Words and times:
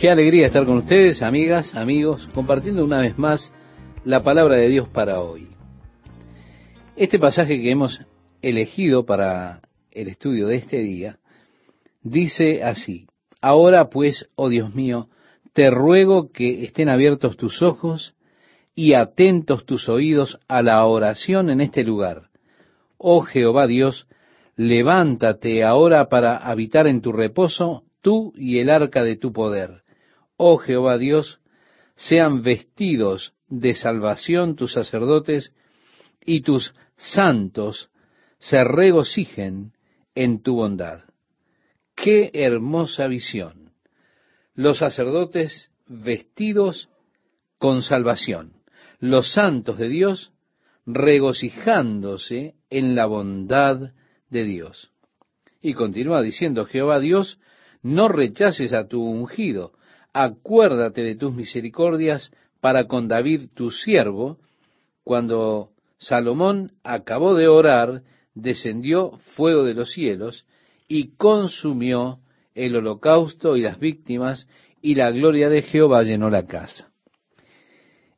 Qué 0.00 0.08
alegría 0.08 0.46
estar 0.46 0.64
con 0.64 0.76
ustedes, 0.76 1.22
amigas, 1.22 1.74
amigos, 1.74 2.28
compartiendo 2.32 2.84
una 2.84 3.00
vez 3.00 3.18
más 3.18 3.52
la 4.04 4.22
palabra 4.22 4.54
de 4.54 4.68
Dios 4.68 4.88
para 4.88 5.20
hoy. 5.20 5.48
Este 6.94 7.18
pasaje 7.18 7.60
que 7.60 7.72
hemos 7.72 8.00
elegido 8.40 9.04
para 9.04 9.60
el 9.90 10.06
estudio 10.06 10.46
de 10.46 10.54
este 10.54 10.78
día 10.78 11.18
dice 12.00 12.62
así, 12.62 13.08
Ahora 13.40 13.88
pues, 13.90 14.30
oh 14.36 14.48
Dios 14.48 14.72
mío, 14.72 15.08
te 15.52 15.68
ruego 15.68 16.30
que 16.30 16.62
estén 16.62 16.88
abiertos 16.88 17.36
tus 17.36 17.60
ojos 17.60 18.14
y 18.76 18.94
atentos 18.94 19.66
tus 19.66 19.88
oídos 19.88 20.38
a 20.46 20.62
la 20.62 20.86
oración 20.86 21.50
en 21.50 21.60
este 21.60 21.82
lugar. 21.82 22.28
Oh 22.98 23.22
Jehová 23.22 23.66
Dios, 23.66 24.06
levántate 24.54 25.64
ahora 25.64 26.08
para 26.08 26.36
habitar 26.36 26.86
en 26.86 27.00
tu 27.00 27.10
reposo, 27.10 27.82
tú 28.00 28.32
y 28.36 28.60
el 28.60 28.70
arca 28.70 29.02
de 29.02 29.16
tu 29.16 29.32
poder 29.32 29.82
oh 30.38 30.56
Jehová 30.56 30.96
Dios, 30.96 31.40
sean 31.96 32.42
vestidos 32.42 33.34
de 33.48 33.74
salvación 33.74 34.56
tus 34.56 34.72
sacerdotes 34.72 35.52
y 36.24 36.40
tus 36.40 36.74
santos 36.96 37.90
se 38.38 38.64
regocijen 38.64 39.72
en 40.14 40.42
tu 40.42 40.54
bondad. 40.54 41.00
Qué 41.94 42.30
hermosa 42.32 43.08
visión. 43.08 43.72
Los 44.54 44.78
sacerdotes 44.78 45.70
vestidos 45.86 46.88
con 47.58 47.82
salvación. 47.82 48.54
Los 49.00 49.32
santos 49.32 49.78
de 49.78 49.88
Dios 49.88 50.32
regocijándose 50.86 52.54
en 52.70 52.94
la 52.94 53.06
bondad 53.06 53.92
de 54.30 54.44
Dios. 54.44 54.92
Y 55.60 55.74
continúa 55.74 56.22
diciendo, 56.22 56.64
Jehová 56.64 57.00
Dios, 57.00 57.40
no 57.82 58.08
rechaces 58.08 58.72
a 58.72 58.86
tu 58.86 59.02
ungido, 59.02 59.72
acuérdate 60.18 61.04
de 61.04 61.14
tus 61.14 61.32
misericordias 61.32 62.32
para 62.60 62.88
con 62.88 63.06
David 63.06 63.50
tu 63.54 63.70
siervo, 63.70 64.38
cuando 65.04 65.70
Salomón 65.98 66.72
acabó 66.82 67.36
de 67.36 67.46
orar, 67.46 68.02
descendió 68.34 69.18
fuego 69.36 69.62
de 69.62 69.74
los 69.74 69.92
cielos 69.92 70.44
y 70.88 71.14
consumió 71.16 72.18
el 72.56 72.74
holocausto 72.74 73.56
y 73.56 73.62
las 73.62 73.78
víctimas, 73.78 74.48
y 74.82 74.96
la 74.96 75.12
gloria 75.12 75.48
de 75.48 75.62
Jehová 75.62 76.02
llenó 76.02 76.30
la 76.30 76.46
casa. 76.46 76.90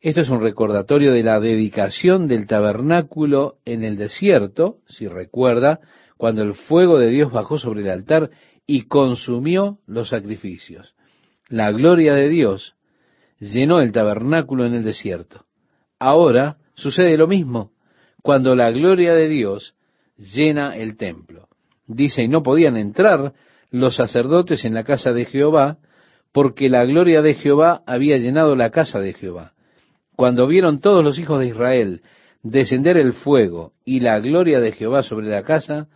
Esto 0.01 0.23
es 0.23 0.31
un 0.31 0.41
recordatorio 0.41 1.13
de 1.13 1.23
la 1.23 1.39
dedicación 1.39 2.29
del 2.29 2.47
tabernáculo 2.47 3.57
en 3.67 3.85
el 3.85 3.99
desierto, 3.99 4.79
si 4.89 5.07
recuerda, 5.07 5.81
cuando 6.17 6.43
el 6.43 6.55
fuego 6.55 6.99
de 6.99 7.11
Dios 7.11 7.31
bajó 7.31 7.59
sobre 7.59 7.83
el 7.83 7.91
altar 7.91 8.31
y 8.67 8.83
consumió 8.83 9.79
los 9.87 10.09
sacrificios. 10.09 10.95
La 11.51 11.73
gloria 11.73 12.15
de 12.15 12.29
Dios 12.29 12.77
llenó 13.41 13.81
el 13.81 13.91
tabernáculo 13.91 14.65
en 14.65 14.75
el 14.75 14.85
desierto. 14.85 15.47
Ahora 15.99 16.59
sucede 16.75 17.17
lo 17.17 17.27
mismo 17.27 17.73
cuando 18.23 18.55
la 18.55 18.71
gloria 18.71 19.15
de 19.15 19.29
Dios 19.29 19.75
llena 20.17 20.77
el 20.77 20.97
templo. 20.97 21.49
Dice, 21.89 22.23
y 22.23 22.29
no 22.29 22.45
podían 22.45 22.77
entrar 22.77 23.33
los 23.71 23.97
sacerdotes 23.97 24.65
en 24.65 24.75
la 24.75 24.85
casa 24.85 25.13
de 25.13 25.25
Jehová, 25.25 25.79
porque 26.33 26.69
la 26.69 26.85
gloria 26.85 27.21
de 27.21 27.35
Jehová 27.35 27.83
había 27.85 28.17
llenado 28.19 28.55
la 28.55 28.71
casa 28.71 29.01
de 29.01 29.13
Jehová. 29.13 29.53
Cuando 30.15 30.47
vieron 30.47 30.81
todos 30.81 31.03
los 31.03 31.19
hijos 31.19 31.41
de 31.41 31.49
Israel 31.49 32.03
descender 32.45 32.97
el 32.97 33.13
fuego 33.13 33.73
y 33.85 34.01
la 34.01 34.21
gloria 34.21 34.61
de 34.61 34.71
Jehová 34.71 35.03
sobre 35.03 35.29
la 35.29 35.43
casa, 35.43 35.89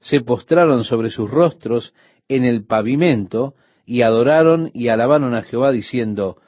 se 0.00 0.22
postraron 0.22 0.84
sobre 0.84 1.10
sus 1.10 1.30
rostros 1.30 1.92
en 2.28 2.44
el 2.44 2.64
pavimento 2.64 3.54
y 3.86 4.02
adoraron 4.02 4.70
y 4.74 4.88
alabaron 4.88 5.34
a 5.34 5.42
Jehová 5.42 5.72
diciendo, 5.72 6.38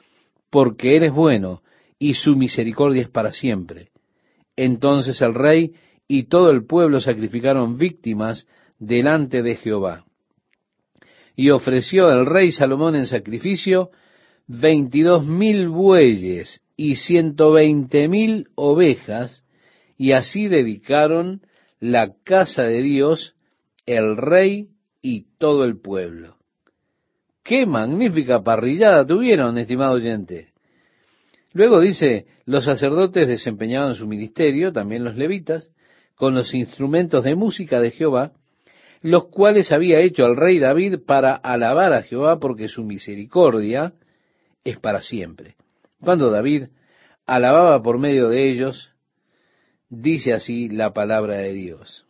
porque 0.49 0.97
Él 0.97 1.03
es 1.03 1.13
bueno 1.13 1.61
y 1.99 2.13
su 2.13 2.35
misericordia 2.35 3.01
es 3.03 3.09
para 3.09 3.31
siempre. 3.31 3.89
Entonces 4.55 5.21
el 5.21 5.33
rey 5.33 5.73
y 6.07 6.23
todo 6.23 6.51
el 6.51 6.65
pueblo 6.65 7.01
sacrificaron 7.01 7.77
víctimas 7.77 8.47
delante 8.79 9.41
de 9.41 9.55
Jehová. 9.55 10.05
Y 11.35 11.49
ofreció 11.49 12.09
el 12.11 12.25
rey 12.25 12.51
Salomón 12.51 12.95
en 12.95 13.07
sacrificio 13.07 13.91
veintidós 14.47 15.25
mil 15.25 15.69
bueyes 15.69 16.61
y 16.77 16.95
ciento 16.95 17.51
veinte 17.51 18.07
mil 18.07 18.47
ovejas, 18.55 19.43
y 19.97 20.11
así 20.11 20.47
dedicaron 20.47 21.41
la 21.79 22.13
casa 22.23 22.63
de 22.63 22.81
Dios, 22.81 23.35
el 23.85 24.17
rey 24.17 24.69
y 25.01 25.25
todo 25.37 25.63
el 25.63 25.79
pueblo. 25.79 26.35
Qué 27.45 27.67
magnífica 27.67 28.41
parrillada 28.41 29.05
tuvieron, 29.05 29.59
estimado 29.59 29.93
oyente. 29.93 30.47
Luego 31.53 31.79
dice, 31.79 32.25
los 32.45 32.65
sacerdotes 32.65 33.27
desempeñaban 33.27 33.93
su 33.93 34.07
ministerio, 34.07 34.73
también 34.73 35.03
los 35.03 35.15
levitas, 35.15 35.69
con 36.15 36.33
los 36.33 36.55
instrumentos 36.55 37.23
de 37.23 37.35
música 37.35 37.79
de 37.79 37.91
Jehová, 37.91 38.31
los 39.03 39.27
cuales 39.27 39.71
había 39.71 39.99
hecho 39.99 40.25
el 40.25 40.35
rey 40.35 40.57
David 40.57 41.01
para 41.05 41.35
alabar 41.35 41.93
a 41.93 42.01
Jehová 42.01 42.39
porque 42.39 42.67
su 42.67 42.83
misericordia 42.83 43.93
es 44.63 44.79
para 44.79 45.01
siempre. 45.01 45.55
Cuando 46.01 46.31
David 46.31 46.69
alababa 47.27 47.79
por 47.83 47.99
medio 47.99 48.27
de 48.27 48.49
ellos, 48.49 48.91
dice 49.87 50.33
así 50.33 50.67
la 50.67 50.93
palabra 50.93 51.37
de 51.37 51.53
Dios. 51.53 52.07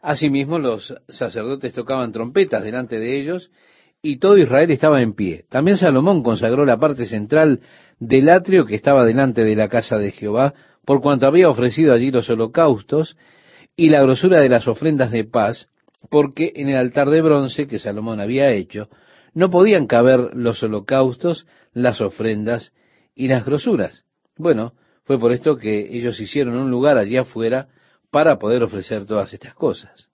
Asimismo, 0.00 0.58
los 0.58 0.94
sacerdotes 1.08 1.74
tocaban 1.74 2.12
trompetas 2.12 2.64
delante 2.64 2.98
de 2.98 3.20
ellos 3.20 3.50
y 4.04 4.18
todo 4.18 4.36
Israel 4.36 4.70
estaba 4.70 5.00
en 5.00 5.14
pie. 5.14 5.46
También 5.48 5.78
Salomón 5.78 6.22
consagró 6.22 6.66
la 6.66 6.76
parte 6.76 7.06
central 7.06 7.60
del 7.98 8.28
atrio 8.28 8.66
que 8.66 8.74
estaba 8.74 9.02
delante 9.02 9.44
de 9.44 9.56
la 9.56 9.70
casa 9.70 9.96
de 9.96 10.12
Jehová, 10.12 10.52
por 10.84 11.00
cuanto 11.00 11.26
había 11.26 11.48
ofrecido 11.48 11.94
allí 11.94 12.10
los 12.10 12.28
holocaustos 12.28 13.16
y 13.76 13.88
la 13.88 14.02
grosura 14.02 14.42
de 14.42 14.50
las 14.50 14.68
ofrendas 14.68 15.10
de 15.10 15.24
paz, 15.24 15.70
porque 16.10 16.52
en 16.54 16.68
el 16.68 16.76
altar 16.76 17.08
de 17.08 17.22
bronce 17.22 17.66
que 17.66 17.78
Salomón 17.78 18.20
había 18.20 18.50
hecho, 18.50 18.90
no 19.32 19.48
podían 19.48 19.86
caber 19.86 20.34
los 20.34 20.62
holocaustos, 20.62 21.46
las 21.72 22.02
ofrendas 22.02 22.74
y 23.14 23.28
las 23.28 23.46
grosuras. 23.46 24.04
Bueno, 24.36 24.74
fue 25.04 25.18
por 25.18 25.32
esto 25.32 25.56
que 25.56 25.96
ellos 25.96 26.20
hicieron 26.20 26.56
un 26.56 26.70
lugar 26.70 26.98
allí 26.98 27.16
afuera 27.16 27.68
para 28.10 28.38
poder 28.38 28.64
ofrecer 28.64 29.06
todas 29.06 29.32
estas 29.32 29.54
cosas. 29.54 30.10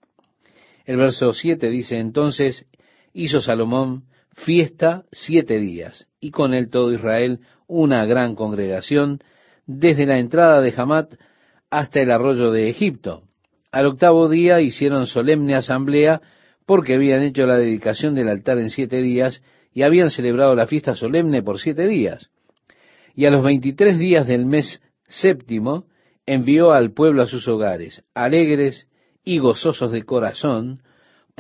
El 0.87 0.97
verso 0.97 1.33
7 1.33 1.69
dice 1.71 1.99
entonces, 1.99 2.67
hizo 3.13 3.41
Salomón 3.41 4.05
fiesta 4.35 5.05
siete 5.13 5.59
días, 5.59 6.07
y 6.21 6.31
con 6.31 6.55
él 6.55 6.71
todo 6.71 6.93
Israel 6.93 7.41
una 7.67 8.05
gran 8.07 8.35
congregación, 8.35 9.21
desde 9.67 10.07
la 10.07 10.19
entrada 10.19 10.61
de 10.61 10.75
Hamat 10.77 11.15
hasta 11.71 12.01
el 12.01 12.11
arroyo 12.11 12.51
de 12.51 12.69
Egipto. 12.69 13.23
Al 13.71 13.87
octavo 13.87 14.29
día 14.29 14.61
hicieron 14.61 15.07
solemne 15.07 15.55
asamblea 15.55 16.21
porque 16.67 16.95
habían 16.95 17.23
hecho 17.23 17.47
la 17.47 17.57
dedicación 17.57 18.15
del 18.15 18.29
altar 18.29 18.59
en 18.59 18.71
siete 18.71 19.01
días 19.01 19.43
y 19.73 19.83
habían 19.83 20.11
celebrado 20.11 20.55
la 20.55 20.67
fiesta 20.67 20.97
solemne 20.97 21.43
por 21.43 21.61
siete 21.61 21.87
días. 21.87 22.31
Y 23.15 23.27
a 23.27 23.31
los 23.31 23.43
veintitrés 23.43 23.99
días 23.99 24.27
del 24.27 24.47
mes 24.47 24.83
séptimo 25.07 25.85
envió 26.27 26.73
al 26.73 26.93
pueblo 26.93 27.23
a 27.23 27.27
sus 27.27 27.47
hogares, 27.47 28.05
alegres 28.15 28.89
y 29.25 29.39
gozosos 29.39 29.93
de 29.93 30.03
corazón, 30.03 30.83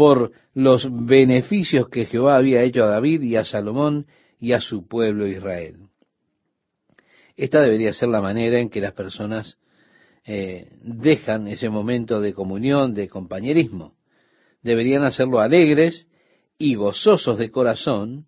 por 0.01 0.33
los 0.55 0.89
beneficios 1.05 1.91
que 1.91 2.07
Jehová 2.07 2.37
había 2.37 2.63
hecho 2.63 2.85
a 2.85 2.87
David 2.87 3.21
y 3.21 3.37
a 3.37 3.45
Salomón 3.45 4.07
y 4.39 4.53
a 4.53 4.61
su 4.63 4.89
pueblo 4.89 5.27
Israel. 5.27 5.91
Esta 7.37 7.61
debería 7.61 7.93
ser 7.93 8.09
la 8.09 8.23
manera 8.23 8.61
en 8.61 8.71
que 8.71 8.81
las 8.81 8.95
personas 8.95 9.59
eh, 10.25 10.71
dejan 10.81 11.47
ese 11.49 11.69
momento 11.69 12.23
de 12.23 12.33
comunión, 12.33 12.95
de 12.95 13.09
compañerismo. 13.09 13.93
Deberían 14.63 15.05
hacerlo 15.05 15.39
alegres 15.39 16.09
y 16.57 16.77
gozosos 16.77 17.37
de 17.37 17.51
corazón, 17.51 18.25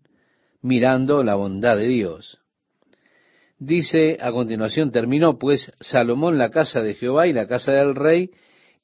mirando 0.61 1.25
la 1.25 1.37
bondad 1.37 1.79
de 1.79 1.89
Dios. 1.89 2.39
Dice 3.59 4.19
a 4.21 4.31
continuación, 4.31 4.91
terminó 4.91 5.39
pues 5.39 5.73
Salomón 5.81 6.37
la 6.37 6.51
casa 6.51 6.83
de 6.83 6.97
Jehová 6.97 7.29
y 7.29 7.33
la 7.33 7.47
casa 7.47 7.73
del 7.73 7.95
rey, 7.95 8.31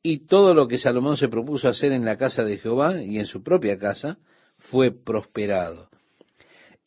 y 0.03 0.27
todo 0.27 0.55
lo 0.55 0.69
que 0.69 0.79
Salomón 0.79 1.17
se 1.17 1.29
propuso 1.29 1.69
hacer 1.69 1.93
en 1.93 2.05
la 2.05 2.17
casa 2.17 2.45
de 2.45 2.59
Jehová 2.59 3.03
y 3.03 3.19
en 3.19 3.27
su 3.27 3.43
propia 3.43 3.79
casa 3.79 4.19
fue 4.57 4.91
prosperado. 4.91 5.89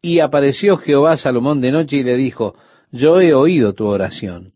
Y 0.01 0.19
apareció 0.19 0.77
Jehová 0.77 1.13
a 1.13 1.17
Salomón 1.17 1.61
de 1.61 1.71
noche 1.71 1.97
y 1.97 2.03
le 2.03 2.15
dijo, 2.17 2.55
yo 2.91 3.21
he 3.21 3.33
oído 3.33 3.73
tu 3.73 3.85
oración, 3.85 4.53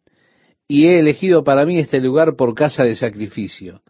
y 0.67 0.87
he 0.87 0.99
elegido 0.99 1.43
para 1.43 1.65
mí 1.65 1.79
este 1.79 1.99
lugar 1.99 2.35
por 2.35 2.55
casa 2.55 2.83
de 2.83 2.95
sacrificio. 2.95 3.81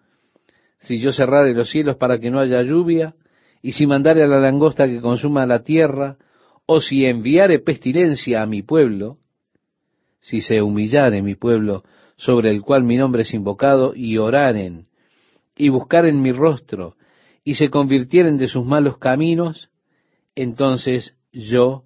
Si 0.80 1.00
yo 1.00 1.12
cerrare 1.12 1.54
los 1.54 1.70
cielos 1.70 1.96
para 1.96 2.20
que 2.20 2.30
no 2.30 2.40
haya 2.40 2.62
lluvia, 2.62 3.16
y 3.62 3.72
si 3.72 3.88
mandare 3.88 4.24
a 4.24 4.28
la 4.28 4.40
langosta 4.40 4.86
que 4.86 5.02
consuma 5.02 5.46
la 5.46 5.64
tierra, 5.64 6.18
o 6.66 6.82
si 6.82 7.06
enviare 7.06 7.60
pestilencia 7.60 8.42
a 8.42 8.46
mi 8.46 8.62
pueblo, 8.62 9.18
si 10.20 10.42
se 10.42 10.62
humillare 10.62 11.22
mi 11.22 11.36
pueblo 11.36 11.84
sobre 12.18 12.52
el 12.52 12.62
cual 12.62 12.84
mi 12.84 12.98
nombre 12.98 13.24
es 13.24 13.34
invocado, 13.34 13.94
y 13.96 14.18
oraren, 14.18 14.88
y 15.56 15.70
buscaren 15.70 16.22
mi 16.22 16.32
rostro, 16.32 16.96
y 17.44 17.56
se 17.56 17.70
convirtieren 17.70 18.38
de 18.38 18.48
sus 18.48 18.66
malos 18.66 18.98
caminos, 18.98 19.70
entonces 20.36 21.16
yo 21.32 21.84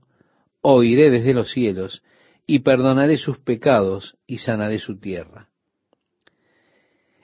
oiré 0.62 1.10
desde 1.10 1.34
los 1.34 1.52
cielos 1.52 2.04
y 2.46 2.60
perdonaré 2.60 3.18
sus 3.18 3.38
pecados 3.40 4.18
y 4.26 4.40
sanaré 4.40 4.80
su 4.80 5.00
tierra. 5.00 5.50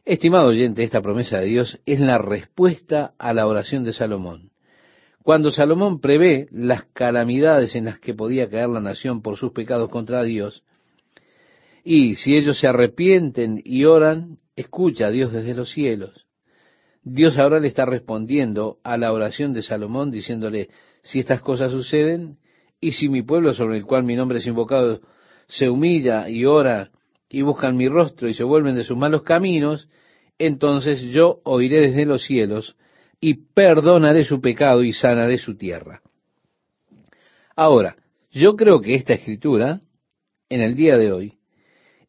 Estimado 0.05 0.49
oyente, 0.49 0.83
esta 0.83 1.01
promesa 1.01 1.39
de 1.39 1.47
Dios 1.47 1.79
es 1.87 1.99
la 1.99 2.19
respuesta 2.19 3.15
a 3.17 3.33
la 3.33 3.47
oración 3.47 3.83
de 3.83 3.91
Salomón. 3.91 4.51
Cuando 5.23 5.49
Salomón 5.49 5.99
prevé 5.99 6.47
las 6.51 6.83
calamidades 6.93 7.75
en 7.75 7.85
las 7.85 7.99
que 7.99 8.13
podía 8.13 8.47
caer 8.47 8.69
la 8.69 8.81
nación 8.81 9.23
por 9.23 9.37
sus 9.37 9.51
pecados 9.51 9.89
contra 9.89 10.21
Dios, 10.21 10.63
y 11.85 12.15
si 12.15 12.35
ellos 12.35 12.59
se 12.59 12.67
arrepienten 12.67 13.61
y 13.63 13.85
oran, 13.85 14.39
escucha 14.55 15.07
a 15.07 15.11
Dios 15.11 15.31
desde 15.31 15.53
los 15.53 15.69
cielos. 15.69 16.25
Dios 17.03 17.37
ahora 17.37 17.59
le 17.59 17.67
está 17.67 17.85
respondiendo 17.85 18.79
a 18.83 18.97
la 18.97 19.13
oración 19.13 19.53
de 19.53 19.61
Salomón 19.61 20.09
diciéndole, 20.09 20.69
si 21.03 21.19
estas 21.19 21.41
cosas 21.41 21.71
suceden, 21.71 22.39
y 22.81 22.93
si 22.93 23.07
mi 23.07 23.21
pueblo 23.21 23.53
sobre 23.53 23.77
el 23.77 23.85
cual 23.85 24.03
mi 24.03 24.15
nombre 24.15 24.39
es 24.39 24.47
invocado 24.47 25.01
se 25.47 25.69
humilla 25.69 26.27
y 26.27 26.45
ora 26.45 26.89
y 27.29 27.43
buscan 27.43 27.77
mi 27.77 27.87
rostro 27.87 28.27
y 28.27 28.33
se 28.33 28.43
vuelven 28.43 28.75
de 28.75 28.83
sus 28.83 28.97
malos 28.97 29.21
caminos, 29.21 29.87
entonces 30.39 31.01
yo 31.01 31.39
oiré 31.43 31.81
desde 31.81 32.05
los 32.05 32.23
cielos 32.23 32.75
y 33.21 33.45
perdonaré 33.53 34.23
su 34.23 34.41
pecado 34.41 34.83
y 34.83 34.91
sanaré 34.91 35.37
su 35.37 35.55
tierra. 35.55 36.01
Ahora, 37.55 37.95
yo 38.31 38.55
creo 38.55 38.81
que 38.81 38.95
esta 38.95 39.13
escritura, 39.13 39.81
en 40.49 40.61
el 40.61 40.75
día 40.75 40.97
de 40.97 41.11
hoy, 41.11 41.34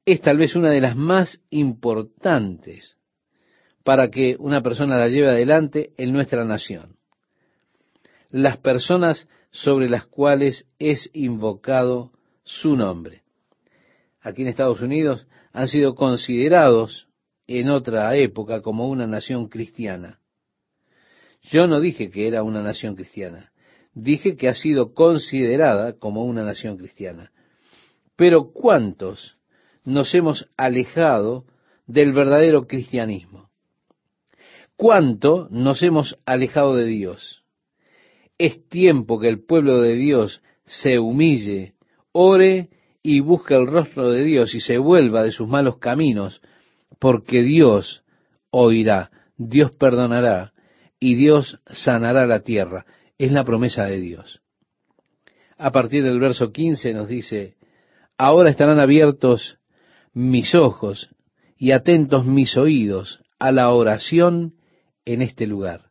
es 0.07 0.21
tal 0.21 0.39
vez 0.39 0.55
una 0.55 0.71
de 0.71 0.81
las 0.81 0.97
más 0.97 1.43
importantes 1.51 2.97
para 3.83 4.09
que 4.09 4.37
una 4.39 4.63
persona 4.63 4.97
la 4.99 5.09
lleve 5.09 5.29
adelante 5.29 5.91
en 5.99 6.13
nuestra 6.13 6.45
nación. 6.45 6.97
Las 8.31 8.57
personas 8.57 9.29
sobre 9.51 9.91
las 9.91 10.07
cuales 10.07 10.69
es 10.79 11.11
invocado 11.13 12.13
su 12.45 12.77
nombre. 12.77 13.23
Aquí 14.21 14.43
en 14.43 14.49
Estados 14.49 14.81
Unidos 14.81 15.27
han 15.53 15.69
sido 15.69 15.95
considerados 15.97 17.09
en 17.49 17.69
otra 17.69 18.17
época 18.17 18.63
como 18.63 18.89
una 18.89 19.07
nación 19.07 19.49
cristiana. 19.49 20.21
Yo 21.43 21.67
no 21.67 21.81
dije 21.81 22.11
que 22.11 22.29
era 22.29 22.43
una 22.43 22.63
nación 22.63 22.95
cristiana, 22.95 23.53
dije 23.93 24.37
que 24.37 24.49
ha 24.49 24.55
sido 24.55 24.95
considerada 24.95 25.95
como 25.99 26.25
una 26.25 26.45
nación 26.45 26.77
cristiana. 26.77 27.33
Pero 28.17 28.53
¿cuántos 28.53 29.37
nos 29.87 30.15
hemos 30.15 30.49
alejado 30.57 31.45
del 31.87 32.13
verdadero 32.13 32.67
cristianismo? 32.67 33.51
¿Cuánto 34.77 35.49
nos 35.51 35.83
hemos 35.83 36.19
alejado 36.27 36.77
de 36.77 36.85
Dios? 36.87 37.43
Es 38.39 38.69
tiempo 38.69 39.19
que 39.19 39.29
el 39.29 39.43
pueblo 39.43 39.81
de 39.81 39.95
Dios 39.95 40.43
se 40.65 40.99
humille, 40.99 41.75
ore 42.13 42.69
y 43.03 43.21
busque 43.21 43.55
el 43.55 43.67
rostro 43.67 44.11
de 44.11 44.25
Dios 44.25 44.55
y 44.55 44.61
se 44.61 44.77
vuelva 44.79 45.23
de 45.23 45.31
sus 45.31 45.49
malos 45.49 45.79
caminos, 45.79 46.43
porque 46.99 47.43
Dios 47.43 48.05
oirá, 48.51 49.11
Dios 49.37 49.75
perdonará 49.77 50.53
y 50.99 51.15
Dios 51.15 51.61
sanará 51.67 52.27
la 52.27 52.41
tierra. 52.41 52.85
Es 53.19 53.33
la 53.33 53.45
promesa 53.45 53.87
de 53.87 54.01
Dios. 54.01 54.43
A 55.57 55.73
partir 55.73 56.05
del 56.05 56.21
verso 56.21 56.53
15 56.53 56.93
nos 56.93 57.09
dice, 57.09 57.57
ahora 58.19 58.51
estarán 58.51 58.79
abiertos 58.79 59.59
mis 60.17 60.55
ojos 60.55 61.11
y 61.59 61.73
atentos 61.73 62.25
mis 62.25 62.57
oídos 62.57 63.21
a 63.39 63.53
la 63.53 63.69
oración 63.69 64.55
en 65.05 65.21
este 65.21 65.47
lugar, 65.47 65.91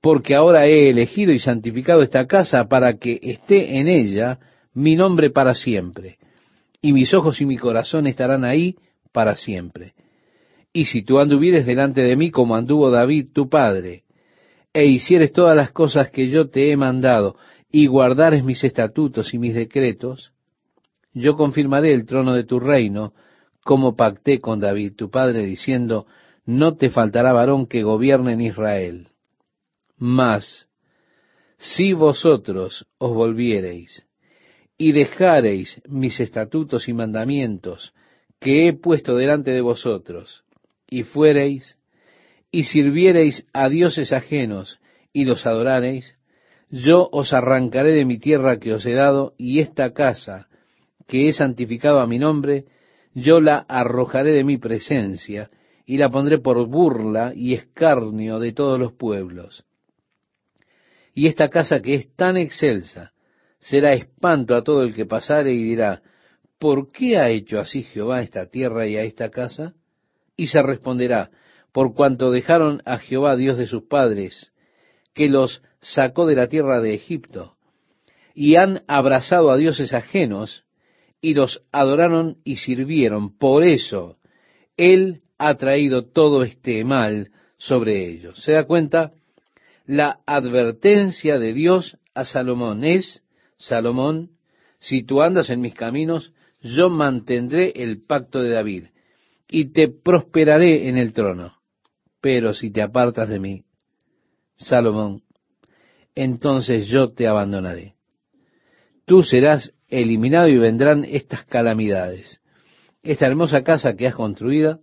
porque 0.00 0.34
ahora 0.34 0.66
he 0.66 0.90
elegido 0.90 1.30
y 1.30 1.38
santificado 1.38 2.02
esta 2.02 2.26
casa 2.26 2.66
para 2.66 2.98
que 2.98 3.20
esté 3.22 3.78
en 3.78 3.86
ella 3.86 4.40
mi 4.74 4.96
nombre 4.96 5.30
para 5.30 5.54
siempre, 5.54 6.18
y 6.80 6.92
mis 6.92 7.14
ojos 7.14 7.40
y 7.40 7.46
mi 7.46 7.56
corazón 7.56 8.08
estarán 8.08 8.44
ahí 8.44 8.74
para 9.12 9.36
siempre. 9.36 9.94
Y 10.72 10.86
si 10.86 11.04
tú 11.04 11.20
anduvieres 11.20 11.64
delante 11.64 12.02
de 12.02 12.16
mí 12.16 12.32
como 12.32 12.56
anduvo 12.56 12.90
David 12.90 13.28
tu 13.32 13.48
padre, 13.48 14.02
e 14.74 14.86
hicieres 14.86 15.32
todas 15.32 15.54
las 15.54 15.70
cosas 15.70 16.10
que 16.10 16.28
yo 16.30 16.48
te 16.48 16.72
he 16.72 16.76
mandado, 16.76 17.36
y 17.70 17.86
guardares 17.86 18.42
mis 18.42 18.64
estatutos 18.64 19.32
y 19.34 19.38
mis 19.38 19.54
decretos, 19.54 20.32
yo 21.14 21.36
confirmaré 21.36 21.94
el 21.94 22.06
trono 22.06 22.34
de 22.34 22.42
tu 22.42 22.58
reino, 22.58 23.12
como 23.64 23.96
pacté 23.96 24.40
con 24.40 24.60
David 24.60 24.94
tu 24.96 25.10
padre, 25.10 25.44
diciendo, 25.44 26.06
no 26.44 26.76
te 26.76 26.90
faltará 26.90 27.32
varón 27.32 27.66
que 27.66 27.82
gobierne 27.82 28.32
en 28.32 28.40
Israel. 28.40 29.08
Mas, 29.96 30.66
si 31.58 31.92
vosotros 31.92 32.86
os 32.98 33.14
volviereis 33.14 34.06
y 34.76 34.92
dejareis 34.92 35.80
mis 35.86 36.18
estatutos 36.18 36.88
y 36.88 36.92
mandamientos 36.92 37.94
que 38.40 38.66
he 38.66 38.72
puesto 38.72 39.16
delante 39.16 39.52
de 39.52 39.60
vosotros, 39.60 40.42
y 40.90 41.04
fuereis 41.04 41.78
y 42.50 42.64
sirviereis 42.64 43.46
a 43.52 43.68
dioses 43.68 44.12
ajenos 44.12 44.80
y 45.12 45.24
los 45.24 45.46
adorareis, 45.46 46.16
yo 46.68 47.08
os 47.12 47.32
arrancaré 47.32 47.92
de 47.92 48.04
mi 48.04 48.18
tierra 48.18 48.58
que 48.58 48.74
os 48.74 48.84
he 48.84 48.92
dado, 48.92 49.34
y 49.38 49.60
esta 49.60 49.92
casa 49.92 50.48
que 51.06 51.28
he 51.28 51.32
santificado 51.32 52.00
a 52.00 52.06
mi 52.06 52.18
nombre, 52.18 52.64
yo 53.14 53.40
la 53.40 53.58
arrojaré 53.68 54.32
de 54.32 54.44
mi 54.44 54.58
presencia, 54.58 55.50
y 55.84 55.98
la 55.98 56.08
pondré 56.08 56.38
por 56.38 56.66
burla 56.66 57.32
y 57.34 57.54
escarnio 57.54 58.38
de 58.38 58.52
todos 58.52 58.78
los 58.78 58.92
pueblos. 58.92 59.64
Y 61.14 61.26
esta 61.26 61.48
casa 61.48 61.82
que 61.82 61.94
es 61.94 62.14
tan 62.14 62.36
excelsa, 62.36 63.12
será 63.58 63.92
espanto 63.92 64.54
a 64.54 64.62
todo 64.62 64.82
el 64.82 64.94
que 64.94 65.06
pasare 65.06 65.52
y 65.52 65.62
dirá, 65.62 66.02
¿por 66.58 66.90
qué 66.90 67.18
ha 67.18 67.28
hecho 67.28 67.58
así 67.58 67.82
Jehová 67.82 68.22
esta 68.22 68.46
tierra 68.46 68.86
y 68.86 68.96
a 68.96 69.02
esta 69.02 69.30
casa? 69.30 69.74
Y 70.36 70.46
se 70.46 70.62
responderá, 70.62 71.30
por 71.72 71.94
cuanto 71.94 72.30
dejaron 72.30 72.82
a 72.84 72.98
Jehová 72.98 73.36
Dios 73.36 73.58
de 73.58 73.66
sus 73.66 73.84
padres, 73.84 74.52
que 75.14 75.28
los 75.28 75.62
sacó 75.80 76.26
de 76.26 76.36
la 76.36 76.48
tierra 76.48 76.80
de 76.80 76.94
Egipto, 76.94 77.56
y 78.34 78.56
han 78.56 78.82
abrazado 78.86 79.50
a 79.50 79.56
dioses 79.56 79.92
ajenos, 79.92 80.64
y 81.22 81.34
los 81.34 81.62
adoraron 81.72 82.38
y 82.44 82.56
sirvieron. 82.56 83.38
Por 83.38 83.64
eso 83.64 84.18
Él 84.76 85.22
ha 85.38 85.54
traído 85.54 86.04
todo 86.04 86.42
este 86.42 86.84
mal 86.84 87.30
sobre 87.56 88.10
ellos. 88.10 88.42
¿Se 88.42 88.52
da 88.52 88.64
cuenta? 88.64 89.12
La 89.86 90.20
advertencia 90.26 91.38
de 91.38 91.54
Dios 91.54 91.96
a 92.14 92.24
Salomón 92.24 92.84
es, 92.84 93.22
Salomón, 93.56 94.32
si 94.80 95.04
tú 95.04 95.22
andas 95.22 95.48
en 95.48 95.60
mis 95.60 95.74
caminos, 95.74 96.32
yo 96.60 96.90
mantendré 96.90 97.72
el 97.76 98.02
pacto 98.02 98.40
de 98.40 98.50
David 98.50 98.84
y 99.48 99.72
te 99.72 99.88
prosperaré 99.88 100.88
en 100.88 100.98
el 100.98 101.12
trono. 101.12 101.56
Pero 102.20 102.52
si 102.52 102.70
te 102.70 102.82
apartas 102.82 103.28
de 103.28 103.38
mí, 103.38 103.64
Salomón, 104.56 105.22
entonces 106.14 106.86
yo 106.86 107.12
te 107.12 107.26
abandonaré. 107.26 107.94
Tú 109.04 109.22
serás 109.22 109.74
eliminado 109.92 110.48
y 110.48 110.56
vendrán 110.56 111.04
estas 111.04 111.44
calamidades. 111.44 112.40
Esta 113.02 113.26
hermosa 113.26 113.62
casa 113.62 113.94
que 113.94 114.06
has 114.06 114.14
construida 114.14 114.80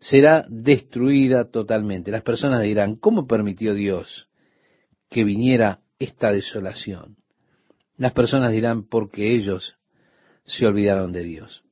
será 0.00 0.46
destruida 0.48 1.50
totalmente. 1.50 2.10
Las 2.10 2.22
personas 2.22 2.62
dirán, 2.62 2.96
¿cómo 2.96 3.26
permitió 3.26 3.74
Dios 3.74 4.28
que 5.10 5.24
viniera 5.24 5.80
esta 5.98 6.32
desolación? 6.32 7.16
Las 7.98 8.12
personas 8.12 8.52
dirán, 8.52 8.88
porque 8.88 9.34
ellos 9.34 9.76
se 10.44 10.66
olvidaron 10.66 11.12
de 11.12 11.24
Dios. 11.24 11.64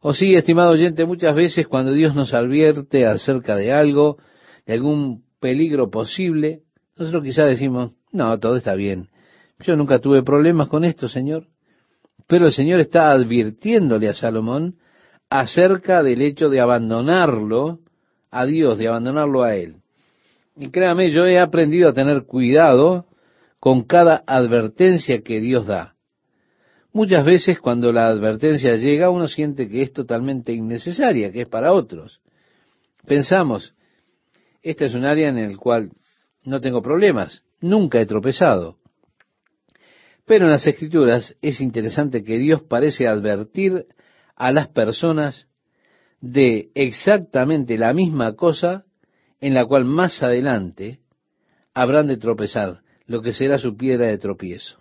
O 0.00 0.12
sí, 0.12 0.34
estimado 0.34 0.72
oyente, 0.72 1.04
muchas 1.06 1.34
veces 1.34 1.66
cuando 1.66 1.92
Dios 1.92 2.14
nos 2.14 2.34
advierte 2.34 3.06
acerca 3.06 3.56
de 3.56 3.72
algo, 3.72 4.18
de 4.66 4.74
algún 4.74 5.24
peligro 5.40 5.90
posible, 5.90 6.62
nosotros 6.96 7.22
quizás 7.22 7.48
decimos, 7.48 7.92
no, 8.12 8.38
todo 8.38 8.56
está 8.56 8.74
bien. 8.74 9.08
Yo 9.60 9.76
nunca 9.76 9.98
tuve 9.98 10.22
problemas 10.22 10.68
con 10.68 10.84
esto, 10.84 11.08
Señor. 11.08 11.46
Pero 12.26 12.46
el 12.46 12.52
Señor 12.52 12.80
está 12.80 13.10
advirtiéndole 13.10 14.08
a 14.08 14.14
Salomón 14.14 14.76
acerca 15.28 16.02
del 16.02 16.22
hecho 16.22 16.48
de 16.48 16.60
abandonarlo 16.60 17.80
a 18.30 18.46
Dios, 18.46 18.78
de 18.78 18.88
abandonarlo 18.88 19.42
a 19.42 19.54
Él. 19.54 19.76
Y 20.56 20.70
créame, 20.70 21.10
yo 21.10 21.26
he 21.26 21.38
aprendido 21.38 21.88
a 21.88 21.94
tener 21.94 22.24
cuidado 22.24 23.06
con 23.60 23.82
cada 23.82 24.22
advertencia 24.26 25.22
que 25.22 25.40
Dios 25.40 25.66
da. 25.66 25.94
Muchas 26.92 27.24
veces 27.24 27.60
cuando 27.60 27.92
la 27.92 28.08
advertencia 28.08 28.74
llega 28.76 29.10
uno 29.10 29.28
siente 29.28 29.68
que 29.68 29.82
es 29.82 29.92
totalmente 29.92 30.52
innecesaria, 30.52 31.30
que 31.30 31.42
es 31.42 31.48
para 31.48 31.72
otros. 31.72 32.20
Pensamos, 33.06 33.74
esta 34.62 34.86
es 34.86 34.94
un 34.94 35.04
área 35.04 35.28
en 35.28 35.38
el 35.38 35.56
cual 35.56 35.92
no 36.44 36.60
tengo 36.60 36.82
problemas, 36.82 37.44
nunca 37.60 38.00
he 38.00 38.06
tropezado. 38.06 38.79
Pero 40.30 40.44
en 40.44 40.52
las 40.52 40.64
escrituras 40.64 41.36
es 41.42 41.60
interesante 41.60 42.22
que 42.22 42.38
Dios 42.38 42.62
parece 42.62 43.08
advertir 43.08 43.88
a 44.36 44.52
las 44.52 44.68
personas 44.68 45.48
de 46.20 46.70
exactamente 46.76 47.76
la 47.76 47.92
misma 47.92 48.36
cosa 48.36 48.84
en 49.40 49.54
la 49.54 49.66
cual 49.66 49.84
más 49.84 50.22
adelante 50.22 51.00
habrán 51.74 52.06
de 52.06 52.16
tropezar, 52.16 52.82
lo 53.06 53.22
que 53.22 53.32
será 53.32 53.58
su 53.58 53.76
piedra 53.76 54.06
de 54.06 54.18
tropiezo. 54.18 54.78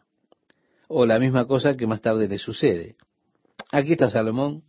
o 0.88 1.08
la 1.08 1.18
misma 1.18 1.48
cosa 1.48 1.76
que 1.76 1.88
más 1.88 2.02
tarde 2.02 2.28
le 2.28 2.38
sucede. 2.38 2.96
Aquí 3.72 3.94
está 3.94 4.12
Salomón, 4.12 4.62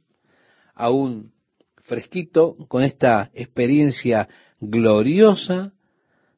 aún 0.75 1.35
fresquito, 1.83 2.57
con 2.69 2.85
esta 2.85 3.31
experiencia 3.35 4.31
gloriosa 4.61 5.75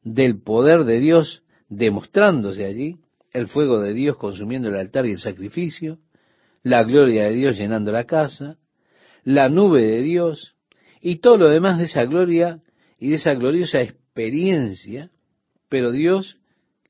del 0.02 0.42
poder 0.42 0.82
de 0.82 0.98
Dios 0.98 1.44
demostrándose 1.68 2.64
allí, 2.64 3.01
el 3.32 3.48
fuego 3.48 3.80
de 3.80 3.94
Dios 3.94 4.16
consumiendo 4.16 4.68
el 4.68 4.76
altar 4.76 5.06
y 5.06 5.12
el 5.12 5.18
sacrificio, 5.18 5.98
la 6.62 6.82
gloria 6.84 7.24
de 7.24 7.32
Dios 7.32 7.56
llenando 7.56 7.92
la 7.92 8.04
casa, 8.04 8.58
la 9.24 9.48
nube 9.48 9.82
de 9.82 10.02
Dios 10.02 10.54
y 11.00 11.16
todo 11.16 11.38
lo 11.38 11.48
demás 11.48 11.78
de 11.78 11.84
esa 11.84 12.04
gloria 12.04 12.60
y 12.98 13.10
de 13.10 13.16
esa 13.16 13.34
gloriosa 13.34 13.80
experiencia, 13.80 15.10
pero 15.68 15.90
Dios 15.90 16.38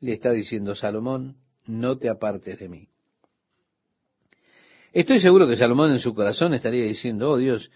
le 0.01 0.13
está 0.13 0.33
diciendo, 0.33 0.75
Salomón, 0.75 1.37
no 1.67 1.97
te 1.97 2.09
apartes 2.09 2.59
de 2.59 2.69
mí. 2.69 2.89
Estoy 4.93 5.21
seguro 5.21 5.49
que 5.49 5.57
Salomón 5.57 5.93
en 5.93 6.01
su 6.01 6.15
corazón 6.15 6.53
estaría 6.53 6.85
diciendo, 6.85 7.31
oh 7.31 7.37
Dios, 7.39 7.71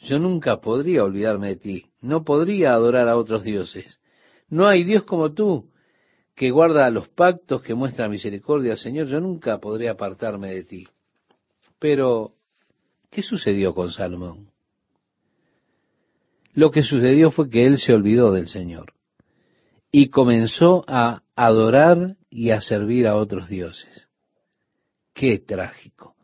yo 0.00 0.18
nunca 0.18 0.60
podría 0.60 1.04
olvidarme 1.04 1.48
de 1.48 1.56
ti, 1.56 1.86
no 2.00 2.24
podría 2.24 2.72
adorar 2.72 3.08
a 3.08 3.16
otros 3.16 3.44
dioses. 3.44 4.00
No 4.48 4.66
hay 4.66 4.82
Dios 4.82 5.04
como 5.04 5.32
tú, 5.32 5.70
que 6.38 6.52
guarda 6.52 6.88
los 6.88 7.08
pactos, 7.08 7.62
que 7.62 7.74
muestra 7.74 8.08
misericordia, 8.08 8.76
Señor, 8.76 9.08
yo 9.08 9.18
nunca 9.20 9.58
podría 9.58 9.90
apartarme 9.90 10.54
de 10.54 10.62
ti. 10.62 10.88
Pero, 11.80 12.34
¿qué 13.10 13.22
sucedió 13.22 13.74
con 13.74 13.90
Salomón? 13.90 14.48
Lo 16.54 16.70
que 16.70 16.82
sucedió 16.82 17.32
fue 17.32 17.50
que 17.50 17.66
él 17.66 17.76
se 17.78 17.92
olvidó 17.92 18.30
del 18.30 18.46
Señor 18.46 18.92
y 19.90 20.10
comenzó 20.10 20.84
a 20.86 21.22
adorar 21.34 22.16
y 22.30 22.50
a 22.50 22.60
servir 22.60 23.08
a 23.08 23.16
otros 23.16 23.48
dioses. 23.48 24.08
Qué 25.14 25.40
trágico. 25.40 26.14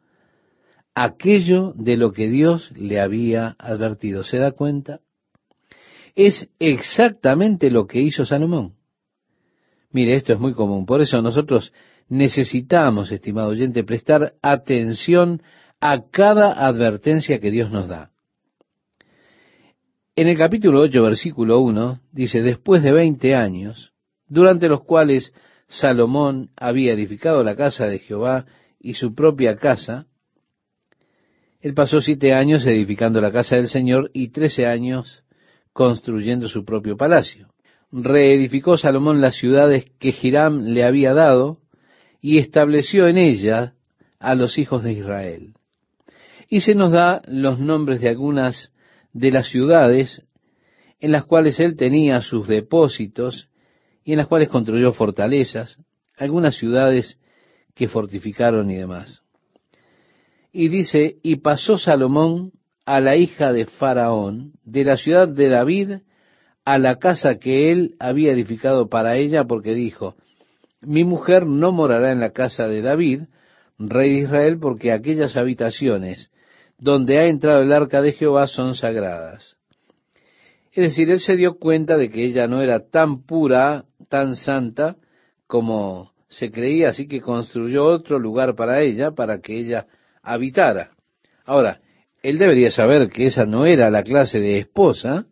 Aquello 0.94 1.72
de 1.74 1.96
lo 1.96 2.12
que 2.12 2.28
Dios 2.28 2.70
le 2.76 3.00
había 3.00 3.56
advertido, 3.58 4.22
¿se 4.22 4.38
da 4.38 4.52
cuenta? 4.52 5.00
Es 6.14 6.48
exactamente 6.60 7.68
lo 7.68 7.88
que 7.88 8.00
hizo 8.00 8.24
Salomón. 8.24 8.76
Mire, 9.94 10.16
esto 10.16 10.32
es 10.32 10.40
muy 10.40 10.54
común. 10.54 10.86
Por 10.86 11.00
eso 11.00 11.22
nosotros 11.22 11.72
necesitamos, 12.08 13.12
estimado 13.12 13.50
oyente, 13.50 13.84
prestar 13.84 14.34
atención 14.42 15.40
a 15.80 16.10
cada 16.10 16.66
advertencia 16.66 17.38
que 17.38 17.52
Dios 17.52 17.70
nos 17.70 17.86
da. 17.86 18.10
En 20.16 20.26
el 20.26 20.36
capítulo 20.36 20.80
8, 20.80 21.00
versículo 21.00 21.60
1, 21.60 22.00
dice, 22.10 22.42
después 22.42 22.82
de 22.82 22.90
veinte 22.90 23.36
años, 23.36 23.92
durante 24.26 24.68
los 24.68 24.82
cuales 24.82 25.32
Salomón 25.68 26.50
había 26.56 26.92
edificado 26.92 27.44
la 27.44 27.54
casa 27.54 27.86
de 27.86 28.00
Jehová 28.00 28.46
y 28.80 28.94
su 28.94 29.14
propia 29.14 29.56
casa, 29.56 30.06
él 31.60 31.72
pasó 31.72 32.00
siete 32.00 32.34
años 32.34 32.66
edificando 32.66 33.20
la 33.20 33.30
casa 33.30 33.54
del 33.54 33.68
Señor 33.68 34.10
y 34.12 34.30
trece 34.30 34.66
años 34.66 35.22
construyendo 35.72 36.48
su 36.48 36.64
propio 36.64 36.96
palacio. 36.96 37.53
Reedificó 37.96 38.76
Salomón 38.76 39.20
las 39.20 39.36
ciudades 39.36 39.84
que 40.00 40.12
Hiram 40.20 40.64
le 40.64 40.82
había 40.82 41.14
dado 41.14 41.60
y 42.20 42.38
estableció 42.38 43.06
en 43.06 43.18
ellas 43.18 43.72
a 44.18 44.34
los 44.34 44.58
hijos 44.58 44.82
de 44.82 44.94
Israel. 44.94 45.54
Y 46.48 46.62
se 46.62 46.74
nos 46.74 46.90
da 46.90 47.22
los 47.28 47.60
nombres 47.60 48.00
de 48.00 48.08
algunas 48.08 48.72
de 49.12 49.30
las 49.30 49.46
ciudades 49.46 50.26
en 50.98 51.12
las 51.12 51.24
cuales 51.24 51.60
él 51.60 51.76
tenía 51.76 52.20
sus 52.20 52.48
depósitos 52.48 53.48
y 54.02 54.12
en 54.12 54.18
las 54.18 54.26
cuales 54.26 54.48
construyó 54.48 54.92
fortalezas, 54.92 55.78
algunas 56.16 56.56
ciudades 56.56 57.20
que 57.74 57.86
fortificaron 57.86 58.70
y 58.70 58.74
demás. 58.74 59.22
Y 60.52 60.68
dice, 60.68 61.18
y 61.22 61.36
pasó 61.36 61.78
Salomón 61.78 62.50
a 62.84 62.98
la 62.98 63.14
hija 63.14 63.52
de 63.52 63.66
Faraón, 63.66 64.54
de 64.64 64.84
la 64.84 64.96
ciudad 64.96 65.28
de 65.28 65.48
David, 65.48 65.90
a 66.64 66.78
la 66.78 66.96
casa 66.96 67.36
que 67.36 67.70
él 67.70 67.94
había 67.98 68.32
edificado 68.32 68.88
para 68.88 69.16
ella, 69.16 69.44
porque 69.44 69.74
dijo, 69.74 70.14
mi 70.80 71.04
mujer 71.04 71.46
no 71.46 71.72
morará 71.72 72.12
en 72.12 72.20
la 72.20 72.30
casa 72.30 72.68
de 72.68 72.82
David, 72.82 73.22
rey 73.78 74.14
de 74.14 74.20
Israel, 74.20 74.58
porque 74.60 74.92
aquellas 74.92 75.36
habitaciones 75.36 76.30
donde 76.78 77.18
ha 77.18 77.26
entrado 77.26 77.62
el 77.62 77.72
arca 77.72 78.02
de 78.02 78.12
Jehová 78.12 78.46
son 78.46 78.74
sagradas. 78.74 79.56
Es 80.72 80.84
decir, 80.84 81.10
él 81.10 81.20
se 81.20 81.36
dio 81.36 81.58
cuenta 81.58 81.96
de 81.96 82.10
que 82.10 82.24
ella 82.24 82.46
no 82.46 82.60
era 82.60 82.80
tan 82.80 83.22
pura, 83.22 83.84
tan 84.08 84.34
santa 84.34 84.96
como 85.46 86.12
se 86.28 86.50
creía, 86.50 86.88
así 86.88 87.06
que 87.06 87.20
construyó 87.20 87.84
otro 87.84 88.18
lugar 88.18 88.56
para 88.56 88.80
ella, 88.80 89.12
para 89.12 89.40
que 89.40 89.56
ella 89.56 89.86
habitara. 90.22 90.90
Ahora, 91.44 91.80
él 92.22 92.38
debería 92.38 92.70
saber 92.70 93.08
que 93.08 93.26
esa 93.26 93.44
no 93.46 93.66
era 93.66 93.90
la 93.90 94.02
clase 94.02 94.40
de 94.40 94.58
esposa 94.58 95.26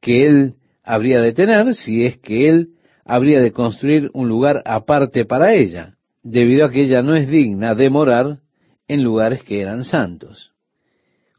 que 0.00 0.26
él 0.26 0.54
habría 0.82 1.20
de 1.20 1.32
tener 1.32 1.74
si 1.74 2.04
es 2.04 2.18
que 2.18 2.48
él 2.48 2.70
habría 3.04 3.40
de 3.40 3.52
construir 3.52 4.10
un 4.12 4.28
lugar 4.28 4.62
aparte 4.64 5.24
para 5.24 5.54
ella, 5.54 5.96
debido 6.22 6.66
a 6.66 6.70
que 6.70 6.82
ella 6.82 7.02
no 7.02 7.14
es 7.14 7.28
digna 7.28 7.74
de 7.74 7.90
morar 7.90 8.38
en 8.86 9.02
lugares 9.02 9.42
que 9.42 9.60
eran 9.60 9.84
santos. 9.84 10.52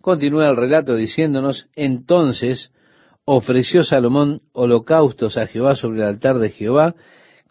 Continúa 0.02 0.50
el 0.50 0.56
relato 0.56 0.96
diciéndonos, 0.96 1.68
entonces 1.76 2.72
ofreció 3.26 3.84
Salomón 3.84 4.42
holocaustos 4.54 5.38
a 5.38 5.48
Jehová 5.48 5.76
sobre 5.76 6.02
el 6.02 6.08
altar 6.08 6.40
de 6.40 6.50
Jehová, 6.50 6.96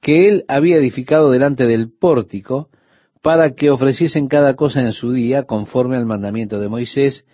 que 0.01 0.29
él 0.29 0.45
había 0.49 0.77
edificado 0.77 1.31
delante 1.31 1.67
del 1.67 1.91
pórtico, 1.93 2.71
para 3.23 3.55
que 3.55 3.71
ofreciesen 3.71 4.29
cada 4.29 4.55
cosa 4.55 4.81
en 4.81 4.93
su 4.93 5.13
día, 5.13 5.43
conforme 5.43 5.97
al 5.97 6.07
mandamiento 6.07 6.61
de 6.61 6.69
Moisés, 6.69 7.27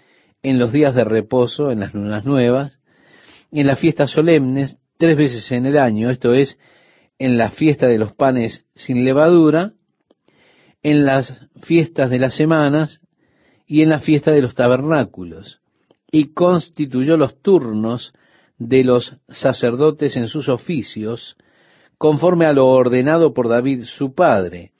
en 0.43 0.59
los 0.59 0.73
días 0.73 0.95
de 0.95 1.04
reposo, 1.04 1.71
en 1.71 1.81
las 1.81 1.95
lunas 1.95 2.25
nuevas, 2.26 2.78
en 3.61 3.66
las 3.66 3.78
fiestas 3.78 4.11
solemnes, 4.11 4.78
tres 4.99 5.16
veces 5.16 5.50
en 5.52 5.66
el 5.66 5.78
año, 5.78 6.11
esto 6.11 6.34
es, 6.34 6.58
en 7.18 7.37
la 7.37 7.50
fiesta 7.50 7.87
de 7.87 7.99
los 7.99 8.12
panes 8.12 8.64
sin 8.75 9.04
levadura, 9.04 9.73
en 10.82 11.04
las 11.04 11.32
fiestas 11.62 12.11
de 12.11 12.18
las 12.18 12.34
semanas, 12.34 13.00
y 13.66 13.82
en 13.82 13.88
la 13.88 14.00
fiesta 14.00 14.30
de 14.32 14.42
los 14.42 14.54
tabernáculos, 14.54 15.61
y 16.11 16.34
constituyó 16.34 17.16
los 17.16 17.40
turnos 17.40 18.12
de 18.58 18.84
los 18.84 19.16
sacerdotes 19.28 20.16
en 20.16 20.28
sus 20.28 20.49
oficios, 20.49 21.37
conforme 21.96 22.46
a 22.46 22.52
lo 22.52 22.66
ordenado 22.68 23.32
por 23.32 23.49
David 23.49 23.84
su 23.84 24.14
padre, 24.14 24.73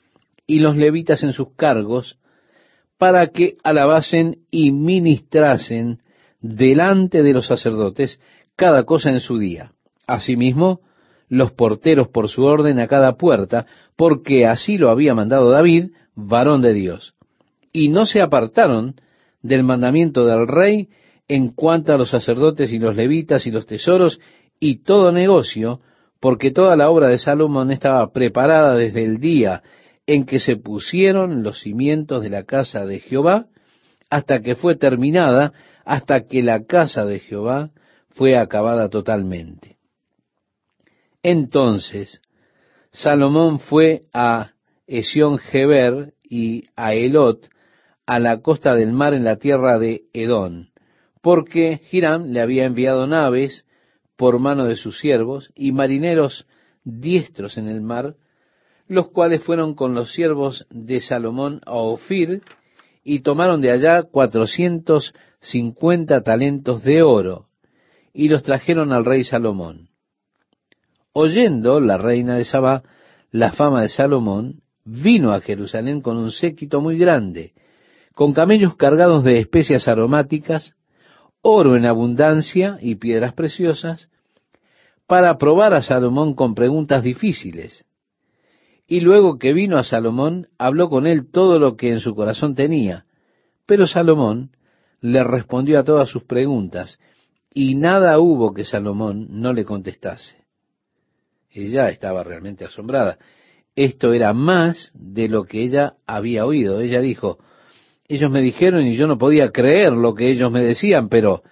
y 0.45 0.59
los 0.59 0.75
levitas 0.75 1.23
en 1.23 1.33
sus 1.33 1.55
cargos, 1.55 2.19
para 2.97 3.27
que 3.27 3.55
alabasen 3.63 4.39
y 4.51 4.71
ministrasen 4.71 5.99
delante 6.41 7.23
de 7.23 7.33
los 7.33 7.47
sacerdotes 7.47 8.19
cada 8.55 8.83
cosa 8.83 9.09
en 9.09 9.19
su 9.19 9.37
día. 9.37 9.71
Asimismo, 10.07 10.81
los 11.29 11.51
porteros 11.51 12.07
por 12.07 12.29
su 12.29 12.43
orden 12.43 12.79
a 12.79 12.87
cada 12.87 13.13
puerta, 13.17 13.65
porque 13.95 14.45
así 14.45 14.77
lo 14.77 14.89
había 14.89 15.15
mandado 15.15 15.49
David, 15.49 15.91
varón 16.15 16.61
de 16.61 16.73
Dios 16.73 17.15
y 17.75 17.89
no 17.89 18.05
se 18.05 18.21
apartaron 18.21 18.95
del 19.41 19.63
mandamiento 19.63 20.25
del 20.25 20.47
rey 20.47 20.87
en 21.27 21.49
cuanto 21.49 21.93
a 21.93 21.97
los 21.97 22.09
sacerdotes 22.09 22.71
y 22.71 22.79
los 22.79 22.95
levitas 22.95 23.45
y 23.45 23.51
los 23.51 23.65
tesoros 23.65 24.21
y 24.61 24.83
todo 24.83 25.11
negocio, 25.11 25.81
porque 26.21 26.51
toda 26.51 26.77
la 26.77 26.89
obra 26.89 27.07
de 27.09 27.17
Salomón 27.17 27.71
estaba 27.71 28.13
preparada 28.13 28.75
desde 28.75 29.03
el 29.03 29.19
día 29.19 29.61
en 30.07 30.25
que 30.25 30.39
se 30.39 30.55
pusieron 30.55 31.43
los 31.43 31.59
cimientos 31.59 32.23
de 32.23 32.29
la 32.29 32.43
casa 32.43 32.85
de 32.85 33.01
Jehová, 33.01 33.47
hasta 34.09 34.41
que 34.41 34.55
fue 34.55 34.77
terminada, 34.77 35.51
hasta 35.83 36.27
que 36.27 36.41
la 36.41 36.63
casa 36.63 37.05
de 37.05 37.19
Jehová 37.19 37.71
fue 38.15 38.37
acabada 38.37 38.89
totalmente. 38.89 39.77
Entonces, 41.21 42.21
Salomón 42.91 43.59
fue 43.59 44.03
a 44.13 44.51
Esión 44.87 45.37
Geber 45.37 46.13
y 46.23 46.63
a 46.75 46.93
Elot, 46.93 47.49
a 48.05 48.19
la 48.19 48.41
costa 48.41 48.75
del 48.75 48.93
mar 48.93 49.13
en 49.13 49.25
la 49.25 49.35
tierra 49.37 49.79
de 49.79 50.03
Edón, 50.13 50.69
porque 51.21 51.81
Hiram 51.91 52.27
le 52.27 52.41
había 52.41 52.65
enviado 52.65 53.05
naves 53.05 53.65
por 54.15 54.39
mano 54.39 54.65
de 54.65 54.75
sus 54.75 54.99
siervos 54.99 55.51
y 55.53 55.71
marineros 55.71 56.47
diestros 56.83 57.57
en 57.57 57.67
el 57.67 57.81
mar, 57.81 58.15
los 58.87 59.09
cuales 59.09 59.43
fueron 59.43 59.73
con 59.73 59.93
los 59.93 60.13
siervos 60.13 60.67
de 60.69 61.01
Salomón 61.01 61.59
a 61.65 61.73
Ofir 61.73 62.43
y 63.03 63.21
tomaron 63.21 63.61
de 63.61 63.71
allá 63.71 64.03
cuatrocientos 64.03 65.13
cincuenta 65.41 66.21
talentos 66.21 66.83
de 66.83 67.01
oro 67.01 67.47
y 68.15 68.29
los 68.29 68.41
trajeron 68.41 68.91
al 68.91 69.05
rey 69.05 69.23
Salomón. 69.23 69.89
Oyendo 71.13 71.79
la 71.79 71.97
reina 71.97 72.35
de 72.35 72.45
Sabá 72.45 72.81
la 73.29 73.51
fama 73.51 73.83
de 73.83 73.89
Salomón, 73.89 74.61
vino 74.85 75.33
a 75.33 75.41
Jerusalén 75.41 76.01
con 76.01 76.17
un 76.17 76.31
séquito 76.31 76.81
muy 76.81 76.97
grande 76.97 77.53
con 78.15 78.33
camellos 78.33 78.75
cargados 78.75 79.23
de 79.23 79.39
especias 79.39 79.87
aromáticas, 79.87 80.73
oro 81.41 81.75
en 81.75 81.85
abundancia 81.85 82.77
y 82.81 82.95
piedras 82.95 83.33
preciosas, 83.33 84.09
para 85.05 85.37
probar 85.37 85.73
a 85.73 85.83
Salomón 85.83 86.33
con 86.33 86.55
preguntas 86.55 87.03
difíciles. 87.03 87.85
Y 88.87 89.01
luego 89.01 89.37
que 89.37 89.53
vino 89.53 89.77
a 89.77 89.83
Salomón, 89.83 90.47
habló 90.57 90.89
con 90.89 91.05
él 91.05 91.29
todo 91.29 91.59
lo 91.59 91.75
que 91.75 91.91
en 91.91 91.99
su 91.99 92.15
corazón 92.15 92.55
tenía. 92.55 93.05
Pero 93.65 93.85
Salomón 93.85 94.51
le 95.01 95.23
respondió 95.23 95.79
a 95.79 95.83
todas 95.83 96.09
sus 96.09 96.23
preguntas, 96.23 96.97
y 97.57 97.75
nada 97.75 98.19
hubo 98.19 98.53
que 98.53 98.65
Salomón 98.65 99.27
no 99.29 99.53
le 99.53 99.63
contestase. 99.63 100.35
Ella 101.49 101.87
estaba 101.87 102.21
realmente 102.21 102.65
asombrada. 102.65 103.17
Esto 103.77 104.11
era 104.11 104.33
más 104.33 104.91
de 104.93 105.29
lo 105.29 105.45
que 105.45 105.63
ella 105.63 105.95
había 106.05 106.45
oído. 106.45 106.81
Ella 106.81 106.99
dijo, 106.99 107.39
ellos 108.09 108.29
me 108.29 108.41
dijeron 108.41 108.85
y 108.85 108.97
yo 108.97 109.07
no 109.07 109.17
podía 109.17 109.51
creer 109.51 109.93
lo 109.93 110.13
que 110.15 110.29
ellos 110.29 110.51
me 110.51 110.61
decían, 110.61 111.07
pero 111.07 111.43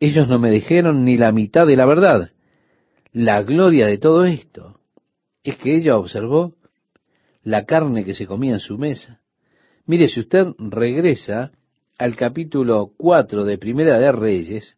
ellos 0.00 0.28
no 0.28 0.40
me 0.40 0.50
dijeron 0.50 1.04
ni 1.04 1.16
la 1.16 1.30
mitad 1.30 1.64
de 1.64 1.76
la 1.76 1.86
verdad. 1.86 2.32
La 3.12 3.44
gloria 3.44 3.86
de 3.86 3.98
todo 3.98 4.24
esto 4.24 4.80
es 5.44 5.56
que 5.58 5.76
ella 5.76 5.96
observó 5.96 6.54
la 7.44 7.66
carne 7.66 8.04
que 8.04 8.14
se 8.14 8.26
comía 8.26 8.54
en 8.54 8.60
su 8.60 8.78
mesa. 8.78 9.20
Mire, 9.86 10.08
si 10.08 10.18
usted 10.18 10.46
regresa 10.58 11.52
al 11.98 12.16
capítulo 12.16 12.90
4 12.96 13.44
de 13.44 13.58
Primera 13.58 14.00
de 14.00 14.10
Reyes, 14.10 14.76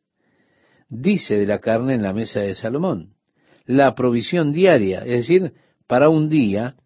dice 0.89 1.37
de 1.37 1.47
la 1.47 1.59
carne 1.59 1.95
en 1.95 2.03
la 2.03 2.13
mesa 2.13 2.41
de 2.41 2.55
Salomón. 2.55 3.15
La 3.67 3.95
provisión 3.95 4.53
diaria, 4.53 5.01
es 5.01 5.27
decir, 5.27 5.53
para 5.87 6.09
un 6.09 6.29
día, 6.29 6.77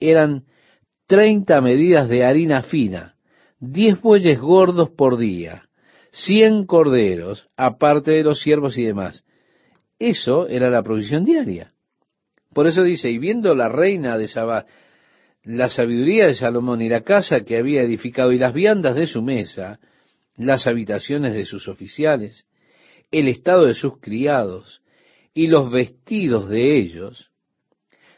eran 0.00 0.44
treinta 1.06 1.60
medidas 1.60 2.08
de 2.08 2.24
harina 2.24 2.62
fina, 2.62 3.16
diez 3.58 4.00
bueyes 4.00 4.38
gordos 4.38 4.90
por 4.90 5.18
día, 5.18 5.68
cien 6.10 6.66
corderos, 6.66 7.48
aparte 7.56 8.12
de 8.12 8.22
los 8.22 8.40
siervos 8.40 8.78
y 8.78 8.84
demás. 8.84 9.24
Eso 9.98 10.46
era 10.48 10.70
la 10.70 10.82
provisión 10.82 11.24
diaria. 11.24 11.72
Por 12.52 12.66
eso 12.66 12.82
dice, 12.82 13.10
y 13.10 13.18
viendo 13.18 13.54
la 13.54 13.68
reina 13.68 14.16
de 14.16 14.28
Sabá, 14.28 14.66
la 15.44 15.68
sabiduría 15.68 16.26
de 16.26 16.34
Salomón 16.34 16.82
y 16.82 16.88
la 16.88 17.02
casa 17.02 17.40
que 17.40 17.56
había 17.56 17.82
edificado 17.82 18.32
y 18.32 18.38
las 18.38 18.52
viandas 18.52 18.94
de 18.94 19.06
su 19.06 19.22
mesa, 19.22 19.80
las 20.36 20.66
habitaciones 20.66 21.34
de 21.34 21.44
sus 21.44 21.68
oficiales, 21.68 22.46
el 23.10 23.28
estado 23.28 23.66
de 23.66 23.74
sus 23.74 23.98
criados 24.00 24.82
y 25.34 25.46
los 25.46 25.70
vestidos 25.70 26.48
de 26.48 26.78
ellos, 26.78 27.30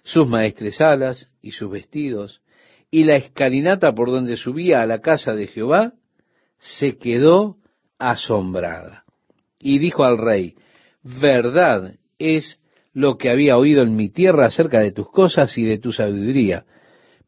sus 0.02 0.26
maestresalas 0.26 1.30
y 1.42 1.52
sus 1.52 1.70
vestidos, 1.70 2.42
y 2.90 3.04
la 3.04 3.16
escalinata 3.16 3.94
por 3.94 4.10
donde 4.10 4.36
subía 4.36 4.82
a 4.82 4.86
la 4.86 5.00
casa 5.00 5.34
de 5.34 5.46
Jehová, 5.46 5.92
se 6.58 6.98
quedó 6.98 7.56
asombrada. 7.98 9.04
Y 9.58 9.78
dijo 9.78 10.04
al 10.04 10.18
rey, 10.18 10.54
verdad 11.02 11.94
es 12.18 12.58
lo 12.92 13.16
que 13.16 13.30
había 13.30 13.56
oído 13.56 13.82
en 13.82 13.94
mi 13.94 14.08
tierra 14.08 14.46
acerca 14.46 14.80
de 14.80 14.92
tus 14.92 15.08
cosas 15.10 15.56
y 15.58 15.64
de 15.64 15.78
tu 15.78 15.92
sabiduría, 15.92 16.64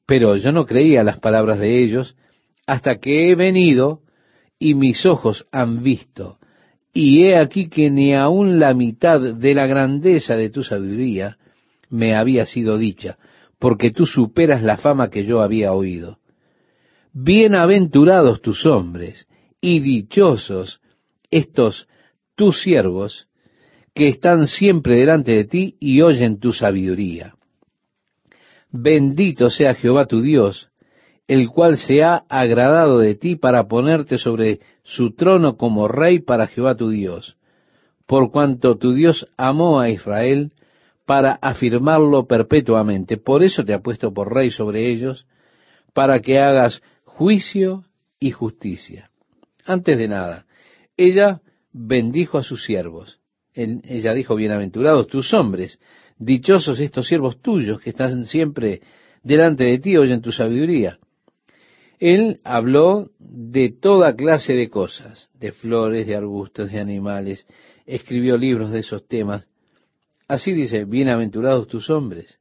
pero 0.07 0.37
yo 0.37 0.51
no 0.53 0.67
creía 0.67 1.05
las 1.05 1.21
palabras 1.21 1.61
de 1.61 1.83
ellos 1.83 2.17
hasta 2.67 2.99
que 2.99 3.31
he 3.31 3.35
venido 3.35 4.01
y 4.59 4.75
mis 4.75 5.07
ojos 5.07 5.47
han 5.53 5.83
visto. 5.83 6.39
Y 6.93 7.25
he 7.25 7.37
aquí 7.37 7.69
que 7.69 7.91
ni 7.91 8.15
aun 8.15 8.59
la 8.59 8.75
mitad 8.75 9.21
de 9.21 9.55
la 9.55 9.67
grandeza 9.67 10.37
de 10.37 10.51
tu 10.51 10.63
sabiduría 10.63 11.39
me 11.89 12.15
había 12.15 12.47
sido 12.47 12.79
dicha, 12.79 13.19
porque 13.59 13.91
tú 13.91 14.07
superas 14.07 14.63
la 14.63 14.77
fama 14.77 15.09
que 15.09 15.25
yo 15.25 15.41
había 15.41 15.73
oído. 15.73 16.19
Bienaventurados 17.13 18.41
tus 18.41 18.67
hombres 18.67 19.27
y 19.61 19.81
dichosos 19.81 20.81
estos 21.31 21.87
tus 22.35 22.63
siervos 22.63 23.27
que 23.95 24.09
están 24.09 24.47
siempre 24.47 24.97
delante 24.97 25.33
de 25.33 25.45
ti 25.45 25.77
y 25.81 26.01
oyen 26.01 26.41
tu 26.41 26.53
sabiduría. 26.53 27.35
Bendito 28.71 29.51
sea 29.51 29.75
Jehová 29.75 30.07
tu 30.07 30.23
Dios, 30.23 30.72
el 31.29 31.49
cual 31.49 31.79
se 31.79 32.03
ha 32.03 32.25
agradado 32.29 32.99
de 32.99 33.15
ti 33.15 33.37
para 33.37 33.69
ponerte 33.69 34.19
sobre 34.19 34.61
su 34.83 35.15
trono 35.15 35.57
como 35.57 35.89
rey 35.89 36.21
para 36.21 36.47
Jehová 36.47 36.77
tu 36.77 36.91
Dios, 36.91 37.37
por 38.07 38.31
cuanto 38.31 38.77
tu 38.77 38.93
Dios 38.93 39.27
amó 39.37 39.81
a 39.81 39.91
Israel 39.91 40.53
para 41.07 41.39
afirmarlo 41.43 42.27
perpetuamente. 42.27 43.17
Por 43.17 43.43
eso 43.43 43.65
te 43.65 43.75
ha 43.75 43.81
puesto 43.81 44.13
por 44.13 44.33
rey 44.33 44.51
sobre 44.51 44.91
ellos, 44.91 45.27
para 45.93 46.21
que 46.21 46.39
hagas 46.39 46.83
juicio 47.05 47.85
y 48.19 48.31
justicia. 48.31 49.11
Antes 49.65 49.99
de 49.99 50.09
nada, 50.09 50.47
ella 50.97 51.41
bendijo 51.73 52.39
a 52.39 52.43
sus 52.43 52.65
siervos. 52.65 53.21
ella 53.55 54.15
dijo, 54.15 54.35
bienaventurados 54.35 55.07
tus 55.07 55.35
hombres, 55.35 55.79
dichosos 56.19 56.81
estos 56.81 57.07
siervos 57.07 57.41
tuyos 57.41 57.81
que 57.81 57.91
están 57.91 58.25
siempre 58.25 58.81
delante 59.23 59.65
de 59.65 59.79
ti, 59.79 59.97
oyen 59.97 60.23
tu 60.23 60.33
sabiduría. 60.33 60.99
Él 62.03 62.41
habló 62.43 63.13
de 63.21 63.71
toda 63.71 64.17
clase 64.17 64.55
de 64.55 64.69
cosas, 64.69 65.31
de 65.39 65.53
flores, 65.53 66.05
de 66.05 66.17
arbustos, 66.17 66.73
de 66.73 66.81
animales, 66.81 67.47
escribió 67.87 68.37
libros 68.37 68.73
de 68.73 68.81
esos 68.81 69.07
temas. 69.07 69.47
Así 70.27 70.53
dice, 70.53 70.85
bienaventurados 70.85 71.69
tus 71.69 71.91
hombres, 71.91 72.41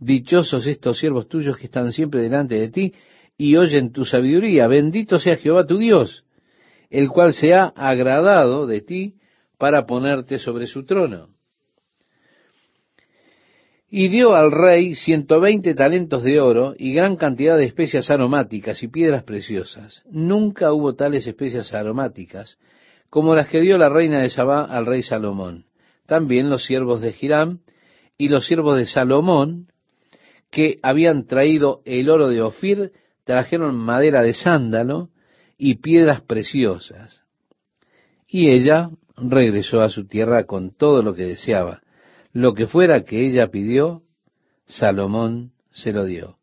dichosos 0.00 0.66
estos 0.66 0.98
siervos 0.98 1.28
tuyos 1.28 1.56
que 1.58 1.66
están 1.66 1.92
siempre 1.92 2.22
delante 2.22 2.56
de 2.56 2.70
ti 2.70 2.92
y 3.38 3.54
oyen 3.54 3.92
tu 3.92 4.04
sabiduría, 4.04 4.66
bendito 4.66 5.20
sea 5.20 5.36
Jehová 5.36 5.64
tu 5.64 5.78
Dios, 5.78 6.24
el 6.90 7.08
cual 7.08 7.34
se 7.34 7.54
ha 7.54 7.66
agradado 7.66 8.66
de 8.66 8.80
ti 8.80 9.14
para 9.58 9.86
ponerte 9.86 10.40
sobre 10.40 10.66
su 10.66 10.82
trono 10.82 11.28
y 13.94 14.08
dio 14.08 14.34
al 14.34 14.50
rey 14.50 14.94
ciento 14.94 15.38
veinte 15.38 15.74
talentos 15.74 16.22
de 16.22 16.40
oro 16.40 16.74
y 16.78 16.94
gran 16.94 17.16
cantidad 17.16 17.58
de 17.58 17.66
especias 17.66 18.10
aromáticas 18.10 18.82
y 18.82 18.88
piedras 18.88 19.22
preciosas. 19.22 20.02
Nunca 20.10 20.72
hubo 20.72 20.94
tales 20.94 21.26
especias 21.26 21.74
aromáticas 21.74 22.58
como 23.10 23.34
las 23.34 23.48
que 23.48 23.60
dio 23.60 23.76
la 23.76 23.90
reina 23.90 24.20
de 24.20 24.30
Sabá 24.30 24.64
al 24.64 24.86
rey 24.86 25.02
Salomón. 25.02 25.66
También 26.06 26.48
los 26.48 26.64
siervos 26.64 27.02
de 27.02 27.14
Hiram 27.20 27.58
y 28.16 28.30
los 28.30 28.46
siervos 28.46 28.78
de 28.78 28.86
Salomón, 28.86 29.68
que 30.50 30.78
habían 30.82 31.26
traído 31.26 31.82
el 31.84 32.08
oro 32.08 32.28
de 32.28 32.40
Ofir, 32.40 32.92
trajeron 33.24 33.76
madera 33.76 34.22
de 34.22 34.32
sándalo 34.32 35.10
y 35.58 35.74
piedras 35.74 36.22
preciosas. 36.22 37.20
Y 38.26 38.52
ella 38.52 38.88
regresó 39.18 39.82
a 39.82 39.90
su 39.90 40.06
tierra 40.06 40.44
con 40.44 40.74
todo 40.74 41.02
lo 41.02 41.14
que 41.14 41.24
deseaba 41.24 41.82
lo 42.32 42.54
que 42.54 42.66
fuera 42.66 43.04
que 43.04 43.26
ella 43.26 43.48
pidió, 43.48 44.02
Salomón 44.66 45.52
se 45.72 45.92
lo 45.92 46.04
dio. 46.04 46.38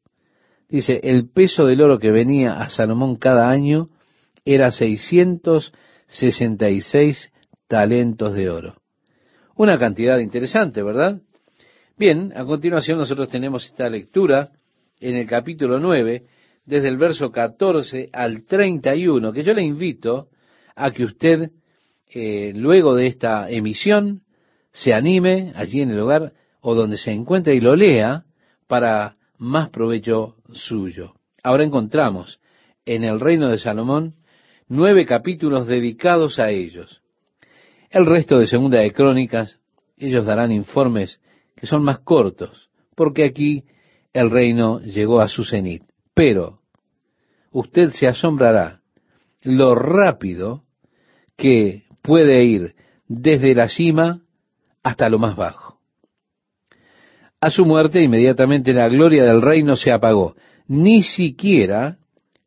Dice, 0.70 1.00
el 1.04 1.30
peso 1.30 1.66
del 1.66 1.82
oro 1.82 2.00
que 2.00 2.12
venía 2.12 2.62
a 2.62 2.70
Salomón 2.70 3.16
cada 3.16 3.50
año 3.50 3.90
era 4.46 4.72
666 4.72 7.32
talentos 7.68 8.34
de 8.34 8.50
oro. 8.50 8.76
Una 9.56 9.78
cantidad 9.80 10.20
interesante, 10.20 10.84
¿verdad? 10.84 11.22
Bien, 11.98 12.32
a 12.36 12.46
continuación 12.46 12.98
nosotros 12.98 13.28
tenemos 13.30 13.66
esta 13.66 13.90
lectura 13.90 14.52
en 15.00 15.16
el 15.16 15.28
capítulo 15.28 15.80
9, 15.80 16.24
desde 16.66 16.88
el 16.88 16.98
verso 16.98 17.32
14 17.32 18.10
al 18.14 18.46
31, 18.46 19.34
que 19.34 19.44
yo 19.44 19.54
le 19.54 19.64
invito 19.64 20.30
a 20.76 20.92
que 20.92 21.04
usted, 21.04 21.52
eh, 22.14 22.54
luego 22.56 22.96
de 22.96 23.08
esta 23.08 23.50
emisión, 23.50 24.22
se 24.72 24.94
anime 24.94 25.54
allí 25.56 25.82
en 25.82 25.92
el 25.92 26.00
hogar 26.00 26.34
o 26.62 26.76
donde 26.76 26.98
se 26.98 27.12
encuentre 27.12 27.56
y 27.56 27.60
lo 27.60 27.76
lea 27.76 28.26
para 28.68 29.18
más 29.38 29.70
provecho 29.70 30.36
suyo. 30.52 31.14
Ahora 31.44 31.64
encontramos 31.64 32.40
en 32.86 33.04
el 33.04 33.20
reino 33.20 33.50
de 33.50 33.58
Salomón 33.58 34.16
nueve 34.68 35.06
capítulos 35.06 35.68
dedicados 35.68 36.40
a 36.40 36.50
ellos. 36.50 37.02
El 37.90 38.06
resto 38.06 38.38
de 38.38 38.48
Segunda 38.48 38.80
de 38.80 38.94
Crónicas, 38.94 39.58
ellos 39.98 40.26
darán 40.26 40.52
informes 40.52 41.20
que 41.56 41.66
son 41.66 41.84
más 41.84 42.00
cortos, 42.00 42.70
porque 42.96 43.24
aquí 43.24 43.64
el 44.14 44.30
reino 44.30 44.80
llegó 44.82 45.22
a 45.22 45.28
su 45.28 45.44
cenit. 45.44 45.84
Pero 46.14 46.60
usted 47.52 47.90
se 47.90 48.08
asombrará 48.08 48.82
lo 49.42 49.74
rápido 49.76 50.64
que 51.36 51.84
puede 52.02 52.44
ir 52.44 52.76
desde 53.08 53.56
la 53.56 53.70
cima 53.70 54.22
hasta 54.84 55.10
lo 55.10 55.20
más 55.20 55.36
bajo. 55.36 55.80
A 57.42 57.50
su 57.50 57.66
muerte, 57.66 58.02
inmediatamente 58.02 58.74
la 58.74 58.90
gloria 58.90 59.24
del 59.24 59.42
reino 59.42 59.76
se 59.76 59.92
apagó. 59.92 60.36
Ni 60.68 61.04
siquiera 61.04 61.98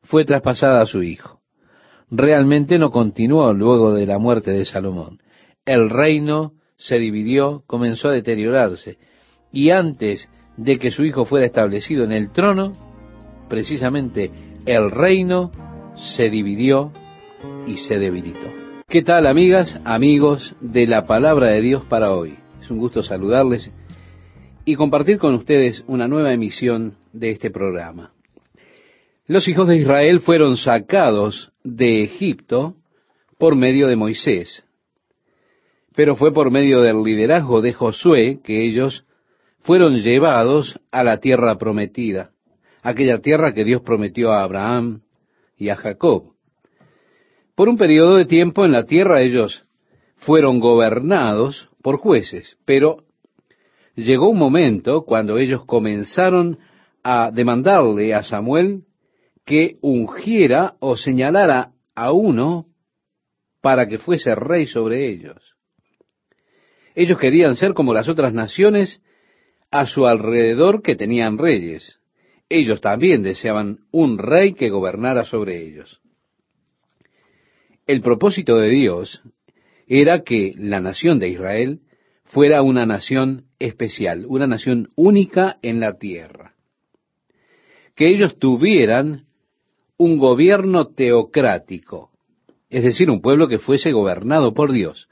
fue 0.02 0.24
traspasada 0.24 0.82
a 0.82 0.86
su 0.86 1.02
hijo. 1.02 1.40
Realmente 2.10 2.78
no 2.78 2.90
continuó 2.90 3.52
luego 3.54 3.94
de 3.94 4.06
la 4.06 4.18
muerte 4.18 4.50
de 4.50 4.66
Salomón. 4.66 5.22
El 5.64 5.88
reino 5.88 6.52
se 6.76 6.98
dividió, 6.98 7.62
comenzó 7.66 8.08
a 8.08 8.12
deteriorarse, 8.12 8.98
y 9.50 9.70
antes 9.70 10.28
de 10.56 10.78
que 10.78 10.90
su 10.90 11.04
hijo 11.04 11.24
fuera 11.24 11.46
establecido 11.46 12.04
en 12.04 12.12
el 12.12 12.30
trono, 12.30 12.72
precisamente 13.48 14.30
el 14.66 14.90
reino 14.90 15.52
se 15.94 16.28
dividió 16.28 16.92
y 17.66 17.76
se 17.76 17.98
debilitó. 17.98 18.61
¿Qué 18.92 19.00
tal 19.00 19.26
amigas, 19.26 19.80
amigos 19.86 20.54
de 20.60 20.86
la 20.86 21.06
palabra 21.06 21.46
de 21.46 21.62
Dios 21.62 21.82
para 21.86 22.12
hoy? 22.12 22.36
Es 22.60 22.70
un 22.70 22.76
gusto 22.76 23.02
saludarles 23.02 23.70
y 24.66 24.74
compartir 24.74 25.16
con 25.16 25.32
ustedes 25.32 25.82
una 25.86 26.08
nueva 26.08 26.34
emisión 26.34 26.98
de 27.10 27.30
este 27.30 27.50
programa. 27.50 28.12
Los 29.26 29.48
hijos 29.48 29.66
de 29.66 29.78
Israel 29.78 30.20
fueron 30.20 30.58
sacados 30.58 31.54
de 31.64 32.04
Egipto 32.04 32.74
por 33.38 33.56
medio 33.56 33.86
de 33.86 33.96
Moisés, 33.96 34.62
pero 35.96 36.14
fue 36.14 36.34
por 36.34 36.50
medio 36.50 36.82
del 36.82 37.02
liderazgo 37.02 37.62
de 37.62 37.72
Josué 37.72 38.40
que 38.44 38.62
ellos 38.62 39.06
fueron 39.60 40.02
llevados 40.02 40.78
a 40.90 41.02
la 41.02 41.16
tierra 41.16 41.56
prometida, 41.56 42.32
aquella 42.82 43.22
tierra 43.22 43.54
que 43.54 43.64
Dios 43.64 43.80
prometió 43.80 44.32
a 44.32 44.42
Abraham 44.42 45.00
y 45.56 45.70
a 45.70 45.76
Jacob. 45.76 46.34
Por 47.54 47.68
un 47.68 47.76
periodo 47.76 48.16
de 48.16 48.24
tiempo 48.24 48.64
en 48.64 48.72
la 48.72 48.84
tierra 48.84 49.20
ellos 49.20 49.64
fueron 50.16 50.60
gobernados 50.60 51.68
por 51.82 51.98
jueces, 51.98 52.56
pero 52.64 53.04
llegó 53.94 54.30
un 54.30 54.38
momento 54.38 55.02
cuando 55.02 55.38
ellos 55.38 55.64
comenzaron 55.66 56.58
a 57.02 57.30
demandarle 57.30 58.14
a 58.14 58.22
Samuel 58.22 58.84
que 59.44 59.76
ungiera 59.82 60.76
o 60.80 60.96
señalara 60.96 61.72
a 61.94 62.12
uno 62.12 62.66
para 63.60 63.86
que 63.86 63.98
fuese 63.98 64.34
rey 64.34 64.66
sobre 64.66 65.08
ellos. 65.08 65.54
Ellos 66.94 67.18
querían 67.18 67.56
ser 67.56 67.74
como 67.74 67.92
las 67.92 68.08
otras 68.08 68.32
naciones 68.32 69.02
a 69.70 69.86
su 69.86 70.06
alrededor 70.06 70.82
que 70.82 70.96
tenían 70.96 71.38
reyes. 71.38 71.98
Ellos 72.48 72.80
también 72.80 73.22
deseaban 73.22 73.80
un 73.90 74.18
rey 74.18 74.54
que 74.54 74.68
gobernara 74.68 75.24
sobre 75.24 75.66
ellos. 75.66 76.01
El 77.92 78.00
propósito 78.00 78.56
de 78.56 78.70
Dios 78.70 79.22
era 79.86 80.22
que 80.22 80.54
la 80.56 80.80
nación 80.80 81.18
de 81.18 81.28
Israel 81.28 81.80
fuera 82.24 82.62
una 82.62 82.86
nación 82.86 83.48
especial, 83.58 84.24
una 84.26 84.46
nación 84.46 84.88
única 84.96 85.58
en 85.60 85.78
la 85.78 85.98
tierra. 85.98 86.54
Que 87.94 88.08
ellos 88.08 88.38
tuvieran 88.38 89.26
un 89.98 90.16
gobierno 90.16 90.86
teocrático, 90.86 92.12
es 92.70 92.82
decir, 92.82 93.10
un 93.10 93.20
pueblo 93.20 93.46
que 93.46 93.58
fuese 93.58 93.92
gobernado 93.92 94.54
por 94.54 94.72
Dios. 94.72 95.10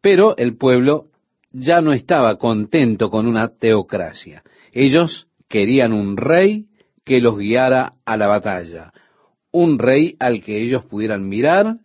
Pero 0.00 0.34
el 0.38 0.56
pueblo 0.56 1.08
ya 1.50 1.82
no 1.82 1.92
estaba 1.92 2.38
contento 2.38 3.10
con 3.10 3.26
una 3.26 3.48
teocracia. 3.48 4.42
Ellos 4.72 5.28
querían 5.46 5.92
un 5.92 6.16
rey 6.16 6.68
que 7.04 7.20
los 7.20 7.36
guiara 7.36 7.96
a 8.06 8.16
la 8.16 8.28
batalla, 8.28 8.94
un 9.52 9.78
rey 9.78 10.16
al 10.18 10.42
que 10.42 10.60
ellos 10.60 10.84
pudieran 10.86 11.28
mirar 11.28 11.76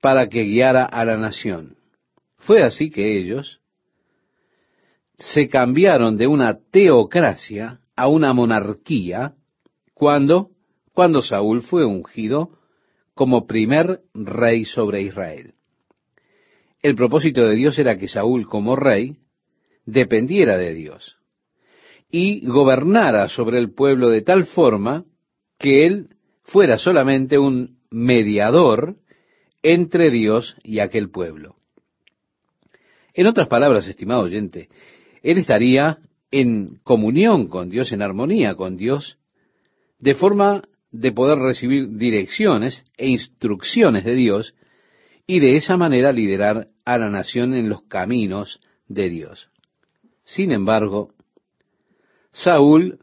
para 0.00 0.28
que 0.28 0.44
guiara 0.44 0.84
a 0.84 1.04
la 1.04 1.16
nación. 1.16 1.76
Fue 2.38 2.62
así 2.62 2.90
que 2.90 3.18
ellos 3.18 3.60
se 5.16 5.48
cambiaron 5.48 6.16
de 6.16 6.26
una 6.26 6.58
teocracia 6.70 7.80
a 7.96 8.08
una 8.08 8.32
monarquía 8.32 9.34
cuando, 9.94 10.50
cuando 10.92 11.22
Saúl 11.22 11.62
fue 11.62 11.84
ungido 11.84 12.50
como 13.14 13.46
primer 13.46 14.02
rey 14.14 14.64
sobre 14.64 15.02
Israel. 15.02 15.54
El 16.82 16.94
propósito 16.94 17.46
de 17.46 17.56
Dios 17.56 17.78
era 17.78 17.96
que 17.96 18.08
Saúl 18.08 18.46
como 18.46 18.76
rey 18.76 19.16
dependiera 19.86 20.58
de 20.58 20.74
Dios 20.74 21.16
y 22.10 22.46
gobernara 22.46 23.28
sobre 23.28 23.58
el 23.58 23.72
pueblo 23.72 24.10
de 24.10 24.22
tal 24.22 24.46
forma 24.46 25.04
que 25.58 25.86
él 25.86 26.15
fuera 26.46 26.78
solamente 26.78 27.38
un 27.38 27.78
mediador 27.90 28.96
entre 29.62 30.10
Dios 30.10 30.56
y 30.62 30.78
aquel 30.78 31.10
pueblo. 31.10 31.56
En 33.14 33.26
otras 33.26 33.48
palabras, 33.48 33.86
estimado 33.88 34.22
oyente, 34.22 34.68
él 35.22 35.38
estaría 35.38 35.98
en 36.30 36.78
comunión 36.82 37.48
con 37.48 37.70
Dios, 37.70 37.92
en 37.92 38.02
armonía 38.02 38.54
con 38.54 38.76
Dios, 38.76 39.18
de 39.98 40.14
forma 40.14 40.62
de 40.90 41.12
poder 41.12 41.38
recibir 41.38 41.96
direcciones 41.96 42.84
e 42.96 43.08
instrucciones 43.08 44.04
de 44.04 44.14
Dios 44.14 44.54
y 45.26 45.40
de 45.40 45.56
esa 45.56 45.76
manera 45.76 46.12
liderar 46.12 46.68
a 46.84 46.98
la 46.98 47.10
nación 47.10 47.54
en 47.54 47.68
los 47.68 47.82
caminos 47.82 48.60
de 48.86 49.08
Dios. 49.08 49.50
Sin 50.24 50.52
embargo, 50.52 51.14
Saúl 52.32 53.00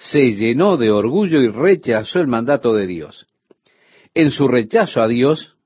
se 0.00 0.34
llenó 0.34 0.78
de 0.78 0.90
orgullo 0.90 1.42
y 1.42 1.48
rechazó 1.48 2.20
el 2.20 2.26
mandato 2.26 2.72
de 2.72 2.86
Dios. 2.86 3.26
En 4.14 4.30
su 4.30 4.48
rechazo 4.48 5.02
a 5.02 5.08
Dios, 5.08 5.56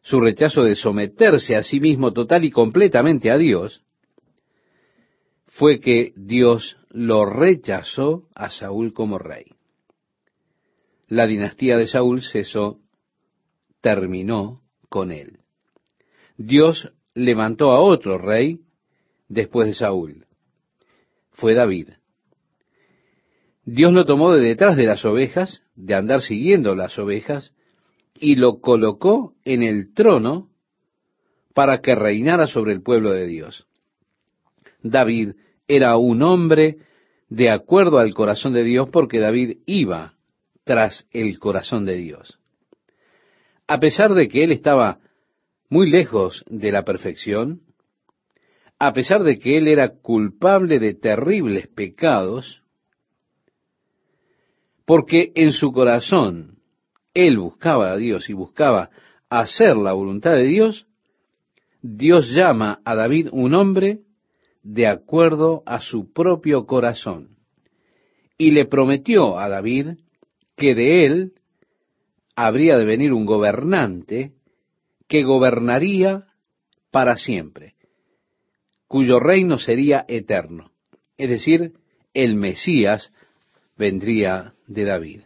su 0.00 0.20
rechazo 0.20 0.64
de 0.64 0.74
someterse 0.74 1.54
a 1.54 1.62
sí 1.62 1.78
mismo 1.78 2.14
total 2.14 2.44
y 2.44 2.50
completamente 2.50 3.30
a 3.30 3.36
Dios, 3.36 3.82
fue 5.48 5.80
que 5.80 6.14
Dios 6.16 6.78
lo 6.88 7.26
rechazó 7.26 8.26
a 8.34 8.48
Saúl 8.48 8.94
como 8.94 9.18
rey. 9.18 9.44
La 11.08 11.26
dinastía 11.26 11.76
de 11.76 11.88
Saúl 11.88 12.22
cesó, 12.22 12.78
terminó 13.82 14.62
con 14.88 15.12
él. 15.12 15.40
Dios 16.38 16.90
levantó 17.12 17.72
a 17.72 17.80
otro 17.80 18.16
rey 18.16 18.60
después 19.28 19.68
de 19.68 19.74
Saúl. 19.74 20.26
Fue 21.32 21.52
David. 21.52 21.90
Dios 23.64 23.92
lo 23.92 24.04
tomó 24.04 24.32
de 24.32 24.40
detrás 24.40 24.76
de 24.76 24.84
las 24.84 25.04
ovejas, 25.04 25.62
de 25.76 25.94
andar 25.94 26.20
siguiendo 26.20 26.74
las 26.74 26.98
ovejas, 26.98 27.54
y 28.18 28.36
lo 28.36 28.60
colocó 28.60 29.34
en 29.44 29.62
el 29.62 29.94
trono 29.94 30.50
para 31.54 31.80
que 31.80 31.94
reinara 31.94 32.46
sobre 32.46 32.72
el 32.72 32.82
pueblo 32.82 33.12
de 33.12 33.26
Dios. 33.26 33.66
David 34.82 35.34
era 35.68 35.96
un 35.96 36.22
hombre 36.22 36.78
de 37.28 37.50
acuerdo 37.50 37.98
al 37.98 38.14
corazón 38.14 38.52
de 38.52 38.64
Dios 38.64 38.90
porque 38.90 39.18
David 39.18 39.58
iba 39.66 40.14
tras 40.64 41.06
el 41.12 41.38
corazón 41.38 41.84
de 41.84 41.96
Dios. 41.96 42.38
A 43.66 43.80
pesar 43.80 44.14
de 44.14 44.28
que 44.28 44.44
él 44.44 44.52
estaba 44.52 44.98
muy 45.68 45.88
lejos 45.88 46.44
de 46.48 46.72
la 46.72 46.84
perfección, 46.84 47.62
a 48.78 48.92
pesar 48.92 49.22
de 49.22 49.38
que 49.38 49.56
él 49.56 49.68
era 49.68 50.00
culpable 50.00 50.78
de 50.78 50.94
terribles 50.94 51.68
pecados, 51.68 52.61
porque 54.84 55.32
en 55.34 55.52
su 55.52 55.72
corazón 55.72 56.58
él 57.14 57.38
buscaba 57.38 57.92
a 57.92 57.96
Dios 57.96 58.28
y 58.28 58.32
buscaba 58.32 58.90
hacer 59.28 59.76
la 59.76 59.92
voluntad 59.92 60.32
de 60.32 60.44
Dios, 60.44 60.86
Dios 61.82 62.30
llama 62.30 62.80
a 62.84 62.94
David 62.94 63.28
un 63.32 63.54
hombre 63.54 64.00
de 64.62 64.86
acuerdo 64.86 65.62
a 65.66 65.80
su 65.80 66.12
propio 66.12 66.66
corazón. 66.66 67.36
Y 68.38 68.52
le 68.52 68.66
prometió 68.66 69.38
a 69.38 69.48
David 69.48 69.98
que 70.56 70.74
de 70.74 71.06
él 71.06 71.32
habría 72.36 72.76
de 72.78 72.84
venir 72.84 73.12
un 73.12 73.26
gobernante 73.26 74.32
que 75.08 75.22
gobernaría 75.22 76.26
para 76.90 77.16
siempre, 77.16 77.74
cuyo 78.86 79.18
reino 79.18 79.58
sería 79.58 80.04
eterno. 80.08 80.72
Es 81.16 81.28
decir, 81.28 81.74
el 82.14 82.34
Mesías 82.36 83.12
vendría 83.76 84.54
de 84.66 84.84
David. 84.84 85.20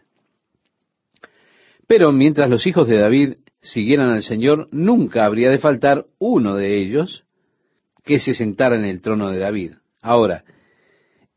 Pero 1.87 2.13
mientras 2.13 2.51
los 2.51 2.67
hijos 2.67 2.89
de 2.89 2.99
David 2.99 3.35
siguieran 3.61 4.11
al 4.11 4.23
Señor, 4.23 4.69
nunca 4.73 5.25
habría 5.25 5.51
de 5.51 5.59
faltar 5.59 6.07
uno 6.19 6.57
de 6.57 6.79
ellos 6.79 7.25
que 8.05 8.19
se 8.19 8.35
sentara 8.35 8.77
en 8.77 8.85
el 8.85 9.01
trono 9.01 9.31
de 9.31 9.39
David. 9.39 9.73
Ahora, 10.01 10.45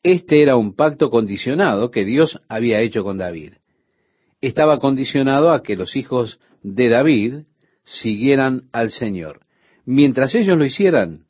este 0.03 0.41
era 0.41 0.55
un 0.55 0.75
pacto 0.75 1.09
condicionado 1.09 1.91
que 1.91 2.05
Dios 2.05 2.41
había 2.47 2.79
hecho 2.81 3.03
con 3.03 3.17
David. 3.17 3.53
Estaba 4.41 4.79
condicionado 4.79 5.51
a 5.51 5.61
que 5.61 5.75
los 5.75 5.95
hijos 5.95 6.39
de 6.63 6.89
David 6.89 7.33
siguieran 7.83 8.69
al 8.71 8.91
Señor. 8.91 9.41
Mientras 9.85 10.35
ellos 10.35 10.57
lo 10.57 10.65
hicieran, 10.65 11.25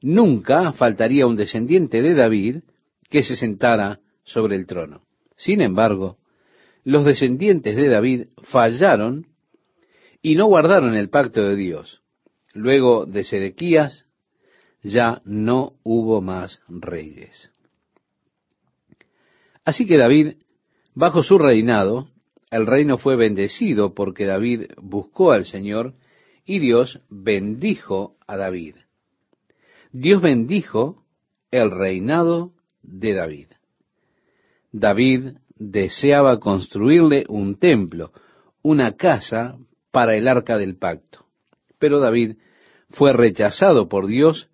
nunca 0.00 0.72
faltaría 0.72 1.26
un 1.26 1.36
descendiente 1.36 2.02
de 2.02 2.14
David 2.14 2.56
que 3.08 3.22
se 3.22 3.34
sentara 3.34 4.00
sobre 4.28 4.56
el 4.56 4.66
trono. 4.66 5.02
Sin 5.36 5.60
embargo, 5.60 6.18
los 6.84 7.04
descendientes 7.04 7.76
de 7.76 7.88
David 7.88 8.26
fallaron 8.42 9.26
y 10.22 10.36
no 10.36 10.46
guardaron 10.46 10.94
el 10.94 11.10
pacto 11.10 11.42
de 11.42 11.56
Dios. 11.56 12.02
Luego 12.54 13.06
de 13.06 13.24
Sedequías 13.24 14.06
ya 14.82 15.22
no 15.24 15.74
hubo 15.82 16.20
más 16.20 16.60
reyes. 16.68 17.52
Así 19.64 19.86
que 19.86 19.98
David, 19.98 20.36
bajo 20.94 21.22
su 21.22 21.38
reinado, 21.38 22.08
el 22.50 22.66
reino 22.66 22.96
fue 22.96 23.16
bendecido 23.16 23.94
porque 23.94 24.24
David 24.24 24.72
buscó 24.80 25.32
al 25.32 25.44
Señor 25.44 25.94
y 26.44 26.58
Dios 26.58 27.00
bendijo 27.10 28.16
a 28.26 28.36
David. 28.36 28.76
Dios 29.92 30.22
bendijo 30.22 31.04
el 31.50 31.70
reinado 31.70 32.52
de 32.82 33.14
David. 33.14 33.48
David 34.78 35.36
deseaba 35.56 36.38
construirle 36.38 37.24
un 37.28 37.58
templo, 37.58 38.12
una 38.62 38.96
casa 38.96 39.58
para 39.90 40.14
el 40.16 40.28
arca 40.28 40.58
del 40.58 40.76
pacto. 40.76 41.26
Pero 41.78 42.00
David 42.00 42.36
fue 42.90 43.12
rechazado 43.12 43.88
por 43.88 44.06
Dios 44.06 44.48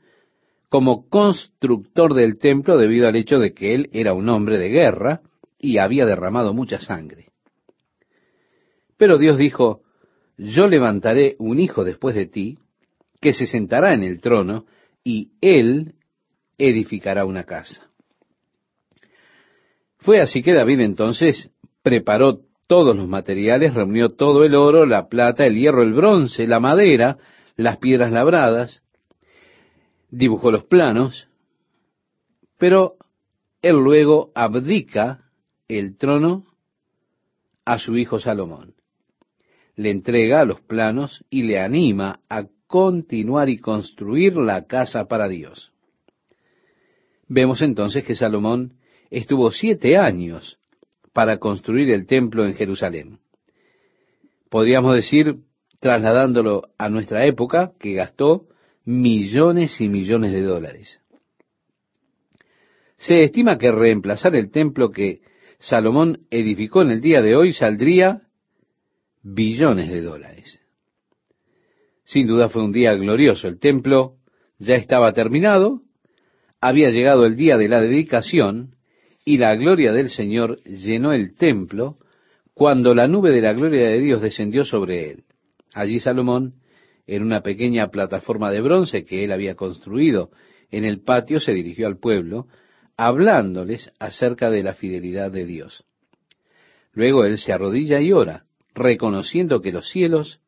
como 0.69 1.09
constructor 1.09 2.15
del 2.15 2.39
templo 2.39 2.77
debido 2.79 3.07
al 3.07 3.17
hecho 3.17 3.39
de 3.39 3.55
que 3.55 3.75
él 3.75 3.91
era 3.93 4.13
un 4.13 4.29
hombre 4.29 4.59
de 4.59 4.71
guerra 4.71 5.21
y 5.59 5.79
había 5.79 6.05
derramado 6.05 6.53
mucha 6.53 6.81
sangre. 6.81 7.31
Pero 8.97 9.19
Dios 9.19 9.39
dijo, 9.39 9.83
yo 10.37 10.67
levantaré 10.67 11.37
un 11.39 11.61
hijo 11.61 11.85
después 11.85 12.15
de 12.15 12.27
ti, 12.27 12.59
que 13.21 13.33
se 13.33 13.47
sentará 13.47 13.95
en 13.95 14.03
el 14.03 14.21
trono, 14.21 14.67
y 15.03 15.33
él 15.41 15.95
edificará 16.59 17.25
una 17.25 17.45
casa. 17.45 17.91
Fue 20.05 20.21
así 20.21 20.43
que 20.43 20.53
David 20.53 20.81
entonces 20.81 21.51
preparó 21.83 22.35
todos 22.67 22.95
los 22.95 23.09
materiales, 23.09 23.73
reunió 23.73 24.11
todo 24.11 24.45
el 24.45 24.55
oro, 24.55 24.85
la 24.85 25.09
plata, 25.09 25.47
el 25.47 25.57
hierro, 25.57 25.83
el 25.83 25.95
bronce, 25.95 26.47
la 26.47 26.61
madera, 26.61 27.17
las 27.57 27.79
piedras 27.79 28.13
labradas, 28.13 28.83
dibujó 30.11 30.51
los 30.51 30.65
planos, 30.65 31.27
pero 32.59 32.97
él 33.63 33.77
luego 33.77 34.31
abdica 34.35 35.31
el 35.69 35.97
trono 35.97 36.45
a 37.65 37.79
su 37.79 37.97
hijo 37.97 38.19
Salomón. 38.19 38.75
Le 39.75 39.91
entrega 39.91 40.45
los 40.45 40.61
planos 40.61 41.25
y 41.31 41.45
le 41.45 41.61
anima 41.61 42.21
a 42.29 42.45
continuar 42.67 43.49
y 43.49 43.57
construir 43.57 44.37
la 44.37 44.67
casa 44.67 45.07
para 45.07 45.29
Dios. 45.29 45.73
Vemos 47.27 47.63
entonces 47.63 48.05
que 48.05 48.15
Salomón 48.15 48.75
estuvo 49.19 49.51
siete 49.51 49.97
años 49.97 50.59
para 51.13 51.39
construir 51.39 51.91
el 51.91 52.07
templo 52.07 52.45
en 52.45 52.55
Jerusalén. 52.55 53.21
Podríamos 54.51 54.97
decir, 54.97 55.37
trasladándolo 55.81 56.65
a 56.79 56.89
nuestra 56.89 57.25
época, 57.25 57.73
que 57.79 57.95
gastó 57.95 58.49
millones 58.85 59.81
y 59.81 59.89
millones 59.89 60.33
de 60.33 60.43
dólares. 60.43 61.01
Se 62.97 63.23
estima 63.25 63.59
que 63.59 63.71
reemplazar 63.71 64.35
el 64.35 64.51
templo 64.51 64.91
que 64.91 65.21
Salomón 65.59 66.27
edificó 66.31 66.83
en 66.83 66.91
el 66.91 67.01
día 67.01 67.23
de 67.23 67.37
hoy 67.37 67.53
saldría 67.53 68.23
billones 69.23 69.91
de 69.91 70.03
dólares. 70.03 70.61
Sin 72.05 72.27
duda 72.27 72.49
fue 72.49 72.63
un 72.63 72.73
día 72.73 72.95
glorioso. 72.95 73.49
El 73.49 73.59
templo 73.59 74.17
ya 74.59 74.75
estaba 74.75 75.13
terminado, 75.13 75.83
había 76.61 76.91
llegado 76.91 77.25
el 77.25 77.37
día 77.37 77.57
de 77.57 77.69
la 77.69 77.81
dedicación 77.81 78.75
y 79.25 79.39
la 79.39 79.55
gloria 79.55 79.93
del 79.93 80.11
Señor 80.11 80.63
llenó 80.65 81.13
el 81.13 81.35
templo 81.35 81.97
cuando 82.53 82.95
la 82.95 83.09
nube 83.09 83.31
de 83.31 83.41
la 83.41 83.53
gloria 83.53 83.89
de 83.89 84.01
Dios 84.01 84.21
descendió 84.21 84.65
sobre 84.65 85.11
él. 85.11 85.25
Allí 85.73 85.99
Salomón 85.99 86.55
en 87.07 87.23
una 87.23 87.43
pequeña 87.43 87.89
plataforma 87.89 88.51
de 88.51 88.61
bronce 88.61 89.05
que 89.05 89.25
él 89.25 89.33
había 89.33 89.55
construido 89.55 90.31
en 90.71 90.85
el 90.85 91.03
patio, 91.03 91.41
se 91.41 91.53
dirigió 91.53 91.87
al 91.87 91.99
pueblo, 91.99 92.47
hablándoles 92.97 93.93
acerca 93.99 94.51
de 94.51 94.63
la 94.63 94.75
fidelidad 94.75 95.31
de 95.31 95.45
Dios. 95.45 95.85
Luego 96.93 97.25
él 97.25 97.39
se 97.39 97.53
arrodilla 97.53 98.01
y 98.01 98.13
ora, 98.13 98.45
reconociendo 98.75 99.61
que 99.61 99.73
los 99.73 99.89
cielos, 99.89 100.41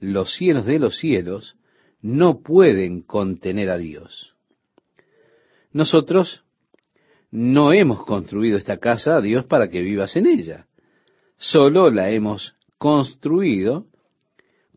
los 0.00 0.34
cielos 0.34 0.64
de 0.64 0.78
los 0.78 0.98
cielos, 0.98 1.56
no 2.00 2.40
pueden 2.42 3.02
contener 3.02 3.70
a 3.70 3.78
Dios. 3.78 4.34
Nosotros 5.72 6.42
no 7.30 7.72
hemos 7.72 8.04
construido 8.04 8.56
esta 8.56 8.78
casa 8.78 9.16
a 9.16 9.20
Dios 9.20 9.44
para 9.44 9.68
que 9.68 9.82
vivas 9.82 10.16
en 10.16 10.26
ella. 10.26 10.66
Solo 11.36 11.90
la 11.90 12.10
hemos 12.10 12.56
construido 12.78 13.86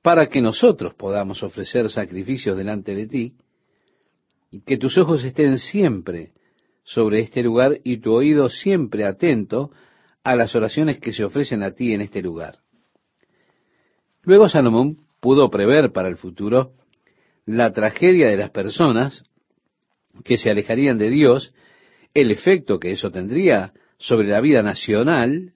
para 0.01 0.27
que 0.27 0.41
nosotros 0.41 0.93
podamos 0.95 1.43
ofrecer 1.43 1.89
sacrificios 1.89 2.57
delante 2.57 2.95
de 2.95 3.07
ti, 3.07 3.33
y 4.49 4.61
que 4.61 4.77
tus 4.77 4.97
ojos 4.97 5.23
estén 5.23 5.57
siempre 5.57 6.33
sobre 6.83 7.21
este 7.21 7.41
lugar 7.41 7.79
y 7.83 7.97
tu 7.97 8.11
oído 8.13 8.49
siempre 8.49 9.05
atento 9.05 9.71
a 10.23 10.35
las 10.35 10.55
oraciones 10.55 10.99
que 10.99 11.13
se 11.13 11.23
ofrecen 11.23 11.63
a 11.63 11.71
ti 11.71 11.93
en 11.93 12.01
este 12.01 12.21
lugar. 12.21 12.59
Luego 14.23 14.49
Salomón 14.49 14.97
pudo 15.19 15.49
prever 15.49 15.91
para 15.91 16.09
el 16.09 16.17
futuro 16.17 16.73
la 17.45 17.71
tragedia 17.71 18.27
de 18.27 18.37
las 18.37 18.49
personas 18.49 19.23
que 20.23 20.37
se 20.37 20.49
alejarían 20.49 20.97
de 20.97 21.09
Dios, 21.09 21.53
el 22.13 22.32
efecto 22.32 22.80
que 22.80 22.91
eso 22.91 23.12
tendría 23.12 23.74
sobre 23.97 24.30
la 24.30 24.41
vida 24.41 24.63
nacional, 24.63 25.54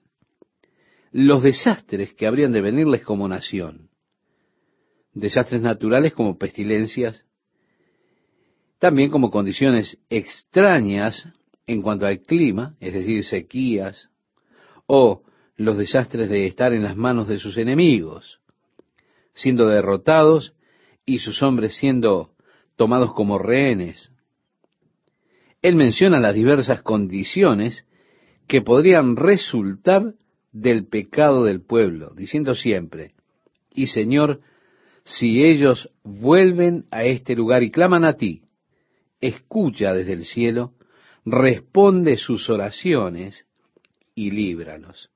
los 1.12 1.42
desastres 1.42 2.14
que 2.14 2.26
habrían 2.26 2.52
de 2.52 2.60
venirles 2.60 3.02
como 3.02 3.28
nación 3.28 3.90
desastres 5.16 5.62
naturales 5.62 6.12
como 6.12 6.36
pestilencias, 6.38 7.24
también 8.78 9.10
como 9.10 9.30
condiciones 9.30 9.98
extrañas 10.10 11.26
en 11.66 11.80
cuanto 11.80 12.06
al 12.06 12.20
clima, 12.20 12.76
es 12.80 12.92
decir, 12.92 13.24
sequías, 13.24 14.10
o 14.86 15.22
los 15.56 15.78
desastres 15.78 16.28
de 16.28 16.46
estar 16.46 16.74
en 16.74 16.82
las 16.82 16.96
manos 16.96 17.28
de 17.28 17.38
sus 17.38 17.56
enemigos, 17.56 18.40
siendo 19.32 19.66
derrotados 19.68 20.54
y 21.06 21.18
sus 21.18 21.42
hombres 21.42 21.74
siendo 21.76 22.32
tomados 22.76 23.14
como 23.14 23.38
rehenes. 23.38 24.12
Él 25.62 25.76
menciona 25.76 26.20
las 26.20 26.34
diversas 26.34 26.82
condiciones 26.82 27.84
que 28.46 28.62
podrían 28.62 29.16
resultar 29.16 30.14
del 30.52 30.86
pecado 30.86 31.44
del 31.44 31.60
pueblo, 31.60 32.12
diciendo 32.14 32.54
siempre, 32.54 33.12
y 33.74 33.86
Señor, 33.86 34.40
si 35.04 35.44
ellos 35.44 35.90
vuelven 36.02 36.86
a 36.90 37.04
este 37.04 37.36
lugar 37.36 37.62
y 37.62 37.70
claman 37.70 38.04
a 38.04 38.14
ti, 38.14 38.42
escucha 39.20 39.92
desde 39.92 40.14
el 40.14 40.24
cielo, 40.24 40.72
responde 41.24 42.16
sus 42.16 42.48
oraciones 42.48 43.46
y 44.14 44.30
líbranos. 44.30 45.10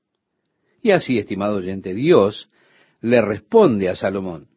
Y 0.81 0.91
así, 0.91 1.17
estimado 1.17 1.57
oyente, 1.57 1.93
Dios 1.93 2.49
le 3.01 3.21
responde 3.21 3.89
a 3.89 3.95
Salomón, 3.95 4.47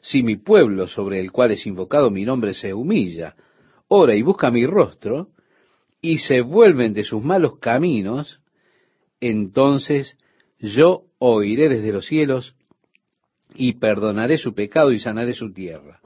si 0.00 0.22
mi 0.22 0.36
pueblo 0.36 0.88
sobre 0.88 1.20
el 1.20 1.30
cual 1.30 1.50
es 1.52 1.66
invocado 1.66 2.10
mi 2.10 2.24
nombre 2.24 2.54
se 2.54 2.72
humilla, 2.72 3.36
ora 3.92 4.14
y 4.14 4.22
busca 4.22 4.50
mi 4.50 4.66
rostro, 4.66 5.30
y 6.00 6.18
se 6.18 6.40
vuelven 6.40 6.94
de 6.94 7.04
sus 7.04 7.22
malos 7.22 7.58
caminos, 7.58 8.40
entonces 9.20 10.16
yo 10.58 11.04
oiré 11.18 11.68
desde 11.68 11.92
los 11.92 12.06
cielos 12.06 12.54
y 13.54 13.74
perdonaré 13.74 14.38
su 14.38 14.54
pecado 14.54 14.92
y 14.92 15.00
sanaré 15.00 15.34
su 15.34 15.52
tierra. 15.52 16.00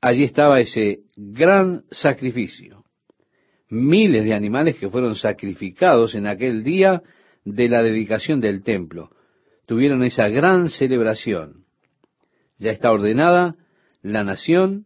Allí 0.00 0.24
estaba 0.24 0.60
ese 0.60 1.00
gran 1.16 1.84
sacrificio. 1.90 2.84
Miles 3.68 4.24
de 4.24 4.34
animales 4.34 4.76
que 4.76 4.90
fueron 4.90 5.16
sacrificados 5.16 6.14
en 6.14 6.26
aquel 6.26 6.62
día 6.62 7.02
de 7.44 7.68
la 7.68 7.82
dedicación 7.82 8.40
del 8.40 8.62
templo. 8.62 9.10
Tuvieron 9.66 10.04
esa 10.04 10.28
gran 10.28 10.68
celebración. 10.68 11.64
Ya 12.58 12.70
está 12.70 12.92
ordenada 12.92 13.56
la 14.02 14.22
nación 14.22 14.85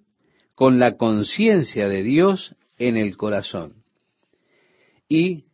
con 0.61 0.79
la 0.79 0.99
conciencia 0.99 1.89
de 1.89 2.03
Dios 2.03 2.55
en 2.77 2.99
el 2.99 3.17
corazón 3.17 3.77
y 5.09 5.47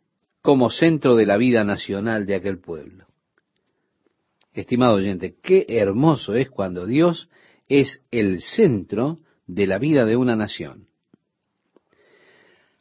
como 0.43 0.69
centro 0.69 1.15
de 1.15 1.25
la 1.25 1.37
vida 1.37 1.63
nacional 1.63 2.27
de 2.27 2.35
aquel 2.35 2.59
pueblo. 2.59 3.07
Estimado 4.53 4.97
oyente, 4.97 5.37
qué 5.41 5.65
hermoso 5.69 6.35
es 6.35 6.51
cuando 6.51 6.87
Dios 6.87 7.29
es 7.69 8.03
el 8.11 8.41
centro 8.41 9.21
de 9.47 9.69
la 9.69 9.79
vida 9.79 10.07
de 10.07 10.17
una 10.17 10.35
nación. 10.35 10.89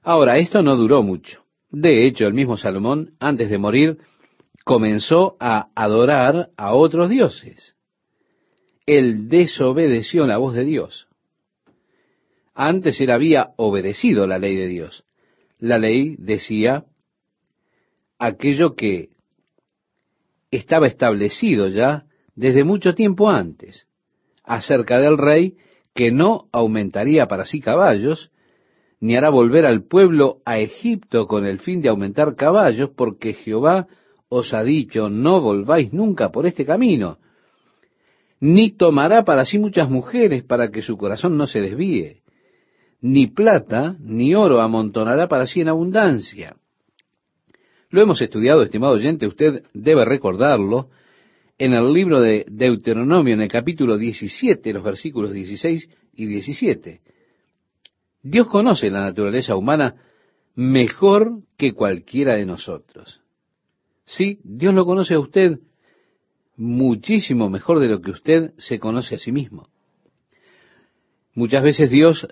Ahora, 0.01 0.39
esto 0.39 0.63
no 0.63 0.77
duró 0.77 1.03
mucho. 1.03 1.43
De 1.69 2.07
hecho, 2.07 2.25
el 2.25 2.33
mismo 2.33 2.57
Salomón, 2.57 3.13
antes 3.19 3.51
de 3.51 3.59
morir, 3.59 3.99
comenzó 4.63 5.37
a 5.39 5.67
adorar 5.75 6.49
a 6.57 6.73
otros 6.73 7.07
dioses. 7.07 7.75
Él 8.87 9.29
desobedeció 9.29 10.25
la 10.25 10.37
voz 10.37 10.55
de 10.55 10.65
Dios. 10.65 11.07
Antes 12.55 13.01
él 13.01 13.11
había 13.11 13.49
obedecido 13.57 14.25
la 14.25 14.39
ley 14.39 14.55
de 14.55 14.67
Dios. 14.67 15.03
La 15.59 15.77
ley 15.77 16.15
decía 16.17 16.85
aquello 18.17 18.75
que 18.75 19.09
estaba 20.51 20.87
establecido 20.87 21.67
ya 21.67 22.05
desde 22.33 22.63
mucho 22.63 22.95
tiempo 22.95 23.29
antes, 23.29 23.87
acerca 24.45 25.01
del 25.01 25.17
rey 25.17 25.57
que 25.93 26.11
no 26.11 26.47
aumentaría 26.53 27.27
para 27.27 27.45
sí 27.45 27.59
caballos, 27.59 28.31
ni 29.01 29.17
hará 29.17 29.29
volver 29.29 29.65
al 29.65 29.83
pueblo 29.83 30.39
a 30.45 30.59
Egipto 30.59 31.27
con 31.27 31.45
el 31.45 31.59
fin 31.59 31.81
de 31.81 31.89
aumentar 31.89 32.35
caballos, 32.35 32.89
porque 32.95 33.33
Jehová 33.33 33.87
os 34.29 34.53
ha 34.53 34.63
dicho, 34.63 35.09
no 35.09 35.41
volváis 35.41 35.91
nunca 35.91 36.31
por 36.31 36.45
este 36.45 36.65
camino, 36.65 37.19
ni 38.39 38.71
tomará 38.71 39.25
para 39.25 39.43
sí 39.43 39.59
muchas 39.59 39.89
mujeres 39.89 40.43
para 40.43 40.69
que 40.69 40.81
su 40.81 40.97
corazón 40.97 41.37
no 41.37 41.47
se 41.47 41.61
desvíe, 41.61 42.21
ni 43.05 43.27
plata 43.27 43.95
ni 43.99 44.33
oro 44.33 44.61
amontonará 44.61 45.27
para 45.27 45.47
sí 45.47 45.61
en 45.61 45.69
abundancia 45.69 46.55
lo 47.95 48.01
hemos 48.01 48.21
estudiado, 48.21 48.61
estimado 48.61 48.93
oyente, 48.93 49.25
usted 49.25 49.63
debe 49.73 50.03
recordarlo, 50.03 50.89
en 51.57 51.73
el 51.73 51.93
libro 51.93 52.19
de 52.19 52.45
Deuteronomio, 52.49 53.33
en 53.33 53.41
el 53.41 53.47
capítulo 53.47 53.97
17, 53.97 54.73
los 54.73 54.83
versículos 54.83 55.31
16 55.31 55.89
y 56.15 56.25
17. 56.25 57.01
Dios 58.21 58.47
conoce 58.47 58.89
la 58.89 58.99
naturaleza 58.99 59.55
humana 59.55 59.95
mejor 60.55 61.39
que 61.57 61.73
cualquiera 61.73 62.35
de 62.35 62.45
nosotros. 62.45 63.21
Sí, 64.03 64.39
Dios 64.43 64.73
lo 64.73 64.85
conoce 64.85 65.13
a 65.13 65.19
usted 65.19 65.59
muchísimo 66.57 67.49
mejor 67.49 67.79
de 67.79 67.87
lo 67.87 68.01
que 68.01 68.11
usted 68.11 68.53
se 68.57 68.77
conoce 68.77 69.15
a 69.15 69.19
sí 69.19 69.31
mismo. 69.31 69.69
Muchas 71.33 71.63
veces 71.63 71.89
Dios 71.89 72.27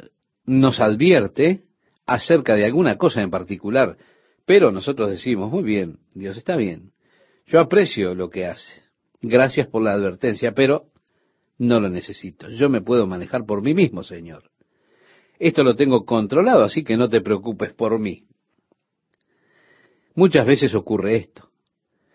nos 0.45 0.79
advierte 0.79 1.63
acerca 2.05 2.55
de 2.55 2.65
alguna 2.65 2.97
cosa 2.97 3.21
en 3.21 3.29
particular, 3.29 3.97
pero 4.45 4.71
nosotros 4.71 5.09
decimos, 5.09 5.51
muy 5.51 5.63
bien, 5.63 5.99
Dios 6.13 6.37
está 6.37 6.55
bien, 6.55 6.91
yo 7.45 7.59
aprecio 7.59 8.13
lo 8.13 8.29
que 8.29 8.45
hace, 8.45 8.83
gracias 9.21 9.67
por 9.67 9.81
la 9.83 9.93
advertencia, 9.93 10.53
pero 10.53 10.87
no 11.57 11.79
lo 11.79 11.89
necesito, 11.89 12.49
yo 12.49 12.69
me 12.69 12.81
puedo 12.81 13.07
manejar 13.07 13.45
por 13.45 13.61
mí 13.61 13.73
mismo, 13.73 14.03
Señor. 14.03 14.51
Esto 15.39 15.63
lo 15.63 15.75
tengo 15.75 16.05
controlado, 16.05 16.63
así 16.63 16.83
que 16.83 16.95
no 16.95 17.09
te 17.09 17.21
preocupes 17.21 17.73
por 17.73 17.99
mí. 17.99 18.23
Muchas 20.15 20.45
veces 20.45 20.75
ocurre 20.75 21.15
esto. 21.15 21.49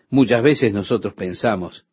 Muchas 0.09 0.41
veces 0.41 0.73
nosotros 0.73 1.13
pensamos, 1.13 1.85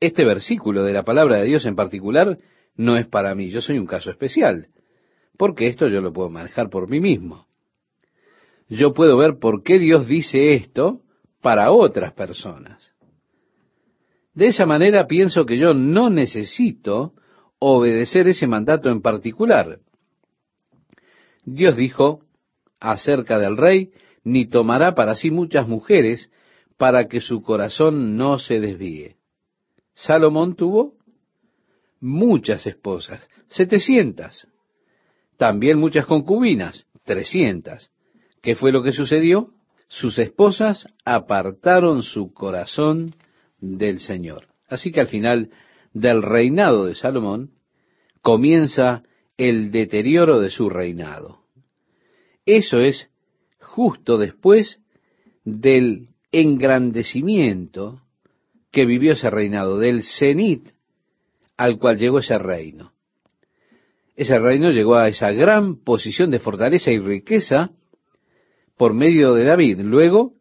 este 0.00 0.24
versículo 0.24 0.82
de 0.82 0.92
la 0.92 1.04
palabra 1.04 1.38
de 1.38 1.46
Dios 1.46 1.64
en 1.64 1.76
particular 1.76 2.38
no 2.76 2.98
es 2.98 3.06
para 3.06 3.34
mí, 3.34 3.50
yo 3.50 3.62
soy 3.62 3.78
un 3.78 3.86
caso 3.86 4.10
especial, 4.10 4.68
porque 5.36 5.68
esto 5.68 5.88
yo 5.88 6.00
lo 6.00 6.12
puedo 6.12 6.30
manejar 6.30 6.70
por 6.70 6.88
mí 6.88 7.00
mismo. 7.00 7.46
Yo 8.68 8.94
puedo 8.94 9.16
ver 9.16 9.38
por 9.38 9.62
qué 9.62 9.78
Dios 9.78 10.06
dice 10.06 10.54
esto 10.54 11.02
para 11.40 11.70
otras 11.70 12.12
personas. 12.12 12.94
De 14.32 14.48
esa 14.48 14.66
manera 14.66 15.06
pienso 15.06 15.44
que 15.44 15.58
yo 15.58 15.74
no 15.74 16.10
necesito 16.10 17.14
obedecer 17.58 18.26
ese 18.28 18.46
mandato 18.46 18.90
en 18.90 19.00
particular. 19.00 19.78
Dios 21.44 21.76
dijo 21.76 22.20
acerca 22.80 23.38
del 23.38 23.56
rey, 23.56 23.92
ni 24.24 24.46
tomará 24.46 24.94
para 24.94 25.14
sí 25.14 25.30
muchas 25.30 25.68
mujeres 25.68 26.30
para 26.76 27.06
que 27.06 27.20
su 27.20 27.42
corazón 27.42 28.16
no 28.16 28.38
se 28.38 28.60
desvíe. 28.60 29.16
Salomón 29.94 30.56
tuvo 30.56 30.94
muchas 32.00 32.66
esposas, 32.66 33.28
setecientas. 33.48 34.48
También 35.36 35.78
muchas 35.78 36.06
concubinas, 36.06 36.86
trescientas. 37.04 37.90
¿Qué 38.40 38.54
fue 38.54 38.72
lo 38.72 38.82
que 38.82 38.92
sucedió? 38.92 39.50
Sus 39.88 40.18
esposas 40.18 40.88
apartaron 41.04 42.02
su 42.02 42.32
corazón 42.32 43.14
del 43.60 44.00
Señor. 44.00 44.48
Así 44.68 44.92
que 44.92 45.00
al 45.00 45.08
final 45.08 45.50
del 45.92 46.22
reinado 46.22 46.86
de 46.86 46.94
Salomón 46.94 47.50
comienza 48.22 49.02
el 49.36 49.70
deterioro 49.70 50.40
de 50.40 50.50
su 50.50 50.70
reinado. 50.70 51.40
Eso 52.46 52.80
es 52.80 53.08
justo 53.60 54.18
después 54.18 54.80
del 55.44 56.08
engrandecimiento 56.32 58.00
que 58.70 58.84
vivió 58.86 59.12
ese 59.12 59.30
reinado, 59.30 59.78
del 59.78 60.02
cenit 60.02 60.70
al 61.56 61.78
cual 61.78 61.98
llegó 61.98 62.18
ese 62.18 62.38
reino. 62.38 62.93
Ese 64.16 64.38
reino 64.38 64.70
llegó 64.70 64.94
a 64.94 65.08
esa 65.08 65.32
gran 65.32 65.82
posición 65.82 66.30
de 66.30 66.38
fortaleza 66.38 66.90
y 66.90 66.98
riqueza 66.98 67.72
por 68.76 68.94
medio 68.94 69.34
de 69.34 69.44
David, 69.44 69.80
luego 69.80 70.34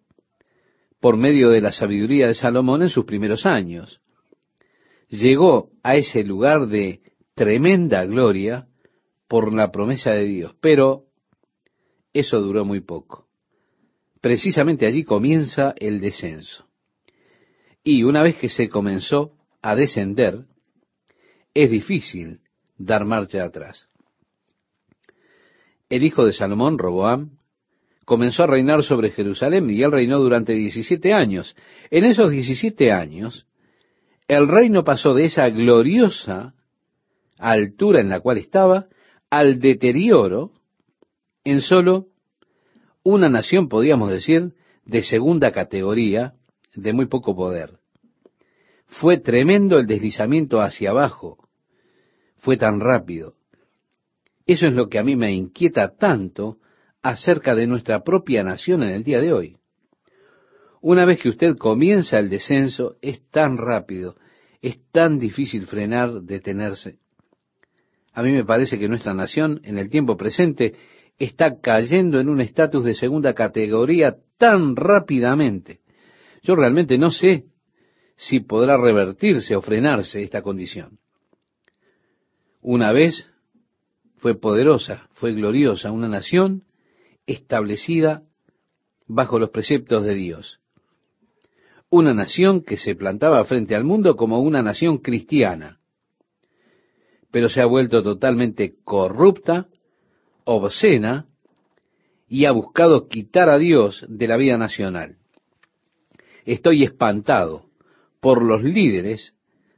por 1.00 1.18
medio 1.18 1.50
de 1.50 1.62
la 1.62 1.72
sabiduría 1.72 2.28
de 2.28 2.36
Salomón 2.36 2.84
en 2.84 2.90
sus 2.90 3.06
primeros 3.06 3.46
años. 3.46 4.00
Llegó 5.10 5.72
a 5.84 5.96
ese 5.96 6.24
lugar 6.24 6.68
de 6.68 7.02
tremenda 7.36 8.06
gloria 8.06 8.68
por 9.28 9.54
la 9.54 9.72
promesa 9.72 10.12
de 10.12 10.26
Dios, 10.26 10.56
pero 10.62 11.06
eso 12.14 12.40
duró 12.42 12.66
muy 12.66 12.82
poco. 12.82 13.28
Precisamente 14.22 14.86
allí 14.86 15.04
comienza 15.04 15.74
el 15.78 16.00
descenso. 16.00 16.66
Y 17.84 18.04
una 18.04 18.24
vez 18.24 18.38
que 18.38 18.50
se 18.50 18.70
comenzó 18.70 19.36
a 19.62 19.76
descender, 19.76 20.46
es 21.54 21.70
difícil 21.70 22.43
dar 22.86 23.06
marcha 23.06 23.44
atrás. 23.44 23.88
El 25.90 26.04
hijo 26.04 26.26
de 26.26 26.34
Salomón, 26.34 26.78
Roboam, 26.78 27.38
comenzó 28.06 28.44
a 28.44 28.48
reinar 28.48 28.84
sobre 28.84 29.12
Jerusalén 29.12 29.70
y 29.70 29.82
él 29.82 29.92
reinó 29.92 30.20
durante 30.20 30.54
17 30.54 31.14
años. 31.14 31.56
En 31.90 32.06
esos 32.06 32.32
17 32.32 32.92
años, 32.92 33.46
el 34.28 34.48
reino 34.48 34.84
pasó 34.84 35.14
de 35.14 35.26
esa 35.26 35.50
gloriosa 35.50 36.54
altura 37.38 38.00
en 38.00 38.10
la 38.10 38.20
cual 38.20 38.38
estaba 38.38 38.88
al 39.30 39.60
deterioro 39.60 40.52
en 41.44 41.62
solo 41.62 42.08
una 43.04 43.30
nación, 43.30 43.68
podríamos 43.68 44.10
decir, 44.10 44.54
de 44.86 45.04
segunda 45.04 45.52
categoría, 45.52 46.34
de 46.74 46.94
muy 46.94 47.08
poco 47.08 47.36
poder. 47.36 47.80
Fue 48.88 49.20
tremendo 49.20 49.78
el 49.78 49.88
deslizamiento 49.88 50.62
hacia 50.62 50.92
abajo. 50.92 51.43
Fue 52.44 52.58
tan 52.58 52.82
rápido. 52.82 53.36
Eso 54.46 54.68
es 54.68 54.74
lo 54.74 54.90
que 54.90 55.00
a 55.00 55.04
mí 55.04 55.16
me 55.16 55.32
inquieta 55.32 55.96
tanto 55.96 56.58
acerca 57.02 57.56
de 57.56 57.68
nuestra 57.68 58.04
propia 58.04 58.44
nación 58.44 58.84
en 58.84 58.90
el 58.90 59.06
día 59.06 59.22
de 59.22 59.32
hoy. 59.32 59.56
Una 60.82 61.06
vez 61.06 61.22
que 61.22 61.30
usted 61.30 61.56
comienza 61.56 62.20
el 62.20 62.28
descenso, 62.28 62.98
es 63.02 63.26
tan 63.30 63.58
rápido, 63.58 64.18
es 64.62 64.78
tan 64.92 65.20
difícil 65.20 65.68
frenar, 65.68 66.22
detenerse. 66.24 66.98
A 68.12 68.22
mí 68.22 68.34
me 68.34 68.44
parece 68.44 68.78
que 68.78 68.90
nuestra 68.90 69.14
nación 69.14 69.62
en 69.64 69.78
el 69.78 69.90
tiempo 69.90 70.18
presente 70.18 70.76
está 71.18 71.62
cayendo 71.62 72.20
en 72.20 72.28
un 72.28 72.42
estatus 72.42 72.84
de 72.84 72.94
segunda 72.94 73.34
categoría 73.34 74.18
tan 74.38 74.76
rápidamente. 74.76 75.80
Yo 76.42 76.58
realmente 76.58 76.98
no 76.98 77.10
sé 77.10 77.46
si 78.18 78.42
podrá 78.42 78.76
revertirse 78.76 79.56
o 79.56 79.62
frenarse 79.62 80.22
esta 80.22 80.42
condición. 80.42 81.00
Una 82.64 82.94
vez 82.94 83.28
fue 84.16 84.40
poderosa, 84.40 85.10
fue 85.16 85.34
gloriosa, 85.34 85.92
una 85.92 86.08
nación 86.08 86.64
establecida 87.28 88.24
bajo 89.06 89.38
los 89.38 89.50
preceptos 89.50 90.06
de 90.06 90.16
Dios. 90.16 90.62
Una 91.90 92.14
nación 92.14 92.62
que 92.62 92.78
se 92.78 92.96
plantaba 92.96 93.44
frente 93.44 93.76
al 93.76 93.84
mundo 93.84 94.16
como 94.16 94.40
una 94.40 94.64
nación 94.64 95.00
cristiana, 95.00 95.82
pero 97.32 97.50
se 97.50 97.60
ha 97.60 97.66
vuelto 97.66 98.02
totalmente 98.02 98.76
corrupta, 98.86 99.68
obscena, 100.46 101.28
y 102.30 102.46
ha 102.46 102.52
buscado 102.52 103.10
quitar 103.10 103.50
a 103.50 103.58
Dios 103.58 104.06
de 104.08 104.26
la 104.26 104.38
vida 104.38 104.58
nacional. 104.58 105.18
Estoy 106.46 106.86
espantado 106.86 107.66
por 108.22 108.42
los 108.42 108.64
líderes 108.64 109.34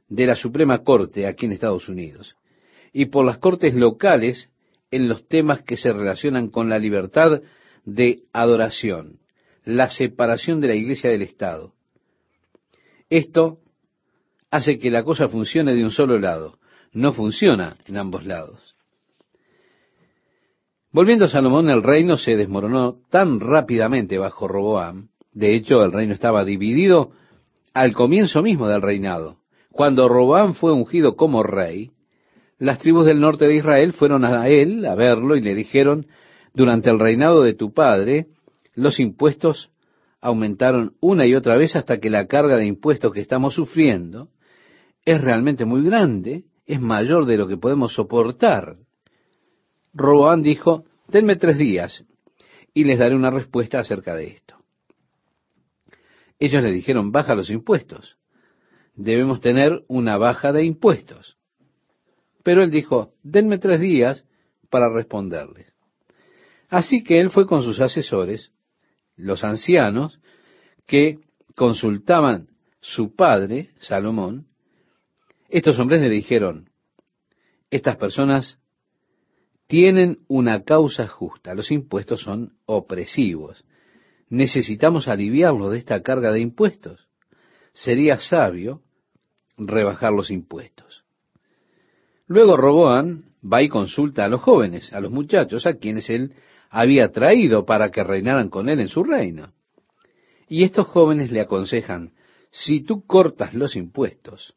de 0.08 0.26
la 0.26 0.36
Suprema 0.36 0.84
Corte 0.84 1.26
aquí 1.26 1.46
en 1.46 1.52
Estados 1.52 1.88
Unidos 1.88 2.36
y 2.98 3.04
por 3.04 3.26
las 3.26 3.36
cortes 3.36 3.74
locales 3.74 4.48
en 4.90 5.06
los 5.06 5.28
temas 5.28 5.60
que 5.60 5.76
se 5.76 5.92
relacionan 5.92 6.48
con 6.48 6.70
la 6.70 6.78
libertad 6.78 7.42
de 7.84 8.22
adoración, 8.32 9.18
la 9.66 9.90
separación 9.90 10.62
de 10.62 10.68
la 10.68 10.76
Iglesia 10.76 11.10
del 11.10 11.20
Estado. 11.20 11.74
Esto 13.10 13.58
hace 14.50 14.78
que 14.78 14.90
la 14.90 15.04
cosa 15.04 15.28
funcione 15.28 15.74
de 15.74 15.84
un 15.84 15.90
solo 15.90 16.18
lado, 16.18 16.58
no 16.94 17.12
funciona 17.12 17.76
en 17.84 17.98
ambos 17.98 18.24
lados. 18.24 18.74
Volviendo 20.90 21.26
a 21.26 21.28
Salomón, 21.28 21.68
el 21.68 21.82
reino 21.82 22.16
se 22.16 22.34
desmoronó 22.34 22.96
tan 23.10 23.40
rápidamente 23.40 24.16
bajo 24.16 24.48
Roboam, 24.48 25.08
de 25.34 25.54
hecho 25.54 25.82
el 25.84 25.92
reino 25.92 26.14
estaba 26.14 26.46
dividido 26.46 27.10
al 27.74 27.92
comienzo 27.92 28.42
mismo 28.42 28.68
del 28.68 28.80
reinado. 28.80 29.36
Cuando 29.70 30.08
Robán 30.08 30.54
fue 30.54 30.72
ungido 30.72 31.14
como 31.14 31.42
rey, 31.42 31.90
las 32.58 32.78
tribus 32.78 33.04
del 33.04 33.20
norte 33.20 33.46
de 33.46 33.56
Israel 33.56 33.92
fueron 33.92 34.24
a 34.24 34.48
él 34.48 34.84
a 34.86 34.94
verlo 34.94 35.36
y 35.36 35.40
le 35.40 35.54
dijeron, 35.54 36.06
durante 36.54 36.90
el 36.90 36.98
reinado 36.98 37.42
de 37.42 37.54
tu 37.54 37.72
padre, 37.72 38.26
los 38.74 38.98
impuestos 38.98 39.70
aumentaron 40.20 40.94
una 41.00 41.26
y 41.26 41.34
otra 41.34 41.56
vez 41.56 41.76
hasta 41.76 41.98
que 41.98 42.10
la 42.10 42.26
carga 42.26 42.56
de 42.56 42.66
impuestos 42.66 43.12
que 43.12 43.20
estamos 43.20 43.54
sufriendo 43.54 44.30
es 45.04 45.20
realmente 45.20 45.64
muy 45.64 45.84
grande, 45.84 46.44
es 46.66 46.80
mayor 46.80 47.26
de 47.26 47.36
lo 47.36 47.46
que 47.46 47.56
podemos 47.56 47.94
soportar. 47.94 48.76
Roboán 49.94 50.42
dijo, 50.42 50.84
denme 51.08 51.36
tres 51.36 51.58
días 51.58 52.04
y 52.74 52.84
les 52.84 52.98
daré 52.98 53.14
una 53.14 53.30
respuesta 53.30 53.78
acerca 53.78 54.14
de 54.16 54.28
esto. 54.28 54.56
Ellos 56.38 56.62
le 56.62 56.72
dijeron, 56.72 57.12
baja 57.12 57.34
los 57.34 57.50
impuestos. 57.50 58.16
Debemos 58.94 59.40
tener 59.40 59.84
una 59.88 60.16
baja 60.16 60.52
de 60.52 60.64
impuestos. 60.64 61.35
Pero 62.46 62.62
él 62.62 62.70
dijo, 62.70 63.12
denme 63.24 63.58
tres 63.58 63.80
días 63.80 64.24
para 64.70 64.88
responderles. 64.88 65.74
Así 66.68 67.02
que 67.02 67.18
él 67.18 67.30
fue 67.30 67.44
con 67.44 67.60
sus 67.60 67.80
asesores, 67.80 68.52
los 69.16 69.42
ancianos, 69.42 70.20
que 70.86 71.18
consultaban 71.56 72.50
su 72.80 73.16
padre, 73.16 73.70
Salomón. 73.80 74.46
Estos 75.48 75.76
hombres 75.80 76.00
le 76.00 76.08
dijeron, 76.08 76.70
estas 77.68 77.96
personas 77.96 78.60
tienen 79.66 80.20
una 80.28 80.62
causa 80.62 81.08
justa. 81.08 81.52
Los 81.52 81.72
impuestos 81.72 82.20
son 82.20 82.56
opresivos. 82.64 83.64
Necesitamos 84.28 85.08
aliviarlos 85.08 85.72
de 85.72 85.78
esta 85.78 86.00
carga 86.00 86.30
de 86.30 86.42
impuestos. 86.42 87.08
Sería 87.72 88.18
sabio 88.18 88.82
rebajar 89.56 90.12
los 90.12 90.30
impuestos. 90.30 91.05
Luego 92.26 92.56
Roboán 92.56 93.24
va 93.42 93.62
y 93.62 93.68
consulta 93.68 94.24
a 94.24 94.28
los 94.28 94.40
jóvenes, 94.40 94.92
a 94.92 95.00
los 95.00 95.10
muchachos, 95.10 95.66
a 95.66 95.74
quienes 95.74 96.10
él 96.10 96.34
había 96.70 97.12
traído 97.12 97.64
para 97.64 97.90
que 97.90 98.02
reinaran 98.02 98.48
con 98.48 98.68
él 98.68 98.80
en 98.80 98.88
su 98.88 99.04
reino. 99.04 99.52
Y 100.48 100.64
estos 100.64 100.86
jóvenes 100.86 101.30
le 101.30 101.40
aconsejan, 101.40 102.12
si 102.50 102.82
tú 102.82 103.04
cortas 103.06 103.54
los 103.54 103.76
impuestos, 103.76 104.54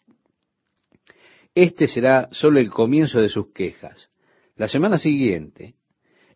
este 1.55 1.87
será 1.87 2.29
solo 2.31 2.59
el 2.59 2.69
comienzo 2.69 3.21
de 3.21 3.29
sus 3.29 3.51
quejas. 3.51 4.09
La 4.55 4.67
semana 4.67 4.97
siguiente, 4.97 5.75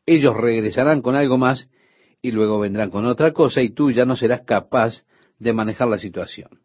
ellos 0.06 0.36
regresarán 0.36 1.02
con 1.02 1.16
algo 1.16 1.38
más 1.38 1.70
y 2.22 2.32
luego 2.32 2.60
vendrán 2.60 2.90
con 2.90 3.06
otra 3.06 3.32
cosa 3.34 3.62
y 3.62 3.70
tú 3.70 3.92
ya 3.92 4.06
no 4.06 4.16
serás 4.16 4.42
capaz 4.42 5.04
de 5.40 5.54
manejar 5.54 5.88
la 5.88 5.98
situación. 5.98 6.62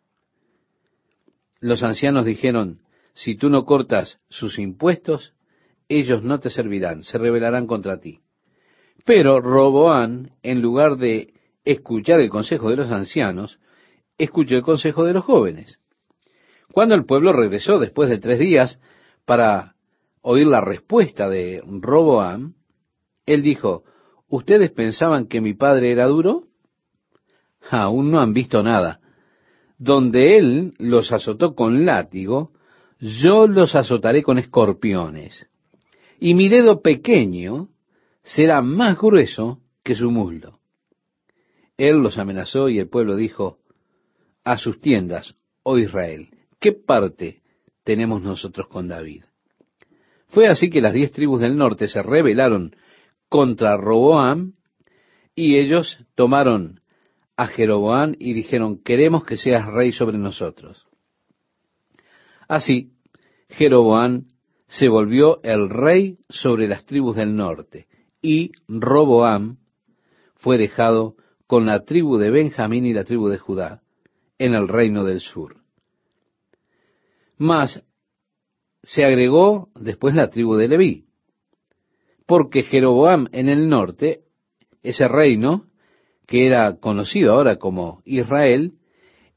Los 1.60 1.82
ancianos 1.82 2.24
dijeron, 2.24 2.80
si 3.18 3.34
tú 3.34 3.50
no 3.50 3.64
cortas 3.64 4.16
sus 4.28 4.60
impuestos, 4.60 5.34
ellos 5.88 6.22
no 6.22 6.38
te 6.38 6.50
servirán, 6.50 7.02
se 7.02 7.18
rebelarán 7.18 7.66
contra 7.66 7.98
ti. 7.98 8.20
Pero 9.04 9.40
Roboán, 9.40 10.36
en 10.44 10.62
lugar 10.62 10.98
de 10.98 11.34
escuchar 11.64 12.20
el 12.20 12.30
consejo 12.30 12.70
de 12.70 12.76
los 12.76 12.92
ancianos, 12.92 13.58
escuchó 14.18 14.54
el 14.54 14.62
consejo 14.62 15.04
de 15.04 15.14
los 15.14 15.24
jóvenes. 15.24 15.80
Cuando 16.72 16.94
el 16.94 17.06
pueblo 17.06 17.32
regresó 17.32 17.80
después 17.80 18.08
de 18.08 18.18
tres 18.18 18.38
días 18.38 18.78
para 19.24 19.74
oír 20.22 20.46
la 20.46 20.60
respuesta 20.60 21.28
de 21.28 21.60
Roboam, 21.66 22.54
él 23.26 23.42
dijo, 23.42 23.82
¿ustedes 24.28 24.70
pensaban 24.70 25.26
que 25.26 25.40
mi 25.40 25.54
padre 25.54 25.90
era 25.90 26.06
duro? 26.06 26.44
Aún 27.68 28.12
no 28.12 28.20
han 28.20 28.32
visto 28.32 28.62
nada. 28.62 29.00
Donde 29.76 30.38
él 30.38 30.74
los 30.78 31.10
azotó 31.10 31.56
con 31.56 31.84
látigo, 31.84 32.52
yo 33.00 33.46
los 33.46 33.74
azotaré 33.74 34.22
con 34.22 34.38
escorpiones. 34.38 35.46
Y 36.20 36.34
mi 36.34 36.48
dedo 36.48 36.82
pequeño 36.82 37.68
será 38.22 38.60
más 38.60 38.98
grueso 38.98 39.60
que 39.82 39.94
su 39.94 40.10
muslo. 40.10 40.58
Él 41.76 41.98
los 41.98 42.18
amenazó 42.18 42.68
y 42.68 42.78
el 42.78 42.88
pueblo 42.88 43.14
dijo, 43.14 43.58
a 44.44 44.58
sus 44.58 44.80
tiendas, 44.80 45.36
oh 45.62 45.78
Israel, 45.78 46.28
¿qué 46.58 46.72
parte 46.72 47.42
tenemos 47.84 48.22
nosotros 48.22 48.66
con 48.68 48.88
David? 48.88 49.22
Fue 50.26 50.48
así 50.48 50.68
que 50.70 50.80
las 50.80 50.92
diez 50.92 51.12
tribus 51.12 51.40
del 51.40 51.56
norte 51.56 51.88
se 51.88 52.02
rebelaron 52.02 52.74
contra 53.28 53.76
Roboam 53.76 54.54
y 55.34 55.56
ellos 55.58 56.04
tomaron 56.14 56.80
a 57.36 57.46
Jeroboam 57.46 58.16
y 58.18 58.32
dijeron, 58.32 58.82
queremos 58.82 59.24
que 59.24 59.36
seas 59.36 59.66
rey 59.66 59.92
sobre 59.92 60.18
nosotros. 60.18 60.87
Así, 62.48 62.92
Jeroboam 63.50 64.26
se 64.66 64.88
volvió 64.88 65.42
el 65.42 65.70
rey 65.70 66.18
sobre 66.28 66.66
las 66.66 66.84
tribus 66.84 67.16
del 67.16 67.36
norte 67.36 67.86
y 68.20 68.52
Roboam 68.66 69.58
fue 70.36 70.58
dejado 70.58 71.16
con 71.46 71.66
la 71.66 71.84
tribu 71.84 72.18
de 72.18 72.30
Benjamín 72.30 72.84
y 72.84 72.92
la 72.92 73.04
tribu 73.04 73.28
de 73.28 73.38
Judá 73.38 73.82
en 74.38 74.54
el 74.54 74.68
reino 74.68 75.04
del 75.04 75.20
sur. 75.20 75.56
Mas 77.36 77.82
se 78.82 79.04
agregó 79.04 79.70
después 79.74 80.14
la 80.14 80.30
tribu 80.30 80.56
de 80.56 80.68
Leví, 80.68 81.06
porque 82.26 82.62
Jeroboam 82.62 83.28
en 83.32 83.48
el 83.48 83.68
norte, 83.68 84.22
ese 84.82 85.08
reino, 85.08 85.66
que 86.26 86.46
era 86.46 86.76
conocido 86.76 87.32
ahora 87.32 87.56
como 87.56 88.02
Israel, 88.04 88.74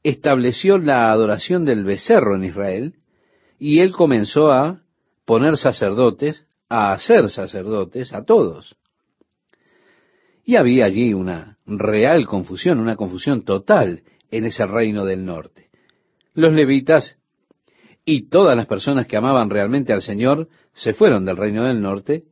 estableció 0.02 0.78
la 0.78 1.10
adoración 1.10 1.64
del 1.64 1.84
becerro 1.84 2.36
en 2.36 2.44
Israel, 2.44 2.94
y 3.64 3.78
él 3.78 3.92
comenzó 3.92 4.50
a 4.50 4.80
poner 5.24 5.56
sacerdotes, 5.56 6.44
a 6.68 6.92
hacer 6.92 7.30
sacerdotes 7.30 8.12
a 8.12 8.24
todos. 8.24 8.74
Y 10.44 10.56
había 10.56 10.86
allí 10.86 11.14
una 11.14 11.58
real 11.64 12.26
confusión, 12.26 12.80
una 12.80 12.96
confusión 12.96 13.44
total 13.44 14.02
en 14.32 14.46
ese 14.46 14.66
reino 14.66 15.04
del 15.04 15.24
norte. 15.24 15.70
Los 16.34 16.52
levitas 16.52 17.16
y 18.04 18.28
todas 18.28 18.56
las 18.56 18.66
personas 18.66 19.06
que 19.06 19.16
amaban 19.16 19.48
realmente 19.48 19.92
al 19.92 20.02
Señor 20.02 20.48
se 20.72 20.92
fueron 20.92 21.24
del 21.24 21.36
reino 21.36 21.62
del 21.62 21.80
norte 21.80 22.24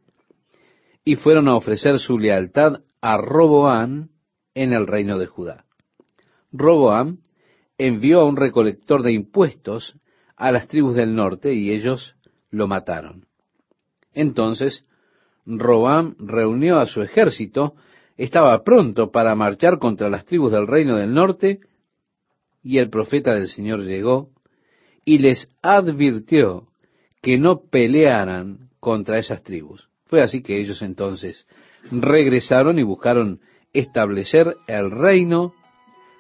y 1.05 1.15
fueron 1.15 1.47
a 1.47 1.55
ofrecer 1.55 2.01
su 2.01 2.19
lealtad 2.19 2.81
a 3.01 3.19
Roboam 3.19 4.09
en 4.55 4.73
el 4.73 4.89
reino 4.89 5.17
de 5.17 5.27
Judá. 5.27 5.65
Roboam 6.51 7.19
envió 7.79 8.19
a 8.19 8.25
un 8.25 8.37
recolector 8.37 9.05
de 9.05 9.13
impuestos 9.13 9.95
a 10.41 10.51
las 10.53 10.69
tribus 10.69 10.95
del 10.95 11.15
norte 11.15 11.53
y 11.53 11.71
ellos 11.71 12.17
lo 12.51 12.67
mataron. 12.67 13.27
Entonces, 14.15 14.87
Roboam 15.45 16.17
reunió 16.19 16.81
a 16.81 16.87
su 16.87 17.03
ejército 17.03 17.75
estaba 18.17 18.65
pronto 18.65 19.11
para 19.11 19.35
marchar 19.35 19.79
contra 19.79 20.09
las 20.09 20.25
tribus 20.25 20.53
del 20.53 20.67
reino 20.67 20.97
del 20.97 21.13
norte, 21.13 21.61
y 22.63 22.79
el 22.79 22.89
profeta 22.89 23.35
del 23.35 23.49
Señor 23.49 23.81
llegó 23.83 24.31
y 25.05 25.19
les 25.19 25.49
advirtió 25.63 26.69
que 27.23 27.39
no 27.39 27.63
pelearan 27.71 28.71
contra 28.81 29.19
esas 29.19 29.43
tribus. 29.43 29.89
Fue 30.07 30.23
así 30.23 30.43
que 30.43 30.59
ellos 30.59 30.81
entonces 30.83 31.47
regresaron 31.91 32.79
y 32.79 32.83
buscaron 32.83 33.41
establecer 33.73 34.57
el 34.67 34.91
reino 34.91 35.55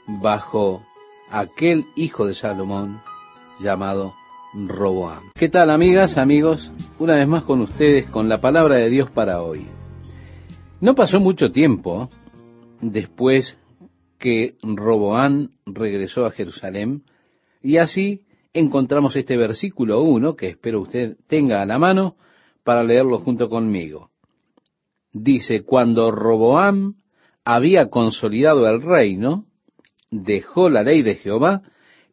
bajo 0.06 0.82
aquel 1.30 1.84
hijo 1.96 2.26
de 2.26 2.34
Salomón 2.34 3.00
llamado 3.60 4.14
Roboam. 4.54 5.30
¿Qué 5.34 5.48
tal 5.48 5.70
amigas, 5.70 6.16
amigos? 6.16 6.70
Una 6.98 7.14
vez 7.16 7.28
más 7.28 7.44
con 7.44 7.60
ustedes 7.60 8.06
con 8.06 8.28
la 8.28 8.40
palabra 8.40 8.76
de 8.76 8.90
Dios 8.90 9.10
para 9.10 9.42
hoy. 9.42 9.66
No 10.80 10.94
pasó 10.94 11.20
mucho 11.20 11.52
tiempo 11.52 12.10
después 12.80 13.58
que 14.18 14.56
Roboán 14.62 15.50
regresó 15.66 16.24
a 16.26 16.30
Jerusalén 16.30 17.04
y 17.62 17.76
así 17.76 18.22
encontramos 18.52 19.14
este 19.16 19.36
versículo 19.36 20.02
1 20.02 20.36
que 20.36 20.48
espero 20.48 20.80
usted 20.80 21.16
tenga 21.26 21.62
a 21.62 21.66
la 21.66 21.78
mano 21.78 22.16
para 22.64 22.82
leerlo 22.82 23.20
junto 23.20 23.48
conmigo. 23.48 24.10
Dice, 25.12 25.64
cuando 25.64 26.10
Roboam 26.10 26.94
había 27.44 27.88
consolidado 27.90 28.68
el 28.68 28.80
reino, 28.80 29.44
dejó 30.10 30.70
la 30.70 30.82
ley 30.82 31.02
de 31.02 31.16
Jehová 31.16 31.62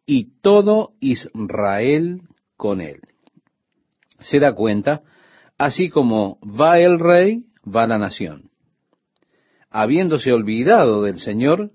y 0.08 0.40
todo 0.42 0.94
Israel 1.00 2.22
con 2.56 2.82
él. 2.82 3.02
Se 4.20 4.40
da 4.40 4.56
cuenta, 4.56 5.04
así 5.60 5.90
como 5.90 6.40
va 6.42 6.80
el 6.80 7.00
rey, 7.00 7.44
va 7.64 7.86
la 7.86 8.00
nación 8.00 8.48
habiéndose 9.70 10.32
olvidado 10.32 11.04
del 11.04 11.20
Señor, 11.20 11.72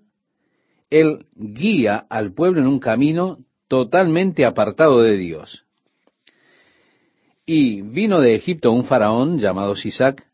Él 0.91 1.26
guía 1.35 2.05
al 2.11 2.33
pueblo 2.33 2.61
en 2.61 2.66
un 2.66 2.80
camino 2.80 3.39
totalmente 3.68 4.45
apartado 4.45 5.03
de 5.03 5.16
Dios. 5.16 5.64
Y 7.47 7.83
vino 7.83 8.20
de 8.20 8.35
Egipto 8.35 8.72
un 8.72 8.85
faraón 8.85 9.39
llamado 9.39 9.76
Sisac, 9.76 10.26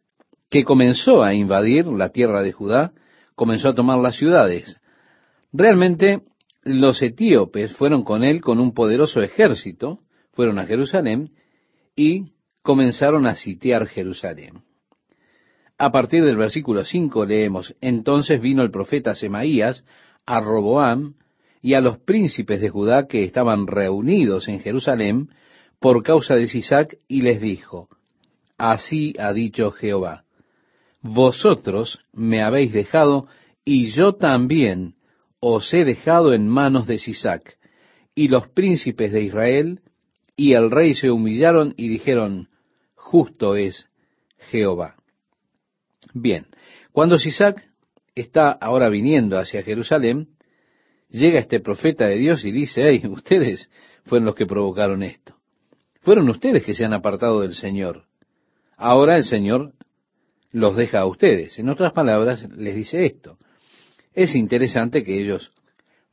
que 0.51 0.65
comenzó 0.65 1.23
a 1.23 1.35
invadir 1.35 1.87
la 1.87 2.09
tierra 2.09 2.43
de 2.43 2.53
Judá, 2.53 2.93
comenzó 3.35 3.69
a 3.69 3.75
tomar 3.75 3.99
las 3.99 4.17
ciudades. 4.17 4.81
Realmente 5.53 6.23
los 6.69 7.03
etíopes 7.03 7.73
fueron 7.73 8.05
con 8.05 8.23
él 8.23 8.41
con 8.41 8.61
un 8.61 8.73
poderoso 8.73 9.23
ejército, 9.23 10.01
fueron 10.33 10.59
a 10.59 10.67
Jerusalén 10.67 11.33
y 11.97 12.33
comenzaron 12.63 13.27
a 13.27 13.35
sitiar 13.35 13.87
Jerusalén. 13.87 14.63
A 15.79 15.91
partir 15.91 16.25
del 16.25 16.37
versículo 16.37 16.85
5 16.85 17.25
leemos, 17.25 17.75
entonces 17.81 18.41
vino 18.41 18.63
el 18.63 18.71
profeta 18.71 19.15
Semaías 19.15 19.85
a 20.27 20.41
Roboam 20.41 21.15
y 21.63 21.75
a 21.75 21.81
los 21.81 21.99
príncipes 21.99 22.61
de 22.61 22.69
Judá 22.69 23.07
que 23.07 23.25
estaban 23.25 23.67
reunidos 23.67 24.49
en 24.49 24.61
Jerusalén 24.61 25.31
por 25.81 26.03
causa 26.03 26.35
de 26.35 26.49
Sisac 26.49 26.99
y 27.09 27.23
les 27.23 27.41
dijo, 27.41 27.89
así 28.57 29.15
ha 29.19 29.33
dicho 29.33 29.71
Jehová, 29.71 30.25
vosotros 31.01 32.01
me 32.13 32.43
habéis 32.43 32.73
dejado 32.73 33.29
y 33.65 33.91
yo 33.91 34.15
también 34.15 34.95
os 35.41 35.73
he 35.73 35.85
dejado 35.85 36.35
en 36.35 36.49
manos 36.49 36.87
de 36.87 36.99
Sisac. 36.99 37.59
Y 38.15 38.29
los 38.29 38.49
príncipes 38.49 39.13
de 39.13 39.23
Israel 39.23 39.81
y 40.37 40.55
el 40.55 40.71
rey 40.71 40.95
se 40.95 41.11
humillaron 41.11 41.75
y 41.77 41.89
dijeron, 41.89 42.49
justo 42.95 43.57
es 43.57 43.89
Jehová. 44.51 44.97
Bien, 46.15 46.47
cuando 46.93 47.19
Sisac 47.19 47.69
está 48.15 48.51
ahora 48.51 48.89
viniendo 48.89 49.39
hacia 49.39 49.63
Jerusalén, 49.63 50.29
llega 51.09 51.39
este 51.39 51.61
profeta 51.61 52.07
de 52.07 52.17
Dios 52.17 52.45
y 52.45 52.53
dice, 52.53 52.83
hey, 52.89 53.03
ustedes 53.09 53.71
fueron 54.05 54.27
los 54.27 54.35
que 54.35 54.47
provocaron 54.47 55.03
esto. 55.03 55.37
Fueron 56.01 56.29
ustedes 56.29 56.65
que 56.65 56.75
se 56.75 56.85
han 56.85 56.93
apartado 56.93 57.41
del 57.41 57.55
Señor. 57.55 58.05
Ahora 58.77 59.17
el 59.17 59.25
Señor 59.25 59.75
los 60.51 60.77
deja 60.77 61.01
a 61.01 61.07
ustedes. 61.07 61.59
En 61.59 61.69
otras 61.69 61.93
palabras, 61.93 62.49
les 62.57 62.75
dice 62.75 63.05
esto. 63.05 63.39
Es 64.19 64.35
interesante 64.35 65.05
que 65.05 65.21
ellos 65.21 65.53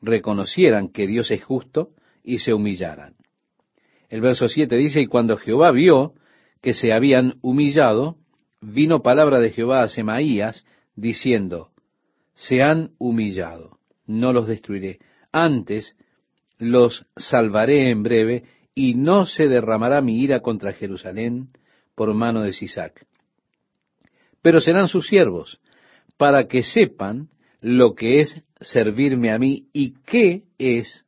reconocieran 0.00 0.90
que 0.90 1.08
Dios 1.08 1.32
es 1.32 1.42
justo 1.42 1.90
y 2.22 2.38
se 2.38 2.54
humillaran. 2.54 3.16
El 4.08 4.20
verso 4.20 4.48
7 4.48 4.76
dice, 4.76 5.00
y 5.00 5.06
cuando 5.08 5.36
Jehová 5.36 5.72
vio 5.72 6.14
que 6.62 6.72
se 6.72 6.92
habían 6.92 7.40
humillado, 7.42 8.16
vino 8.60 9.02
palabra 9.02 9.40
de 9.40 9.50
Jehová 9.50 9.82
a 9.82 9.88
Semaías, 9.88 10.64
diciendo, 10.94 11.72
se 12.32 12.62
han 12.62 12.92
humillado, 12.98 13.80
no 14.06 14.32
los 14.32 14.46
destruiré. 14.46 15.00
Antes 15.32 15.96
los 16.58 17.08
salvaré 17.16 17.90
en 17.90 18.04
breve, 18.04 18.44
y 18.72 18.94
no 18.94 19.26
se 19.26 19.48
derramará 19.48 20.00
mi 20.00 20.20
ira 20.20 20.42
contra 20.42 20.74
Jerusalén 20.74 21.48
por 21.96 22.14
mano 22.14 22.42
de 22.42 22.52
Sisac. 22.52 23.04
Pero 24.42 24.60
serán 24.60 24.86
sus 24.86 25.08
siervos, 25.08 25.58
para 26.16 26.46
que 26.46 26.62
sepan 26.62 27.30
lo 27.60 27.94
que 27.94 28.20
es 28.20 28.44
servirme 28.60 29.30
a 29.30 29.38
mí 29.38 29.68
y 29.72 29.94
qué 30.04 30.44
es 30.58 31.04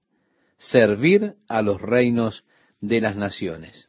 servir 0.59 1.35
a 1.49 1.63
los 1.63 1.81
reinos 1.81 2.45
de 2.81 3.01
las 3.01 3.17
naciones. 3.17 3.89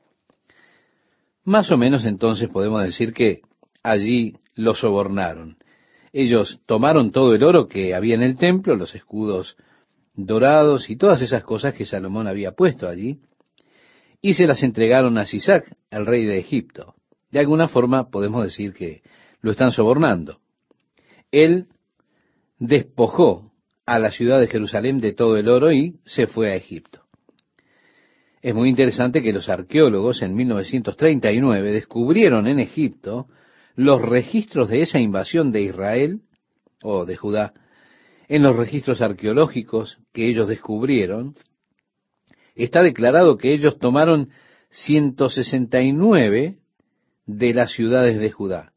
Más 1.44 1.72
o 1.72 1.78
menos 1.78 2.06
entonces 2.06 2.50
podemos 2.50 2.84
decir 2.84 3.14
que 3.14 3.42
allí 3.82 4.36
lo 4.56 4.76
sobornaron. 4.76 5.58
Ellos 6.12 6.60
tomaron 6.66 7.12
todo 7.12 7.34
el 7.34 7.44
oro 7.44 7.68
que 7.68 7.94
había 7.94 8.16
en 8.16 8.24
el 8.24 8.38
templo, 8.38 8.76
los 8.76 8.96
escudos 8.96 9.56
dorados 10.14 10.90
y 10.90 10.96
todas 10.96 11.22
esas 11.22 11.44
cosas 11.44 11.74
que 11.74 11.86
Salomón 11.86 12.28
había 12.28 12.52
puesto 12.52 12.88
allí, 12.88 13.20
y 14.22 14.34
se 14.34 14.48
las 14.48 14.64
entregaron 14.64 15.18
a 15.18 15.26
Sisac, 15.26 15.76
el 15.92 16.06
rey 16.06 16.26
de 16.26 16.40
Egipto. 16.40 16.96
De 17.32 17.40
alguna 17.40 17.68
forma 17.68 18.10
podemos 18.10 18.44
decir 18.44 18.74
que 18.74 19.02
lo 19.42 19.52
están 19.52 19.72
sobornando. 19.72 20.40
Él 21.32 21.68
despojó 22.60 23.52
a 23.86 23.98
la 24.00 24.12
ciudad 24.12 24.40
de 24.40 24.48
Jerusalén 24.48 25.00
de 25.00 25.14
todo 25.14 25.38
el 25.38 25.48
oro 25.50 25.72
y 25.72 26.00
se 26.06 26.28
fue 26.28 26.52
a 26.52 26.56
Egipto. 26.56 27.02
Es 28.42 28.54
muy 28.54 28.70
interesante 28.70 29.22
que 29.22 29.34
los 29.34 29.50
arqueólogos 29.50 30.22
en 30.22 30.36
1939 30.36 31.72
descubrieron 31.72 32.48
en 32.48 32.60
Egipto 32.60 33.28
los 33.76 34.02
registros 34.02 34.70
de 34.70 34.82
esa 34.82 35.00
invasión 35.00 35.52
de 35.52 35.64
Israel 35.64 36.22
o 36.84 37.06
de 37.06 37.18
Judá, 37.18 37.54
en 38.28 38.44
los 38.44 38.56
registros 38.56 39.02
arqueológicos 39.02 39.98
que 40.14 40.28
ellos 40.28 40.48
descubrieron, 40.48 41.36
está 42.56 42.84
declarado 42.84 43.38
que 43.38 43.54
ellos 43.54 43.80
tomaron 43.80 44.30
169 44.70 46.56
de 47.26 47.54
las 47.54 47.72
ciudades 47.72 48.20
de 48.20 48.32
Judá. 48.32 48.74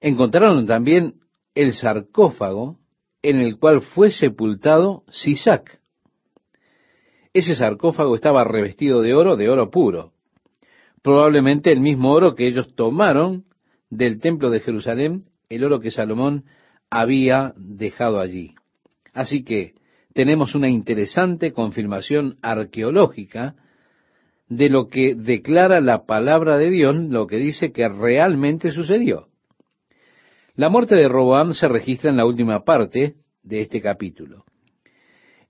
Encontraron 0.00 0.66
también 0.66 1.14
el 1.56 1.72
sarcófago 1.72 2.78
en 3.22 3.40
el 3.40 3.58
cual 3.58 3.80
fue 3.80 4.12
sepultado 4.12 5.02
Sisac. 5.10 5.80
Ese 7.32 7.56
sarcófago 7.56 8.14
estaba 8.14 8.44
revestido 8.44 9.02
de 9.02 9.14
oro, 9.14 9.36
de 9.36 9.50
oro 9.50 9.70
puro 9.70 10.12
probablemente 11.06 11.70
el 11.70 11.78
mismo 11.78 12.10
oro 12.10 12.34
que 12.34 12.48
ellos 12.48 12.74
tomaron 12.74 13.44
del 13.90 14.18
templo 14.18 14.50
de 14.50 14.58
Jerusalén, 14.58 15.26
el 15.48 15.62
oro 15.62 15.78
que 15.78 15.92
Salomón 15.92 16.46
había 16.90 17.54
dejado 17.56 18.18
allí. 18.18 18.56
Así 19.12 19.44
que 19.44 19.74
tenemos 20.14 20.56
una 20.56 20.68
interesante 20.68 21.52
confirmación 21.52 22.38
arqueológica 22.42 23.54
de 24.48 24.68
lo 24.68 24.88
que 24.88 25.14
declara 25.14 25.80
la 25.80 26.06
palabra 26.06 26.56
de 26.56 26.70
Dios, 26.70 26.96
lo 26.96 27.28
que 27.28 27.36
dice 27.36 27.70
que 27.70 27.88
realmente 27.88 28.72
sucedió. 28.72 29.28
La 30.56 30.68
muerte 30.68 30.96
de 30.96 31.08
Roboam 31.08 31.52
se 31.52 31.68
registra 31.68 32.10
en 32.10 32.16
la 32.16 32.26
última 32.26 32.64
parte 32.64 33.16
de 33.42 33.60
este 33.60 33.80
capítulo. 33.80 34.44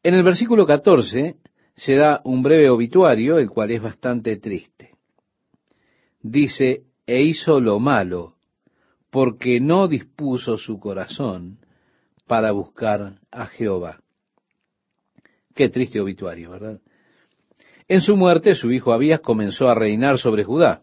En 0.02 0.14
el 0.14 0.22
versículo 0.22 0.66
14 0.66 1.36
se 1.74 1.94
da 1.94 2.20
un 2.24 2.42
breve 2.42 2.68
obituario, 2.70 3.38
el 3.38 3.48
cual 3.48 3.70
es 3.70 3.82
bastante 3.82 4.36
triste 4.36 4.96
dice, 6.30 6.84
e 7.07 7.22
hizo 7.22 7.61
lo 7.61 7.78
malo, 7.78 8.34
porque 9.11 9.61
no 9.61 9.88
dispuso 9.88 10.57
su 10.57 10.78
corazón 10.78 11.59
para 12.26 12.50
buscar 12.50 13.20
a 13.30 13.46
Jehová. 13.46 14.00
Qué 15.54 15.68
triste 15.68 16.00
obituario, 16.00 16.50
¿verdad? 16.50 16.80
En 17.88 18.00
su 18.00 18.16
muerte 18.16 18.54
su 18.54 18.72
hijo 18.72 18.92
Abías 18.92 19.20
comenzó 19.20 19.68
a 19.68 19.74
reinar 19.74 20.18
sobre 20.18 20.44
Judá. 20.44 20.82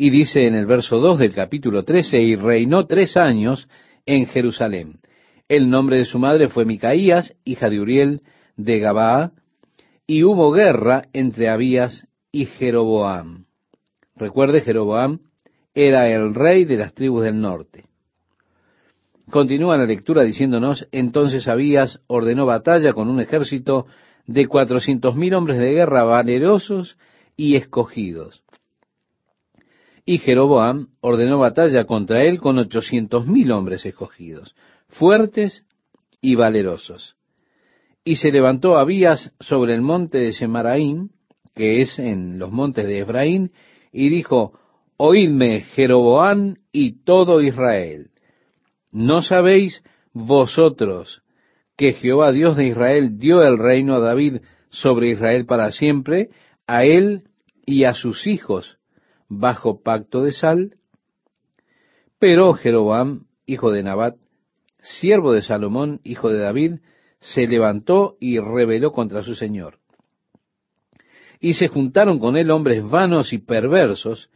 Y 0.00 0.10
dice 0.10 0.46
en 0.46 0.54
el 0.54 0.64
verso 0.64 1.00
2 1.00 1.18
del 1.18 1.34
capítulo 1.34 1.82
13, 1.82 2.22
y 2.22 2.36
reinó 2.36 2.86
tres 2.86 3.16
años 3.16 3.68
en 4.06 4.26
Jerusalén. 4.26 5.00
El 5.48 5.68
nombre 5.68 5.96
de 5.96 6.04
su 6.04 6.20
madre 6.20 6.48
fue 6.48 6.64
Micaías, 6.64 7.34
hija 7.44 7.68
de 7.68 7.80
Uriel 7.80 8.20
de 8.56 8.78
Gabaa, 8.78 9.32
y 10.06 10.22
hubo 10.22 10.52
guerra 10.52 11.08
entre 11.12 11.48
Abías 11.48 12.06
y 12.30 12.46
Jeroboam. 12.46 13.46
Recuerde, 14.14 14.60
Jeroboam 14.60 15.18
era 15.74 16.08
el 16.08 16.32
rey 16.32 16.64
de 16.64 16.76
las 16.76 16.94
tribus 16.94 17.24
del 17.24 17.40
norte. 17.40 17.82
Continúa 19.28 19.78
la 19.78 19.84
lectura 19.84 20.22
diciéndonos, 20.22 20.86
entonces 20.92 21.48
Abías 21.48 21.98
ordenó 22.06 22.46
batalla 22.46 22.92
con 22.92 23.08
un 23.08 23.20
ejército 23.20 23.86
de 24.28 24.46
cuatrocientos 24.46 25.16
mil 25.16 25.34
hombres 25.34 25.58
de 25.58 25.72
guerra 25.72 26.04
valerosos 26.04 26.96
y 27.36 27.56
escogidos. 27.56 28.44
Y 30.08 30.20
Jeroboam 30.20 30.86
ordenó 31.02 31.38
batalla 31.38 31.84
contra 31.84 32.22
él 32.22 32.40
con 32.40 32.56
ochocientos 32.56 33.26
mil 33.26 33.52
hombres 33.52 33.84
escogidos, 33.84 34.56
fuertes 34.88 35.66
y 36.22 36.34
valerosos. 36.34 37.16
Y 38.04 38.16
se 38.16 38.32
levantó 38.32 38.78
Abías 38.78 39.34
sobre 39.38 39.74
el 39.74 39.82
monte 39.82 40.16
de 40.16 40.32
Semaraín, 40.32 41.10
que 41.54 41.82
es 41.82 41.98
en 41.98 42.38
los 42.38 42.50
montes 42.50 42.86
de 42.86 43.00
Efraín, 43.00 43.52
y 43.92 44.08
dijo, 44.08 44.58
Oídme, 44.96 45.60
Jeroboam 45.60 46.54
y 46.72 47.04
todo 47.04 47.42
Israel. 47.42 48.08
¿No 48.90 49.20
sabéis 49.20 49.84
vosotros 50.14 51.20
que 51.76 51.92
Jehová 51.92 52.32
Dios 52.32 52.56
de 52.56 52.68
Israel 52.68 53.18
dio 53.18 53.42
el 53.42 53.58
reino 53.58 53.96
a 53.96 53.98
David 53.98 54.38
sobre 54.70 55.10
Israel 55.10 55.44
para 55.44 55.70
siempre, 55.70 56.30
a 56.66 56.86
él 56.86 57.24
y 57.66 57.84
a 57.84 57.92
sus 57.92 58.26
hijos, 58.26 58.77
bajo 59.28 59.82
pacto 59.82 60.22
de 60.22 60.32
sal? 60.32 60.76
Pero 62.18 62.54
Jeroboam, 62.54 63.26
hijo 63.46 63.70
de 63.70 63.82
Nabat, 63.82 64.16
siervo 64.80 65.32
de 65.32 65.42
Salomón, 65.42 66.00
hijo 66.04 66.30
de 66.30 66.38
David, 66.38 66.80
se 67.20 67.46
levantó 67.46 68.16
y 68.20 68.38
rebeló 68.38 68.92
contra 68.92 69.22
su 69.22 69.34
señor 69.34 69.78
y 71.40 71.54
se 71.54 71.68
juntaron 71.68 72.18
con 72.18 72.36
él 72.36 72.50
hombres 72.50 72.88
vanos 72.88 73.32
y 73.32 73.38
perversos, 73.38 74.30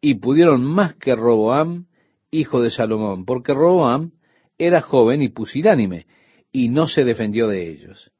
y 0.00 0.14
pudieron 0.14 0.64
más 0.64 0.94
que 0.96 1.14
Roboam, 1.14 1.86
hijo 2.30 2.60
de 2.60 2.70
Salomón, 2.70 3.24
porque 3.24 3.54
Roboam 3.54 4.12
era 4.58 4.80
joven 4.80 5.22
y 5.22 5.28
pusilánime, 5.28 6.06
y 6.50 6.68
no 6.68 6.86
se 6.86 7.04
defendió 7.04 7.48
de 7.48 7.68
ellos. 7.68 8.10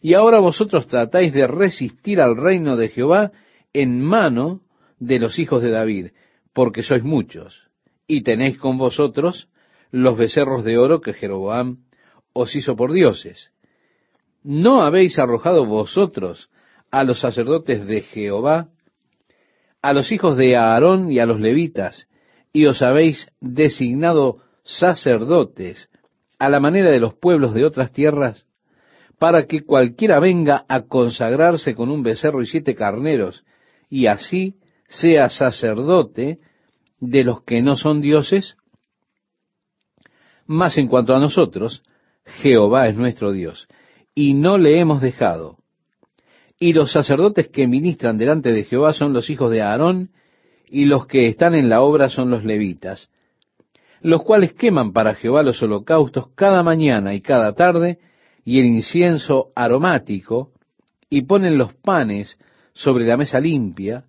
Y 0.00 0.14
ahora 0.14 0.38
vosotros 0.38 0.86
tratáis 0.86 1.32
de 1.32 1.46
resistir 1.46 2.20
al 2.20 2.36
reino 2.36 2.76
de 2.76 2.88
Jehová 2.88 3.32
en 3.72 4.00
mano 4.00 4.62
de 4.98 5.18
los 5.18 5.38
hijos 5.38 5.62
de 5.62 5.70
David, 5.70 6.08
porque 6.52 6.82
sois 6.82 7.02
muchos, 7.02 7.68
y 8.06 8.22
tenéis 8.22 8.58
con 8.58 8.78
vosotros 8.78 9.48
los 9.90 10.16
becerros 10.16 10.64
de 10.64 10.78
oro 10.78 11.00
que 11.00 11.12
Jeroboam 11.12 11.84
os 12.32 12.54
hizo 12.54 12.76
por 12.76 12.92
dioses. 12.92 13.52
¿No 14.42 14.82
habéis 14.82 15.18
arrojado 15.18 15.66
vosotros 15.66 16.50
a 16.90 17.04
los 17.04 17.20
sacerdotes 17.20 17.86
de 17.86 18.02
Jehová, 18.02 18.68
a 19.82 19.92
los 19.92 20.12
hijos 20.12 20.36
de 20.36 20.56
Aarón 20.56 21.10
y 21.10 21.18
a 21.18 21.26
los 21.26 21.40
levitas, 21.40 22.08
y 22.52 22.66
os 22.66 22.82
habéis 22.82 23.28
designado 23.40 24.38
sacerdotes 24.64 25.88
a 26.38 26.48
la 26.48 26.60
manera 26.60 26.90
de 26.90 27.00
los 27.00 27.14
pueblos 27.14 27.54
de 27.54 27.64
otras 27.64 27.92
tierras, 27.92 28.46
para 29.18 29.46
que 29.46 29.64
cualquiera 29.64 30.20
venga 30.20 30.64
a 30.68 30.82
consagrarse 30.82 31.74
con 31.74 31.90
un 31.90 32.02
becerro 32.02 32.42
y 32.42 32.46
siete 32.46 32.74
carneros, 32.74 33.44
y 33.88 34.06
así 34.06 34.56
sea 34.88 35.28
sacerdote 35.28 36.38
de 37.00 37.24
los 37.24 37.42
que 37.42 37.62
no 37.62 37.76
son 37.76 38.00
dioses? 38.00 38.56
Mas 40.46 40.78
en 40.78 40.88
cuanto 40.88 41.14
a 41.14 41.20
nosotros, 41.20 41.82
Jehová 42.24 42.88
es 42.88 42.96
nuestro 42.96 43.32
Dios, 43.32 43.68
y 44.14 44.34
no 44.34 44.58
le 44.58 44.80
hemos 44.80 45.00
dejado, 45.00 45.58
y 46.58 46.72
los 46.72 46.92
sacerdotes 46.92 47.48
que 47.48 47.66
ministran 47.66 48.16
delante 48.16 48.52
de 48.52 48.64
Jehová 48.64 48.92
son 48.92 49.12
los 49.12 49.28
hijos 49.28 49.50
de 49.50 49.62
Aarón, 49.62 50.10
y 50.68 50.86
los 50.86 51.06
que 51.06 51.28
están 51.28 51.54
en 51.54 51.68
la 51.68 51.82
obra 51.82 52.08
son 52.08 52.30
los 52.30 52.44
levitas, 52.44 53.10
los 54.00 54.22
cuales 54.22 54.52
queman 54.54 54.92
para 54.92 55.14
Jehová 55.14 55.42
los 55.42 55.62
holocaustos 55.62 56.28
cada 56.34 56.62
mañana 56.62 57.14
y 57.14 57.20
cada 57.20 57.54
tarde, 57.54 57.98
y 58.44 58.60
el 58.60 58.66
incienso 58.66 59.50
aromático, 59.54 60.52
y 61.10 61.22
ponen 61.22 61.58
los 61.58 61.74
panes 61.74 62.38
sobre 62.72 63.06
la 63.06 63.16
mesa 63.16 63.40
limpia, 63.40 64.04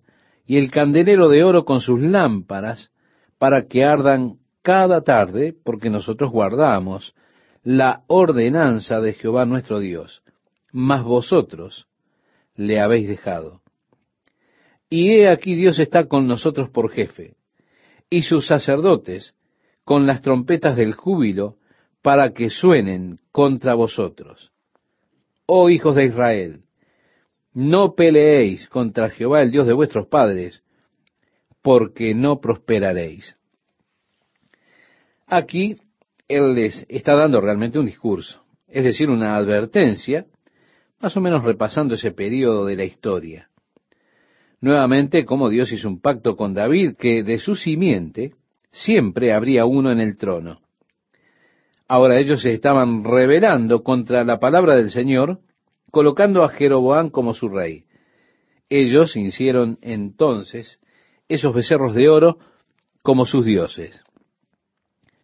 y 0.48 0.56
el 0.56 0.70
candelero 0.70 1.28
de 1.28 1.44
oro 1.44 1.66
con 1.66 1.80
sus 1.80 2.00
lámparas, 2.00 2.90
para 3.36 3.66
que 3.66 3.84
ardan 3.84 4.38
cada 4.62 5.02
tarde, 5.02 5.54
porque 5.62 5.90
nosotros 5.90 6.30
guardamos 6.30 7.14
la 7.62 8.02
ordenanza 8.06 9.02
de 9.02 9.12
Jehová 9.12 9.44
nuestro 9.44 9.78
Dios, 9.78 10.22
mas 10.72 11.04
vosotros 11.04 11.86
le 12.54 12.80
habéis 12.80 13.08
dejado. 13.08 13.60
Y 14.88 15.10
he 15.18 15.28
aquí 15.28 15.54
Dios 15.54 15.78
está 15.78 16.06
con 16.06 16.26
nosotros 16.26 16.70
por 16.70 16.90
jefe, 16.90 17.36
y 18.08 18.22
sus 18.22 18.46
sacerdotes 18.46 19.34
con 19.84 20.06
las 20.06 20.22
trompetas 20.22 20.76
del 20.76 20.94
júbilo 20.94 21.56
para 22.00 22.32
que 22.32 22.48
suenen 22.48 23.20
contra 23.32 23.74
vosotros. 23.74 24.50
Oh 25.44 25.68
hijos 25.68 25.94
de 25.94 26.06
Israel, 26.06 26.62
no 27.58 27.96
peleéis 27.96 28.68
contra 28.68 29.10
Jehová 29.10 29.42
el 29.42 29.50
Dios 29.50 29.66
de 29.66 29.72
vuestros 29.72 30.06
padres, 30.06 30.62
porque 31.60 32.14
no 32.14 32.40
prosperaréis. 32.40 33.34
Aquí 35.26 35.76
Él 36.28 36.54
les 36.54 36.86
está 36.88 37.16
dando 37.16 37.40
realmente 37.40 37.80
un 37.80 37.86
discurso, 37.86 38.44
es 38.68 38.84
decir, 38.84 39.10
una 39.10 39.34
advertencia, 39.34 40.26
más 41.00 41.16
o 41.16 41.20
menos 41.20 41.42
repasando 41.42 41.94
ese 41.94 42.12
periodo 42.12 42.64
de 42.64 42.76
la 42.76 42.84
historia. 42.84 43.48
Nuevamente, 44.60 45.24
como 45.24 45.48
Dios 45.48 45.72
hizo 45.72 45.88
un 45.88 46.00
pacto 46.00 46.36
con 46.36 46.54
David, 46.54 46.94
que 46.96 47.24
de 47.24 47.38
su 47.38 47.56
simiente 47.56 48.34
siempre 48.70 49.32
habría 49.32 49.66
uno 49.66 49.90
en 49.90 49.98
el 49.98 50.16
trono. 50.16 50.60
Ahora 51.88 52.20
ellos 52.20 52.40
se 52.40 52.52
estaban 52.52 53.02
rebelando 53.02 53.82
contra 53.82 54.22
la 54.22 54.38
palabra 54.38 54.76
del 54.76 54.92
Señor, 54.92 55.40
colocando 55.90 56.42
a 56.42 56.48
Jeroboam 56.48 57.10
como 57.10 57.34
su 57.34 57.48
rey. 57.48 57.84
Ellos 58.68 59.16
hicieron 59.16 59.78
entonces 59.80 60.78
esos 61.28 61.54
becerros 61.54 61.94
de 61.94 62.08
oro 62.08 62.38
como 63.02 63.24
sus 63.24 63.44
dioses. 63.44 64.02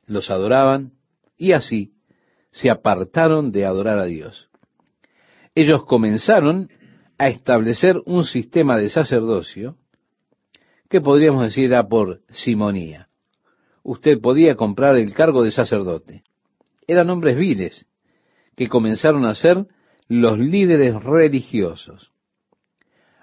Los 0.06 0.30
adoraban 0.30 0.92
y 1.36 1.52
así 1.52 1.92
se 2.50 2.70
apartaron 2.70 3.52
de 3.52 3.64
adorar 3.64 3.98
a 3.98 4.04
Dios. 4.04 4.48
Ellos 5.54 5.84
comenzaron 5.84 6.70
a 7.18 7.28
establecer 7.28 8.02
un 8.06 8.24
sistema 8.24 8.76
de 8.76 8.88
sacerdocio 8.88 9.76
que 10.88 11.00
podríamos 11.00 11.42
decir 11.42 11.66
era 11.66 11.88
por 11.88 12.20
simonía. 12.30 13.08
Usted 13.82 14.20
podía 14.20 14.54
comprar 14.56 14.96
el 14.96 15.12
cargo 15.12 15.42
de 15.42 15.50
sacerdote. 15.50 16.22
Eran 16.86 17.10
hombres 17.10 17.36
viles 17.36 17.86
que 18.56 18.68
comenzaron 18.68 19.24
a 19.24 19.34
ser 19.34 19.66
los 20.20 20.38
líderes 20.38 21.02
religiosos. 21.02 22.12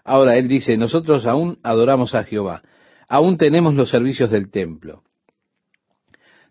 Ahora 0.04 0.38
él 0.38 0.48
dice, 0.48 0.78
nosotros 0.78 1.26
aún 1.26 1.60
adoramos 1.64 2.16
a 2.16 2.24
Jehová, 2.24 2.64
aún 3.08 3.38
tenemos 3.38 3.76
los 3.76 3.90
servicios 3.90 4.30
del 4.32 4.50
templo. 4.50 5.04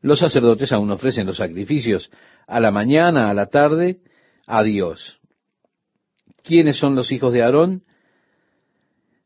Los 0.03 0.21
sacerdotes 0.21 0.73
aún 0.73 0.91
ofrecen 0.91 1.27
los 1.27 1.37
sacrificios 1.37 2.11
a 2.47 2.61
la 2.61 2.71
mañana, 2.71 3.29
a 3.29 3.35
la 3.35 3.47
tarde, 3.47 3.99
a 4.47 4.63
Dios. 4.63 5.21
¿Quiénes 6.43 6.79
son 6.79 6.95
los 6.95 7.13
hijos 7.13 7.33
de 7.33 7.43
Aarón? 7.43 7.83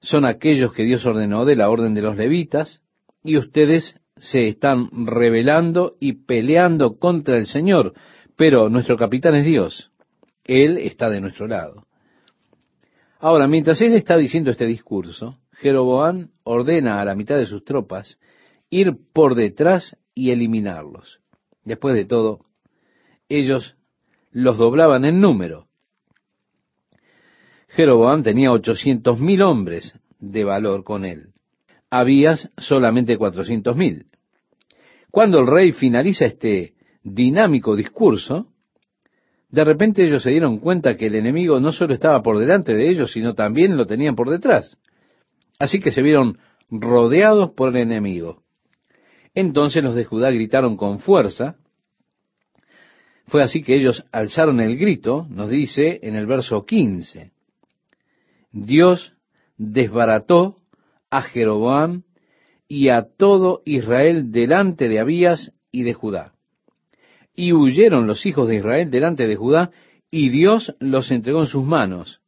Son 0.01 0.25
aquellos 0.25 0.73
que 0.73 0.83
Dios 0.83 1.07
ordenó 1.07 1.45
de 1.45 1.55
la 1.55 1.71
orden 1.71 1.95
de 1.95 2.03
los 2.03 2.17
levitas, 2.17 2.83
y 3.23 3.37
ustedes 3.37 4.01
se 4.17 4.49
están 4.49 4.91
rebelando 5.07 5.97
y 6.01 6.25
peleando 6.25 6.99
contra 6.99 7.37
el 7.37 7.47
Señor, 7.47 7.95
pero 8.37 8.69
nuestro 8.69 8.97
capitán 8.97 9.37
es 9.37 9.45
Dios. 9.45 9.93
Él 10.45 10.79
está 10.79 11.11
de 11.11 11.21
nuestro 11.21 11.47
lado. 11.47 11.87
Ahora, 13.19 13.49
mientras 13.49 13.81
él 13.81 13.95
está 13.95 14.17
diciendo 14.17 14.51
este 14.51 14.67
discurso, 14.67 15.39
Jeroboam 15.53 16.29
ordena 16.43 17.01
a 17.01 17.05
la 17.05 17.15
mitad 17.15 17.37
de 17.37 17.47
sus 17.47 17.65
tropas 17.65 18.19
ir 18.69 18.97
por 19.13 19.35
detrás 19.35 19.97
y 20.15 20.31
eliminarlos. 20.31 21.21
Después 21.65 21.95
de 21.95 22.05
todo, 22.05 22.45
ellos 23.29 23.77
los 24.31 24.59
doblaban 24.59 25.05
en 25.05 25.21
número. 25.21 25.69
Jeroboam 27.69 28.23
tenía 28.23 28.53
ochocientos 28.53 29.19
mil 29.19 29.43
hombres 29.43 29.95
de 30.19 30.45
valor 30.45 30.85
con 30.85 31.05
él. 31.05 31.29
Habías 31.91 32.51
solamente 32.57 33.17
cuatrocientos 33.17 33.77
mil. 33.77 34.07
Cuando 35.11 35.39
el 35.39 35.47
rey 35.47 35.73
finaliza 35.73 36.27
este 36.27 36.75
dinámico 37.03 37.77
discurso, 37.77 38.54
de 39.55 39.63
repente 39.63 40.05
ellos 40.05 40.25
se 40.25 40.31
dieron 40.31 40.59
cuenta 40.59 40.97
que 40.97 41.07
el 41.07 41.15
enemigo 41.15 41.61
no 41.61 41.71
solo 41.71 41.95
estaba 41.95 42.23
por 42.23 42.41
delante 42.41 42.75
de 42.75 42.89
ellos, 42.89 43.13
sino 43.13 43.35
también 43.35 43.77
lo 43.77 43.87
tenían 43.87 44.17
por 44.17 44.29
detrás. 44.29 44.77
Así 45.61 45.79
que 45.79 45.93
se 45.93 46.03
vieron 46.03 46.39
rodeados 46.71 47.53
por 47.53 47.69
el 47.69 47.77
enemigo. 47.77 48.43
Entonces 49.33 49.85
los 49.85 49.95
de 49.95 50.05
Judá 50.05 50.33
gritaron 50.33 50.77
con 50.77 50.99
fuerza. 50.99 51.55
Fue 53.29 53.45
así 53.45 53.63
que 53.63 53.77
ellos 53.77 54.05
alzaron 54.11 54.61
el 54.61 54.77
grito, 54.77 55.25
nos 55.31 55.51
dice 55.51 56.01
en 56.03 56.17
el 56.17 56.27
verso 56.27 56.65
15. 56.67 57.31
Dios 58.51 59.15
desbarató 59.57 60.57
a 61.11 61.23
Jeroboam 61.23 62.03
y 62.67 62.89
a 62.89 63.03
todo 63.03 63.63
Israel 63.65 64.33
delante 64.33 64.89
de 64.89 64.99
Abías 64.99 65.53
y 65.71 65.85
de 65.85 65.95
Judá. 65.95 66.34
Y 67.35 67.53
huyeron 67.53 68.07
los 68.07 68.27
hijos 68.27 68.49
de 68.49 68.57
Israel 68.57 68.91
delante 68.91 69.27
de 69.27 69.37
Judá, 69.37 69.71
y 70.11 70.29
Dios 70.29 70.75
los 70.79 71.11
entregó 71.11 71.41
en 71.41 71.47
sus 71.47 71.65
manos. 71.65 72.21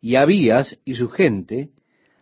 Y 0.00 0.16
Abías 0.16 0.78
y 0.84 0.94
su 0.94 1.08
gente 1.08 1.70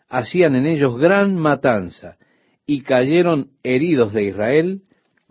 hacían 0.09 0.55
en 0.55 0.66
ellos 0.66 0.99
gran 0.99 1.36
matanza, 1.36 2.18
y 2.66 2.82
cayeron 2.82 3.51
heridos 3.62 4.12
de 4.12 4.24
Israel 4.24 4.82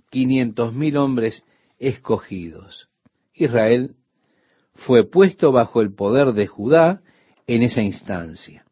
quinientos 0.09 0.74
mil 0.74 0.97
hombres 0.97 1.43
escogidos. 1.80 2.89
Israel 3.34 3.95
fue 4.74 5.03
puesto 5.09 5.51
bajo 5.51 5.82
el 5.82 5.93
poder 5.93 6.34
de 6.34 6.47
Judá 6.47 7.01
en 7.45 7.63
esa 7.63 7.82
instancia. 7.82 8.65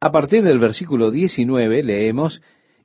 A 0.00 0.12
partir 0.12 0.44
del 0.44 0.58
versículo 0.58 1.10
19 1.10 1.82
leemos, 1.82 2.42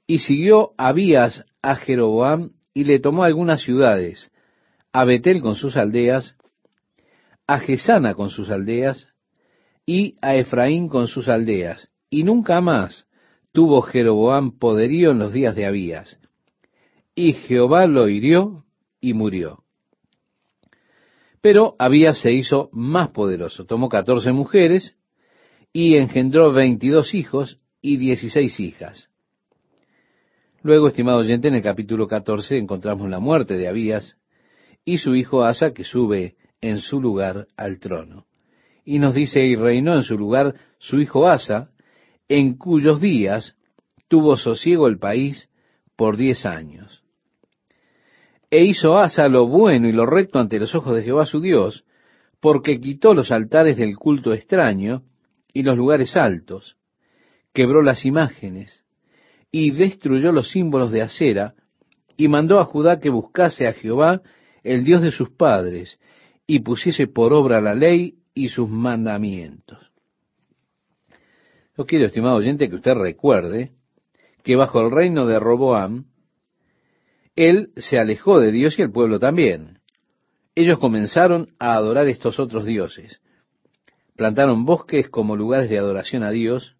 y 0.08 0.20
siguió 0.20 0.72
Abías 0.78 1.44
a 1.62 1.76
Jeroboam 1.76 2.52
y 2.74 2.86
le 2.86 3.00
tomó 3.00 3.24
algunas 3.24 3.62
ciudades, 3.62 4.32
a 4.94 5.06
Betel 5.06 5.42
con 5.42 5.56
sus 5.56 5.78
aldeas, 5.78 6.36
a 7.48 7.60
Gesana 7.60 8.14
con 8.14 8.30
sus 8.30 8.50
aldeas, 8.50 9.08
y 9.86 10.16
a 10.22 10.36
Efraín 10.36 10.88
con 10.88 11.08
sus 11.08 11.28
aldeas, 11.28 11.90
y 12.10 12.24
nunca 12.24 12.62
más 12.62 13.06
tuvo 13.52 13.82
Jeroboam 13.82 14.58
poderío 14.58 15.12
en 15.12 15.20
los 15.20 15.34
días 15.34 15.56
de 15.56 15.66
Abías. 15.66 16.20
Y 17.16 17.34
Jehová 17.34 17.88
lo 17.88 18.08
hirió 18.08 18.64
y 19.02 19.14
murió. 19.14 19.64
Pero 21.42 21.76
Abías 21.80 22.20
se 22.20 22.32
hizo 22.32 22.70
más 22.72 23.10
poderoso, 23.12 23.66
tomó 23.66 23.90
catorce 23.90 24.32
mujeres 24.32 24.96
y 25.74 25.98
engendró 25.98 26.54
veintidós 26.54 27.14
hijos 27.14 27.60
y 27.82 27.98
dieciséis 27.98 28.60
hijas. 28.60 29.11
Luego, 30.64 30.90
estimado 30.90 31.18
oyente, 31.18 31.48
en 31.48 31.56
el 31.56 31.64
capítulo 31.64 32.08
14 32.08 32.56
encontramos 32.58 33.10
la 33.10 33.20
muerte 33.20 33.58
de 33.58 33.68
Abías 33.68 34.18
y 34.86 35.00
su 35.00 35.16
hijo 35.16 35.44
Asa 35.44 35.74
que 35.74 35.84
sube 35.84 36.36
en 36.62 36.78
su 36.78 37.02
lugar 37.02 37.48
al 37.58 37.80
trono. 37.80 38.28
Y 38.86 39.00
nos 39.00 39.16
dice, 39.16 39.44
y 39.44 39.56
reinó 39.56 39.96
en 39.96 40.04
su 40.04 40.20
lugar 40.20 40.54
su 40.78 41.00
hijo 41.00 41.28
Asa, 41.28 41.72
en 42.30 42.58
cuyos 42.58 43.02
días 43.02 43.56
tuvo 44.08 44.38
sosiego 44.38 44.88
el 44.88 45.00
país 45.00 45.50
por 45.96 46.16
diez 46.16 46.46
años. 46.46 47.04
E 48.52 48.64
hizo 48.64 49.00
Asa 49.00 49.30
lo 49.30 49.48
bueno 49.48 49.88
y 49.88 49.94
lo 49.94 50.06
recto 50.06 50.38
ante 50.38 50.60
los 50.60 50.76
ojos 50.76 50.96
de 50.96 51.02
Jehová 51.02 51.26
su 51.26 51.42
Dios, 51.42 51.86
porque 52.40 52.80
quitó 52.80 53.16
los 53.16 53.32
altares 53.32 53.78
del 53.78 53.98
culto 53.98 54.32
extraño 54.32 55.02
y 55.54 55.64
los 55.64 55.76
lugares 55.76 56.16
altos, 56.16 56.78
quebró 57.52 57.82
las 57.82 58.06
imágenes, 58.06 58.86
y 59.52 59.72
destruyó 59.72 60.32
los 60.32 60.52
símbolos 60.52 60.92
de 60.92 61.02
acera, 61.02 61.56
y 62.18 62.28
mandó 62.28 62.60
a 62.60 62.66
Judá 62.66 63.00
que 63.00 63.10
buscase 63.10 63.68
a 63.68 63.74
Jehová, 63.74 64.22
el 64.64 64.84
Dios 64.84 65.02
de 65.02 65.12
sus 65.12 65.30
padres, 65.32 66.00
y 66.48 66.60
pusiese 66.60 67.08
por 67.08 67.34
obra 67.34 67.62
la 67.62 67.74
ley 67.74 68.16
y 68.34 68.50
sus 68.50 68.70
mandamientos. 68.70 69.92
Yo 71.78 71.86
quiero, 71.86 72.06
estimado 72.06 72.36
oyente, 72.36 72.70
que 72.70 72.76
usted 72.76 72.94
recuerde 72.94 73.72
que 74.44 74.56
bajo 74.56 74.82
el 74.82 74.92
reino 74.92 75.26
de 75.26 75.40
Roboam, 75.40 76.06
él 77.36 77.72
se 77.78 78.00
alejó 78.00 78.40
de 78.40 78.52
Dios 78.52 78.78
y 78.78 78.82
el 78.82 78.92
pueblo 78.92 79.20
también. 79.20 79.80
Ellos 80.56 80.80
comenzaron 80.80 81.54
a 81.60 81.74
adorar 81.74 82.08
estos 82.08 82.40
otros 82.40 82.66
dioses. 82.66 83.22
Plantaron 84.16 84.66
bosques 84.66 85.10
como 85.10 85.36
lugares 85.36 85.70
de 85.70 85.78
adoración 85.78 86.24
a 86.24 86.32
Dios, 86.32 86.76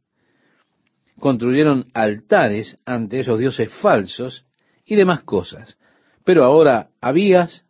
construyeron 1.20 1.88
altares 1.94 2.80
ante 2.86 3.20
esos 3.20 3.40
dioses 3.40 3.72
falsos 3.74 4.46
y 4.86 4.96
demás 4.96 5.22
cosas. 5.22 5.78
Pero 6.24 6.44
ahora 6.44 6.90
Abías 7.00 7.66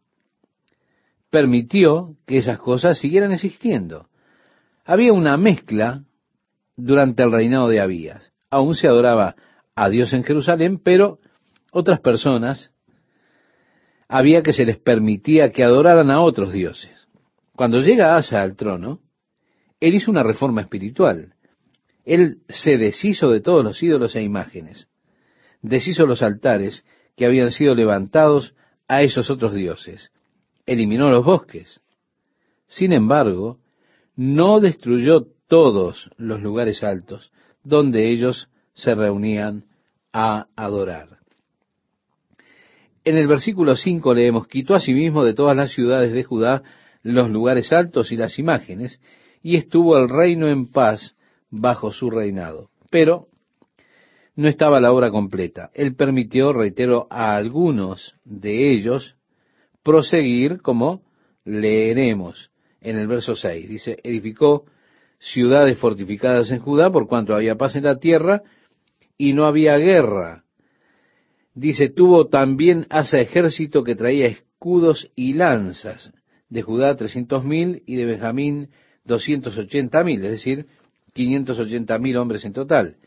permitió 1.30 2.16
que 2.26 2.38
esas 2.38 2.60
cosas 2.60 3.00
siguieran 3.00 3.32
existiendo. 3.32 4.10
Había 4.86 5.14
una 5.14 5.38
mezcla 5.38 6.04
durante 6.76 7.24
el 7.24 7.32
reinado 7.32 7.70
de 7.70 7.80
Abías. 7.80 8.32
Aún 8.50 8.76
se 8.76 8.88
adoraba 8.88 9.36
a 9.76 9.90
Dios 9.90 10.14
en 10.14 10.24
Jerusalén, 10.24 10.80
pero 10.84 11.20
otras 11.72 12.02
personas 12.02 12.74
había 14.10 14.44
que 14.44 14.52
se 14.52 14.66
les 14.66 14.78
permitía 14.78 15.52
que 15.52 15.64
adoraran 15.64 16.12
a 16.12 16.22
otros 16.22 16.52
dioses. 16.52 17.08
Cuando 17.56 17.80
llega 17.80 18.18
Asa 18.18 18.42
al 18.42 18.58
trono, 18.58 19.00
él 19.80 19.96
hizo 19.96 20.12
una 20.12 20.24
reforma 20.24 20.62
espiritual. 20.62 21.34
Él 22.06 22.40
se 22.50 22.78
deshizo 22.78 23.30
de 23.32 23.42
todos 23.42 23.64
los 23.64 23.82
ídolos 23.82 24.16
e 24.16 24.24
imágenes, 24.24 24.88
deshizo 25.62 26.06
los 26.06 26.22
altares 26.22 26.86
que 27.16 27.26
habían 27.26 27.52
sido 27.52 27.76
levantados 27.76 28.56
a 28.88 29.04
esos 29.04 29.30
otros 29.30 29.54
dioses, 29.54 30.12
eliminó 30.66 31.10
los 31.10 31.24
bosques. 31.24 31.82
Sin 32.68 32.94
embargo, 32.94 33.60
no 34.16 34.60
destruyó 34.60 35.28
todos 35.48 36.10
los 36.18 36.42
lugares 36.42 36.84
altos 36.84 37.32
donde 37.64 38.10
ellos 38.10 38.50
se 38.74 38.96
reunían 38.96 39.66
a 40.14 40.48
adorar. 40.56 41.20
En 43.04 43.18
el 43.18 43.28
versículo 43.28 43.76
5 43.76 44.14
leemos, 44.14 44.48
quitó 44.48 44.76
asimismo 44.76 45.24
de 45.24 45.34
todas 45.34 45.56
las 45.56 45.72
ciudades 45.72 46.14
de 46.14 46.24
Judá 46.24 46.64
los 47.04 47.30
lugares 47.30 47.74
altos 47.74 48.12
y 48.12 48.18
las 48.18 48.38
imágenes, 48.38 49.02
y 49.42 49.56
estuvo 49.56 49.98
el 49.98 50.08
reino 50.08 50.48
en 50.48 50.68
paz 50.68 51.16
bajo 51.52 51.92
su 51.92 52.10
reinado. 52.10 52.70
Pero 52.90 53.28
no 54.36 54.48
estaba 54.48 54.80
la 54.80 54.92
obra 54.92 55.12
completa. 55.12 55.70
Él 55.74 55.96
permitió, 55.96 56.54
reitero, 56.54 57.08
a 57.10 57.36
algunos 57.36 58.16
de 58.24 58.72
ellos 58.72 59.16
proseguir 59.84 60.62
como 60.62 61.04
leeremos 61.44 62.52
en 62.80 62.98
el 62.98 63.08
verso 63.08 63.36
6. 63.36 63.70
Dice, 63.70 63.98
edificó 64.04 64.66
ciudades 65.20 65.78
fortificadas 65.78 66.50
en 66.52 66.60
Judá 66.60 66.92
por 66.92 67.08
cuanto 67.08 67.36
había 67.36 67.56
paz 67.56 67.76
en 67.76 67.84
la 67.84 68.00
tierra 68.00 68.42
y 69.18 69.34
no 69.34 69.46
había 69.46 69.78
guerra. 69.78 70.46
Dice, 71.54 71.90
tuvo 71.90 72.28
también 72.28 72.88
Asa 72.90 73.20
ejército 73.20 73.84
que 73.84 73.96
traía 73.96 74.28
escudos 74.28 75.12
y 75.16 75.34
lanzas. 75.34 76.14
De 76.50 76.62
Judá 76.62 76.96
trescientos 76.96 77.44
mil 77.44 77.84
y 77.86 77.96
de 77.96 78.06
Benjamín 78.06 78.70
doscientos 79.04 79.58
ochenta 79.58 80.04
mil, 80.04 80.24
es 80.24 80.32
decir, 80.32 80.68
quinientos 81.14 81.60
ochenta 81.60 81.98
mil 81.98 82.18
hombres 82.18 82.46
en 82.46 82.54
total. 82.54 82.98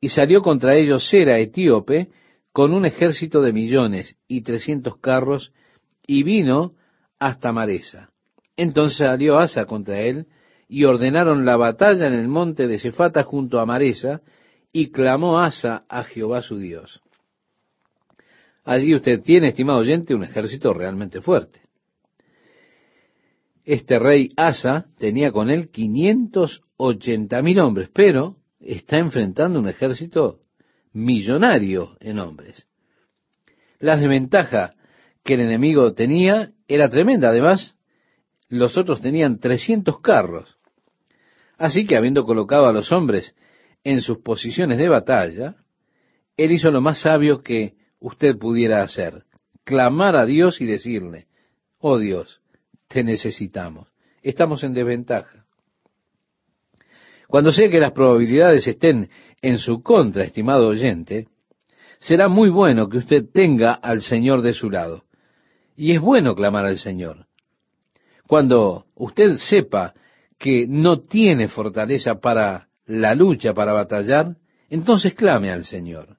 Y 0.00 0.08
salió 0.08 0.42
contra 0.42 0.76
ellos 0.76 1.08
Sera, 1.08 1.38
etíope, 1.38 2.08
con 2.52 2.72
un 2.72 2.86
ejército 2.86 3.42
de 3.42 3.52
millones 3.52 4.16
y 4.26 4.42
trescientos 4.42 4.96
carros, 4.98 5.52
y 6.06 6.22
vino 6.22 6.72
hasta 7.18 7.52
Maresa. 7.52 8.10
Entonces 8.56 8.98
salió 8.98 9.38
Asa 9.38 9.66
contra 9.66 10.00
él, 10.00 10.26
y 10.68 10.84
ordenaron 10.84 11.44
la 11.44 11.56
batalla 11.56 12.06
en 12.06 12.14
el 12.14 12.28
monte 12.28 12.66
de 12.66 12.78
Cefata 12.78 13.22
junto 13.22 13.60
a 13.60 13.66
Maresa, 13.66 14.20
y 14.72 14.90
clamó 14.90 15.40
Asa 15.40 15.84
a 15.88 16.04
Jehová 16.04 16.42
su 16.42 16.58
Dios. 16.58 17.02
Allí 18.64 18.94
usted 18.94 19.20
tiene, 19.22 19.48
estimado 19.48 19.78
oyente, 19.78 20.14
un 20.14 20.24
ejército 20.24 20.72
realmente 20.72 21.20
fuerte. 21.20 21.59
Este 23.64 23.98
rey 23.98 24.30
Asa 24.36 24.86
tenía 24.98 25.32
con 25.32 25.50
él 25.50 25.70
580 25.70 27.42
mil 27.42 27.60
hombres, 27.60 27.90
pero 27.92 28.36
está 28.58 28.98
enfrentando 28.98 29.58
un 29.58 29.68
ejército 29.68 30.40
millonario 30.92 31.96
en 32.00 32.18
hombres. 32.18 32.66
La 33.78 33.96
desventaja 33.96 34.74
que 35.24 35.34
el 35.34 35.40
enemigo 35.40 35.92
tenía 35.92 36.52
era 36.68 36.88
tremenda. 36.88 37.30
Además, 37.30 37.76
los 38.48 38.76
otros 38.76 39.00
tenían 39.00 39.38
300 39.38 40.00
carros. 40.00 40.58
Así 41.56 41.86
que 41.86 41.96
habiendo 41.96 42.24
colocado 42.24 42.66
a 42.66 42.72
los 42.72 42.90
hombres 42.92 43.34
en 43.84 44.00
sus 44.00 44.18
posiciones 44.18 44.78
de 44.78 44.88
batalla, 44.88 45.54
él 46.36 46.52
hizo 46.52 46.70
lo 46.70 46.80
más 46.80 47.02
sabio 47.02 47.42
que 47.42 47.74
usted 47.98 48.36
pudiera 48.38 48.82
hacer, 48.82 49.24
clamar 49.64 50.16
a 50.16 50.24
Dios 50.24 50.60
y 50.60 50.66
decirle, 50.66 51.26
oh 51.78 51.98
Dios, 51.98 52.39
te 52.90 53.04
necesitamos, 53.04 53.86
estamos 54.20 54.64
en 54.64 54.74
desventaja. 54.74 55.46
Cuando 57.28 57.52
sé 57.52 57.70
que 57.70 57.78
las 57.78 57.92
probabilidades 57.92 58.66
estén 58.66 59.08
en 59.40 59.58
su 59.58 59.80
contra, 59.80 60.24
estimado 60.24 60.66
oyente, 60.66 61.28
será 62.00 62.26
muy 62.26 62.50
bueno 62.50 62.88
que 62.88 62.98
usted 62.98 63.26
tenga 63.32 63.74
al 63.74 64.02
Señor 64.02 64.42
de 64.42 64.52
su 64.52 64.70
lado. 64.70 65.04
Y 65.76 65.92
es 65.92 66.00
bueno 66.00 66.34
clamar 66.34 66.66
al 66.66 66.78
Señor. 66.78 67.26
Cuando 68.26 68.86
usted 68.96 69.34
sepa 69.34 69.94
que 70.36 70.66
no 70.66 70.98
tiene 70.98 71.46
fortaleza 71.46 72.16
para 72.16 72.70
la 72.86 73.14
lucha, 73.14 73.54
para 73.54 73.72
batallar, 73.72 74.36
entonces 74.68 75.14
clame 75.14 75.52
al 75.52 75.64
Señor. 75.64 76.16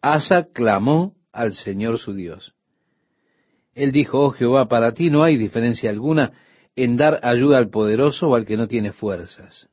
Asa 0.00 0.46
clamó 0.52 1.16
al 1.32 1.54
Señor 1.54 1.98
su 1.98 2.14
Dios. 2.14 2.54
Él 3.74 3.92
dijo, 3.92 4.20
oh 4.20 4.30
Jehová, 4.30 4.68
para 4.68 4.92
ti 4.92 5.10
no 5.10 5.22
hay 5.22 5.36
diferencia 5.36 5.90
alguna 5.90 6.32
en 6.76 6.96
dar 6.96 7.20
ayuda 7.22 7.58
al 7.58 7.70
poderoso 7.70 8.28
o 8.28 8.34
al 8.34 8.46
que 8.46 8.56
no 8.56 8.68
tiene 8.68 8.92
fuerzas. 8.92 9.68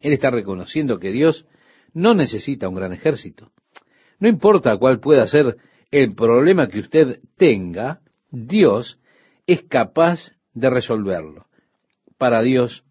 Él 0.00 0.12
está 0.12 0.30
reconociendo 0.30 0.98
que 0.98 1.12
Dios 1.12 1.46
no 1.92 2.14
necesita 2.14 2.68
un 2.68 2.74
gran 2.74 2.92
ejército. 2.92 3.52
No 4.18 4.28
importa 4.28 4.76
cuál 4.76 5.00
pueda 5.00 5.26
ser 5.26 5.56
el 5.90 6.14
problema 6.14 6.68
que 6.68 6.80
usted 6.80 7.20
tenga, 7.36 8.00
Dios 8.30 8.98
es 9.46 9.62
capaz 9.64 10.32
de 10.52 10.70
resolverlo. 10.70 11.46
Para 12.18 12.42
Dios 12.42 12.84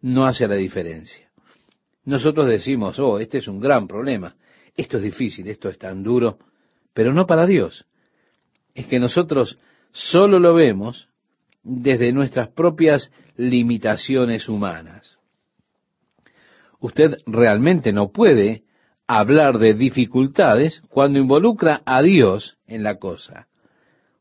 no 0.00 0.26
hace 0.26 0.46
la 0.46 0.54
diferencia. 0.54 1.30
Nosotros 2.04 2.46
decimos, 2.46 2.98
oh, 2.98 3.18
este 3.18 3.38
es 3.38 3.48
un 3.48 3.60
gran 3.60 3.86
problema 3.86 4.36
esto 4.78 4.98
es 4.98 5.02
difícil, 5.02 5.48
esto 5.48 5.68
es 5.68 5.76
tan 5.76 6.04
duro, 6.04 6.38
pero 6.94 7.12
no 7.12 7.26
para 7.26 7.46
Dios. 7.46 7.84
Es 8.74 8.86
que 8.86 9.00
nosotros 9.00 9.58
solo 9.92 10.38
lo 10.38 10.54
vemos 10.54 11.08
desde 11.62 12.12
nuestras 12.12 12.48
propias 12.48 13.10
limitaciones 13.36 14.48
humanas. 14.48 15.18
Usted 16.80 17.16
realmente 17.26 17.92
no 17.92 18.12
puede 18.12 18.64
hablar 19.06 19.58
de 19.58 19.74
dificultades 19.74 20.82
cuando 20.88 21.18
involucra 21.18 21.82
a 21.84 22.02
Dios 22.02 22.58
en 22.66 22.82
la 22.82 22.98
cosa. 22.98 23.48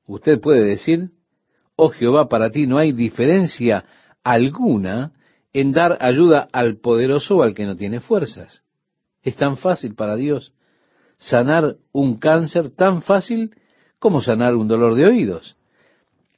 Usted 0.05 0.39
puede 0.39 0.63
decir, 0.63 1.11
oh 1.75 1.89
Jehová, 1.89 2.29
para 2.29 2.49
ti 2.49 2.65
no 2.65 2.77
hay 2.77 2.93
diferencia 2.93 3.85
alguna 4.23 5.11
en 5.53 5.73
dar 5.73 5.97
ayuda 5.99 6.47
al 6.51 6.77
poderoso 6.77 7.37
o 7.37 7.43
al 7.43 7.53
que 7.53 7.65
no 7.65 7.75
tiene 7.75 7.99
fuerzas. 7.99 8.63
Es 9.21 9.35
tan 9.35 9.57
fácil 9.57 9.93
para 9.95 10.15
Dios 10.15 10.53
sanar 11.17 11.75
un 11.91 12.17
cáncer, 12.17 12.69
tan 12.69 13.01
fácil 13.01 13.51
como 13.99 14.21
sanar 14.21 14.55
un 14.55 14.67
dolor 14.67 14.95
de 14.95 15.05
oídos. 15.05 15.56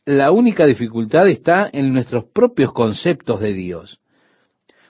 La 0.10 0.32
única 0.32 0.66
dificultad 0.66 1.30
está 1.30 1.70
en 1.72 1.93
nuestros 1.93 2.26
propios 2.26 2.74
conceptos 2.74 3.39
de 3.41 3.53
Dios. 3.53 4.01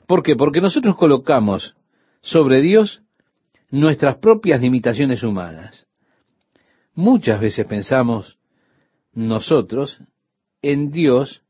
¿Por 0.07 0.23
qué? 0.23 0.37
Porque 0.37 0.61
nosotros 0.61 0.95
colocamos 0.95 1.75
sobre 2.21 2.61
Dios 2.61 3.01
nuestras 3.69 4.15
propias 4.19 4.61
limitaciones 4.61 5.21
humanas. 5.21 5.87
Muchas 6.93 7.41
veces 7.41 7.65
pensamos 7.65 8.39
nosotros 9.11 10.01
en 10.61 10.89
Dios 10.89 11.43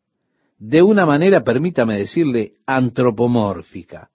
de 0.57 0.81
una 0.81 1.05
manera, 1.05 1.43
permítame 1.43 1.95
decirle, 1.95 2.53
antropomórfica. 2.65 4.09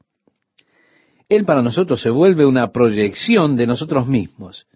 Él 1.29 1.45
para 1.45 1.63
nosotros 1.63 2.03
se 2.03 2.11
vuelve 2.11 2.45
una 2.45 2.73
proyección 2.73 3.55
de 3.55 3.69
nosotros 3.69 4.09
mismos. 4.09 4.67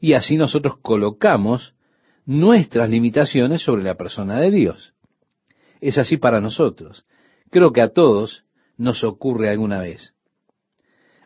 Y 0.00 0.12
así 0.12 0.36
nosotros 0.36 0.76
colocamos 0.82 1.74
nuestras 2.24 2.88
limitaciones 2.88 3.62
sobre 3.62 3.82
la 3.82 3.96
persona 3.96 4.40
de 4.40 4.50
Dios. 4.50 4.94
Es 5.80 5.98
así 5.98 6.16
para 6.16 6.40
nosotros. 6.40 7.04
Creo 7.50 7.72
que 7.72 7.82
a 7.82 7.92
todos 7.92 8.44
nos 8.76 9.04
ocurre 9.04 9.50
alguna 9.50 9.80
vez. 9.80 10.14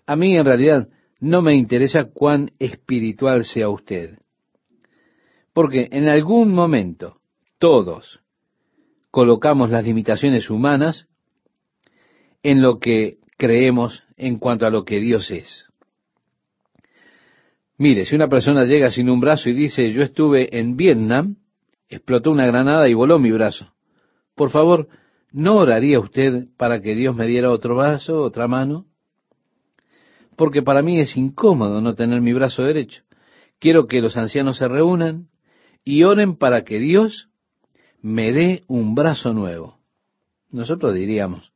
A 0.07 0.17
mí 0.17 0.37
en 0.37 0.45
realidad 0.45 0.89
no 1.21 1.43
me 1.43 1.55
interesa 1.55 2.05
cuán 2.05 2.53
espiritual 2.59 3.45
sea 3.45 3.69
usted. 3.69 4.19
Porque 5.53 5.89
en 5.91 6.09
algún 6.09 6.53
momento 6.53 7.21
todos 7.59 8.21
colocamos 9.11 9.71
las 9.71 9.85
limitaciones 9.85 10.51
humanas 10.51 11.07
en 12.43 12.63
lo 12.63 12.79
que 12.79 13.19
creemos 13.39 14.05
en 14.17 14.39
cuanto 14.39 14.67
a 14.67 14.71
lo 14.71 14.85
que 14.85 15.01
Dios 15.01 15.31
es. 15.31 15.66
Mire, 17.79 18.07
si 18.07 18.15
una 18.15 18.29
persona 18.29 18.65
llega 18.65 18.91
sin 18.91 19.11
un 19.11 19.21
brazo 19.21 19.51
y 19.51 19.53
dice, 19.53 19.91
yo 19.93 20.03
estuve 20.03 20.59
en 20.59 20.77
Vietnam, 20.77 21.37
explotó 21.89 22.31
una 22.31 22.47
granada 22.47 22.89
y 22.89 22.95
voló 22.95 23.19
mi 23.19 23.31
brazo. 23.31 23.73
Por 24.35 24.51
favor, 24.51 24.89
¿no 25.33 25.57
oraría 25.57 26.01
usted 26.01 26.47
para 26.57 26.81
que 26.81 26.95
Dios 26.95 27.15
me 27.15 27.27
diera 27.27 27.51
otro 27.51 27.77
brazo, 27.77 28.23
otra 28.23 28.49
mano? 28.49 28.87
Porque 30.37 30.63
para 30.63 30.83
mí 30.83 31.01
es 31.01 31.17
incómodo 31.17 31.81
no 31.81 31.95
tener 31.95 32.21
mi 32.21 32.33
brazo 32.33 32.63
derecho. 32.63 33.03
Quiero 33.59 33.87
que 33.87 34.01
los 34.01 34.17
ancianos 34.17 34.59
se 34.59 34.69
reúnan 34.69 35.29
y 35.85 36.03
oren 36.03 36.37
para 36.37 36.65
que 36.65 36.79
Dios 36.79 37.29
me 38.03 38.33
dé 38.33 38.65
un 38.69 38.95
brazo 38.95 39.33
nuevo. 39.33 39.79
Nosotros 40.51 40.95
diríamos, 40.95 41.53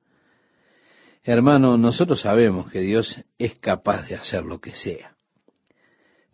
Hermano, 1.23 1.77
nosotros 1.77 2.23
sabemos 2.23 2.71
que 2.71 2.81
Dios 2.81 3.23
es 3.39 3.59
capaz 3.59 4.07
de 4.09 4.15
hacer 4.15 4.45
lo 4.45 4.59
que 4.61 4.75
sea. 4.75 5.10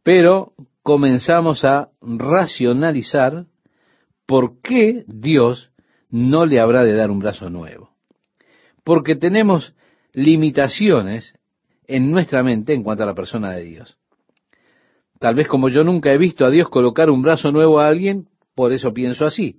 Pero 0.06 0.52
comenzamos 0.84 1.64
a 1.64 1.88
racionalizar 2.00 3.46
por 4.24 4.60
qué 4.60 5.02
Dios 5.08 5.72
no 6.10 6.46
le 6.46 6.60
habrá 6.60 6.84
de 6.84 6.92
dar 6.92 7.10
un 7.10 7.18
brazo 7.18 7.50
nuevo. 7.50 7.90
Porque 8.84 9.16
tenemos 9.16 9.74
limitaciones 10.12 11.34
en 11.88 12.12
nuestra 12.12 12.44
mente 12.44 12.72
en 12.72 12.84
cuanto 12.84 13.02
a 13.02 13.06
la 13.06 13.16
persona 13.16 13.50
de 13.50 13.64
Dios. 13.64 13.98
Tal 15.18 15.34
vez 15.34 15.48
como 15.48 15.70
yo 15.70 15.82
nunca 15.82 16.12
he 16.12 16.18
visto 16.18 16.46
a 16.46 16.50
Dios 16.50 16.68
colocar 16.68 17.10
un 17.10 17.22
brazo 17.22 17.50
nuevo 17.50 17.80
a 17.80 17.88
alguien, 17.88 18.28
por 18.54 18.72
eso 18.72 18.94
pienso 18.94 19.26
así. 19.26 19.56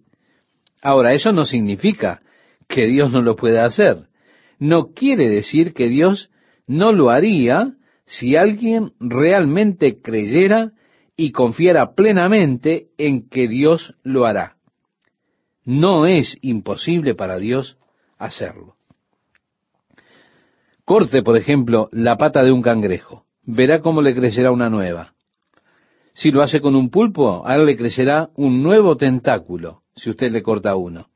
Ahora, 0.81 1.11
eso 1.11 1.33
no 1.33 1.43
significa 1.43 2.21
que 2.69 2.87
Dios 2.87 3.11
no 3.11 3.21
lo 3.21 3.35
pueda 3.35 3.65
hacer. 3.65 4.07
No 4.59 4.93
quiere 4.93 5.27
decir 5.27 5.73
que 5.73 5.89
Dios 5.89 6.29
no 6.67 6.93
lo 6.93 7.09
haría 7.09 7.73
si 8.07 8.37
alguien 8.37 8.93
realmente 8.99 10.01
creyera 10.01 10.71
y 11.17 11.31
confiara 11.33 11.93
plenamente 11.93 12.87
en 12.97 13.29
que 13.29 13.47
Dios 13.47 13.95
lo 14.01 14.25
hará. 14.25 14.55
No 15.65 16.05
es 16.05 16.37
imposible 16.41 17.15
para 17.15 17.37
Dios 17.37 17.77
hacerlo. 18.17 18.75
Corte, 20.85 21.21
por 21.21 21.35
ejemplo, 21.35 21.89
la 21.91 22.17
pata 22.17 22.43
de 22.43 22.53
un 22.53 22.61
cangrejo. 22.61 23.25
Verá 23.43 23.81
cómo 23.81 24.01
le 24.01 24.15
crecerá 24.15 24.51
una 24.51 24.69
nueva. 24.69 25.13
Si 26.13 26.31
lo 26.31 26.41
hace 26.41 26.61
con 26.61 26.75
un 26.75 26.89
pulpo, 26.89 27.45
a 27.45 27.55
él 27.55 27.65
le 27.65 27.75
crecerá 27.75 28.29
un 28.35 28.63
nuevo 28.63 28.95
tentáculo, 28.95 29.81
si 29.95 30.09
usted 30.09 30.31
le 30.31 30.41
corta 30.41 30.75
uno. 30.77 31.09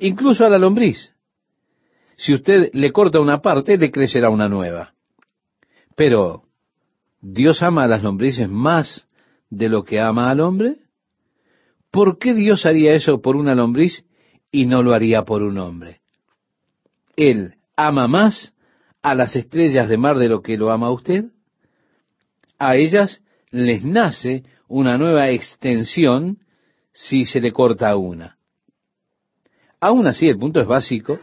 Incluso 0.00 0.44
a 0.44 0.48
la 0.48 0.58
lombriz. 0.58 1.14
Si 2.16 2.34
usted 2.34 2.70
le 2.72 2.90
corta 2.90 3.20
una 3.20 3.40
parte, 3.40 3.78
le 3.78 3.92
crecerá 3.92 4.28
una 4.28 4.48
nueva. 4.48 4.93
Pero, 5.96 6.44
¿Dios 7.20 7.62
ama 7.62 7.84
a 7.84 7.88
las 7.88 8.02
lombrices 8.02 8.50
más 8.50 9.08
de 9.48 9.70
lo 9.70 9.84
que 9.84 9.98
ama 9.98 10.30
al 10.30 10.40
hombre? 10.40 10.76
¿Por 11.90 12.18
qué 12.18 12.34
Dios 12.34 12.66
haría 12.66 12.92
eso 12.92 13.22
por 13.22 13.36
una 13.36 13.54
lombriz 13.54 14.04
y 14.50 14.66
no 14.66 14.82
lo 14.82 14.92
haría 14.92 15.24
por 15.24 15.42
un 15.42 15.56
hombre? 15.58 16.00
Él 17.16 17.54
ama 17.76 18.08
más 18.08 18.52
a 19.00 19.14
las 19.14 19.36
estrellas 19.36 19.88
de 19.88 19.96
mar 19.96 20.18
de 20.18 20.28
lo 20.28 20.42
que 20.42 20.58
lo 20.58 20.70
ama 20.70 20.90
usted. 20.90 21.26
A 22.58 22.76
ellas 22.76 23.22
les 23.50 23.84
nace 23.84 24.44
una 24.68 24.98
nueva 24.98 25.30
extensión 25.30 26.38
si 26.92 27.24
se 27.24 27.40
le 27.40 27.52
corta 27.52 27.96
una. 27.96 28.36
Aún 29.80 30.06
así, 30.06 30.28
el 30.28 30.38
punto 30.38 30.60
es 30.60 30.66
básico 30.66 31.18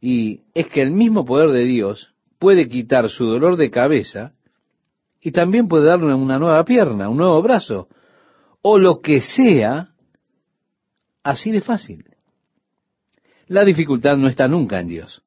y 0.00 0.42
es 0.54 0.66
que 0.68 0.82
el 0.82 0.90
mismo 0.90 1.24
poder 1.24 1.50
de 1.50 1.64
Dios 1.64 2.13
puede 2.38 2.68
quitar 2.68 3.08
su 3.08 3.24
dolor 3.24 3.56
de 3.56 3.70
cabeza 3.70 4.32
y 5.20 5.32
también 5.32 5.68
puede 5.68 5.86
darle 5.86 6.14
una 6.14 6.38
nueva 6.38 6.64
pierna, 6.64 7.08
un 7.08 7.16
nuevo 7.16 7.40
brazo, 7.42 7.88
o 8.62 8.78
lo 8.78 9.00
que 9.00 9.20
sea, 9.20 9.90
así 11.22 11.50
de 11.50 11.60
fácil. 11.60 12.04
La 13.46 13.64
dificultad 13.64 14.16
no 14.16 14.28
está 14.28 14.48
nunca 14.48 14.80
en 14.80 14.88
Dios. 14.88 15.22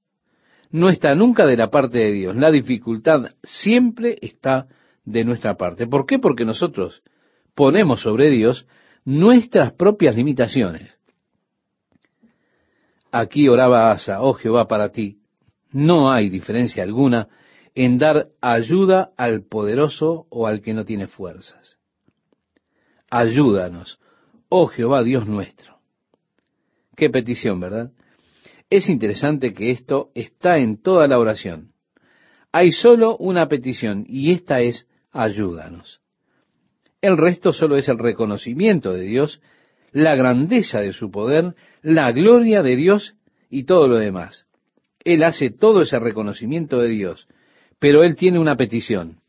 No 0.70 0.90
está 0.90 1.16
nunca 1.16 1.46
de 1.46 1.58
la 1.58 1.70
parte 1.70 2.00
de 2.00 2.12
Dios. 2.12 2.36
La 2.36 2.52
dificultad 2.52 3.32
siempre 3.44 4.18
está 4.22 4.68
de 5.06 5.24
nuestra 5.24 5.56
parte. 5.56 5.88
¿Por 5.88 6.06
qué? 6.06 6.20
Porque 6.20 6.46
nosotros 6.46 7.04
ponemos 7.56 8.02
sobre 8.02 8.30
Dios 8.30 8.68
nuestras 9.06 9.72
propias 9.74 10.16
limitaciones. 10.16 10.92
Aquí 13.12 13.48
oraba 13.48 13.92
Asa, 13.92 14.22
oh 14.22 14.34
Jehová, 14.34 14.68
para 14.68 14.92
ti. 14.92 15.17
No 15.78 16.12
hay 16.12 16.32
diferencia 16.32 16.82
alguna 16.82 17.28
en 17.76 18.00
dar 18.00 18.30
ayuda 18.42 19.12
al 19.16 19.44
poderoso 19.44 20.26
o 20.32 20.48
al 20.48 20.64
que 20.64 20.74
no 20.74 20.86
tiene 20.86 21.06
fuerzas. 21.06 21.78
Ayúdanos, 23.12 24.00
oh 24.50 24.66
Jehová 24.66 25.04
Dios 25.04 25.28
nuestro. 25.28 25.78
Qué 26.96 27.12
petición, 27.12 27.60
¿verdad? 27.60 27.92
Es 28.72 28.90
interesante 28.90 29.54
que 29.54 29.70
esto 29.70 30.10
está 30.16 30.58
en 30.58 30.82
toda 30.82 31.08
la 31.08 31.20
oración. 31.20 31.74
Hay 32.52 32.72
solo 32.72 33.16
una 33.16 33.48
petición 33.48 34.04
y 34.10 34.32
esta 34.32 34.62
es 34.62 34.88
ayúdanos. 35.12 36.02
El 37.02 37.18
resto 37.18 37.54
solo 37.54 37.78
es 37.78 37.88
el 37.88 38.00
reconocimiento 38.00 38.94
de 38.94 39.04
Dios, 39.04 39.42
la 39.92 40.16
grandeza 40.16 40.80
de 40.80 40.92
su 40.92 41.12
poder, 41.12 41.54
la 41.84 42.12
gloria 42.14 42.64
de 42.64 42.76
Dios 42.76 43.16
y 43.52 43.66
todo 43.66 43.88
lo 43.88 43.98
demás. 43.98 44.47
Él 45.08 45.24
hace 45.24 45.52
todo 45.52 45.84
ese 45.84 46.00
reconocimiento 46.00 46.80
de 46.80 46.90
Dios, 46.90 47.30
pero 47.80 48.04
Él 48.04 48.18
tiene 48.18 48.40
una 48.40 48.58
petición. 48.58 49.22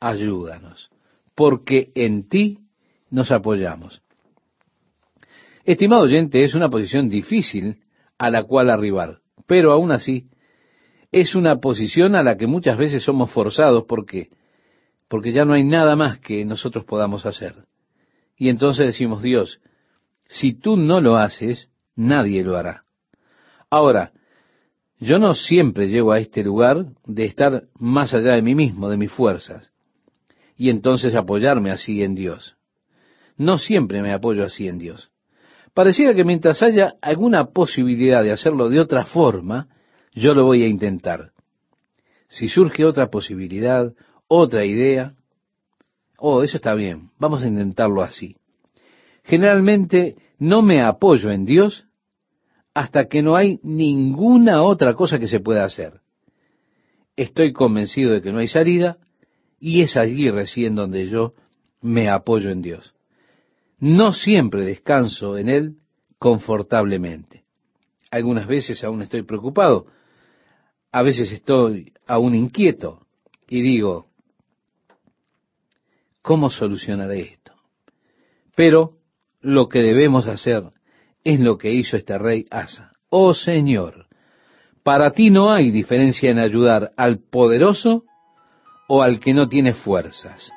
Ayúdanos, 0.00 0.90
porque 1.34 1.90
en 1.94 2.26
ti 2.30 2.60
nos 3.10 3.30
apoyamos. 3.30 4.00
Estimado 5.66 6.04
oyente, 6.04 6.42
es 6.44 6.54
una 6.54 6.70
posición 6.70 7.10
difícil 7.10 7.76
a 8.16 8.30
la 8.30 8.44
cual 8.44 8.70
arribar, 8.70 9.18
pero 9.46 9.70
aún 9.72 9.92
así 9.92 10.30
es 11.12 11.34
una 11.34 11.56
posición 11.56 12.14
a 12.14 12.22
la 12.22 12.38
que 12.38 12.46
muchas 12.46 12.78
veces 12.78 13.02
somos 13.02 13.30
forzados 13.30 13.84
porque 13.86 14.30
porque 15.08 15.32
ya 15.32 15.44
no 15.44 15.52
hay 15.52 15.64
nada 15.64 15.94
más 15.94 16.20
que 16.20 16.46
nosotros 16.46 16.86
podamos 16.86 17.26
hacer. 17.26 17.66
Y 18.34 18.48
entonces 18.48 18.86
decimos, 18.86 19.22
Dios, 19.22 19.60
si 20.26 20.54
tú 20.54 20.78
no 20.78 21.02
lo 21.02 21.18
haces, 21.18 21.68
nadie 21.96 22.42
lo 22.44 22.56
hará. 22.56 22.84
Ahora, 23.68 24.12
yo 25.00 25.18
no 25.18 25.34
siempre 25.34 25.88
llego 25.88 26.12
a 26.12 26.18
este 26.18 26.42
lugar 26.42 26.86
de 27.06 27.24
estar 27.24 27.64
más 27.78 28.14
allá 28.14 28.34
de 28.34 28.42
mí 28.42 28.54
mismo, 28.54 28.88
de 28.88 28.96
mis 28.96 29.12
fuerzas, 29.12 29.72
y 30.56 30.70
entonces 30.70 31.14
apoyarme 31.14 31.70
así 31.70 32.02
en 32.02 32.14
Dios. 32.14 32.56
No 33.36 33.58
siempre 33.58 34.02
me 34.02 34.12
apoyo 34.12 34.44
así 34.44 34.66
en 34.66 34.78
Dios. 34.78 35.10
Pareciera 35.72 36.14
que 36.14 36.24
mientras 36.24 36.62
haya 36.62 36.94
alguna 37.00 37.52
posibilidad 37.52 38.24
de 38.24 38.32
hacerlo 38.32 38.68
de 38.68 38.80
otra 38.80 39.04
forma, 39.04 39.68
yo 40.12 40.34
lo 40.34 40.44
voy 40.44 40.64
a 40.64 40.68
intentar. 40.68 41.30
Si 42.26 42.48
surge 42.48 42.84
otra 42.84 43.08
posibilidad, 43.08 43.92
otra 44.26 44.64
idea. 44.64 45.14
Oh, 46.18 46.42
eso 46.42 46.56
está 46.56 46.74
bien, 46.74 47.10
vamos 47.18 47.42
a 47.42 47.46
intentarlo 47.46 48.02
así. 48.02 48.36
Generalmente 49.22 50.16
no 50.38 50.62
me 50.62 50.82
apoyo 50.82 51.30
en 51.30 51.44
Dios 51.44 51.87
hasta 52.78 53.08
que 53.08 53.22
no 53.22 53.34
hay 53.34 53.58
ninguna 53.64 54.62
otra 54.62 54.94
cosa 54.94 55.18
que 55.18 55.26
se 55.26 55.40
pueda 55.40 55.64
hacer. 55.64 56.00
Estoy 57.16 57.52
convencido 57.52 58.12
de 58.12 58.22
que 58.22 58.30
no 58.30 58.38
hay 58.38 58.46
salida 58.46 58.98
y 59.58 59.82
es 59.82 59.96
allí 59.96 60.30
recién 60.30 60.76
donde 60.76 61.08
yo 61.08 61.34
me 61.80 62.08
apoyo 62.08 62.50
en 62.50 62.62
Dios. 62.62 62.94
No 63.80 64.12
siempre 64.12 64.64
descanso 64.64 65.36
en 65.36 65.48
Él 65.48 65.76
confortablemente. 66.20 67.42
Algunas 68.12 68.46
veces 68.46 68.84
aún 68.84 69.02
estoy 69.02 69.24
preocupado, 69.24 69.86
a 70.92 71.02
veces 71.02 71.32
estoy 71.32 71.92
aún 72.06 72.36
inquieto 72.36 73.04
y 73.48 73.60
digo, 73.60 74.06
¿Cómo 76.22 76.48
solucionaré 76.48 77.22
esto? 77.22 77.54
Pero 78.54 78.98
lo 79.40 79.68
que 79.68 79.80
debemos 79.80 80.28
hacer 80.28 80.70
es 81.28 81.40
lo 81.40 81.58
que 81.58 81.70
hizo 81.70 81.98
este 81.98 82.16
rey 82.16 82.46
Asa. 82.50 82.92
Oh 83.10 83.34
Señor, 83.34 84.06
para 84.82 85.10
ti 85.10 85.28
no 85.28 85.52
hay 85.52 85.70
diferencia 85.70 86.30
en 86.30 86.38
ayudar 86.38 86.92
al 86.96 87.18
poderoso 87.18 88.04
o 88.88 89.02
al 89.02 89.20
que 89.20 89.34
no 89.34 89.46
tiene 89.46 89.74
fuerzas. 89.74 90.50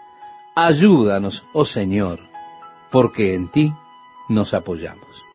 Ayúdanos, 0.55 1.43
oh 1.53 1.65
Señor, 1.65 2.19
porque 2.89 3.35
en 3.35 3.51
ti 3.51 3.73
nos 4.29 4.53
apoyamos. 4.53 5.10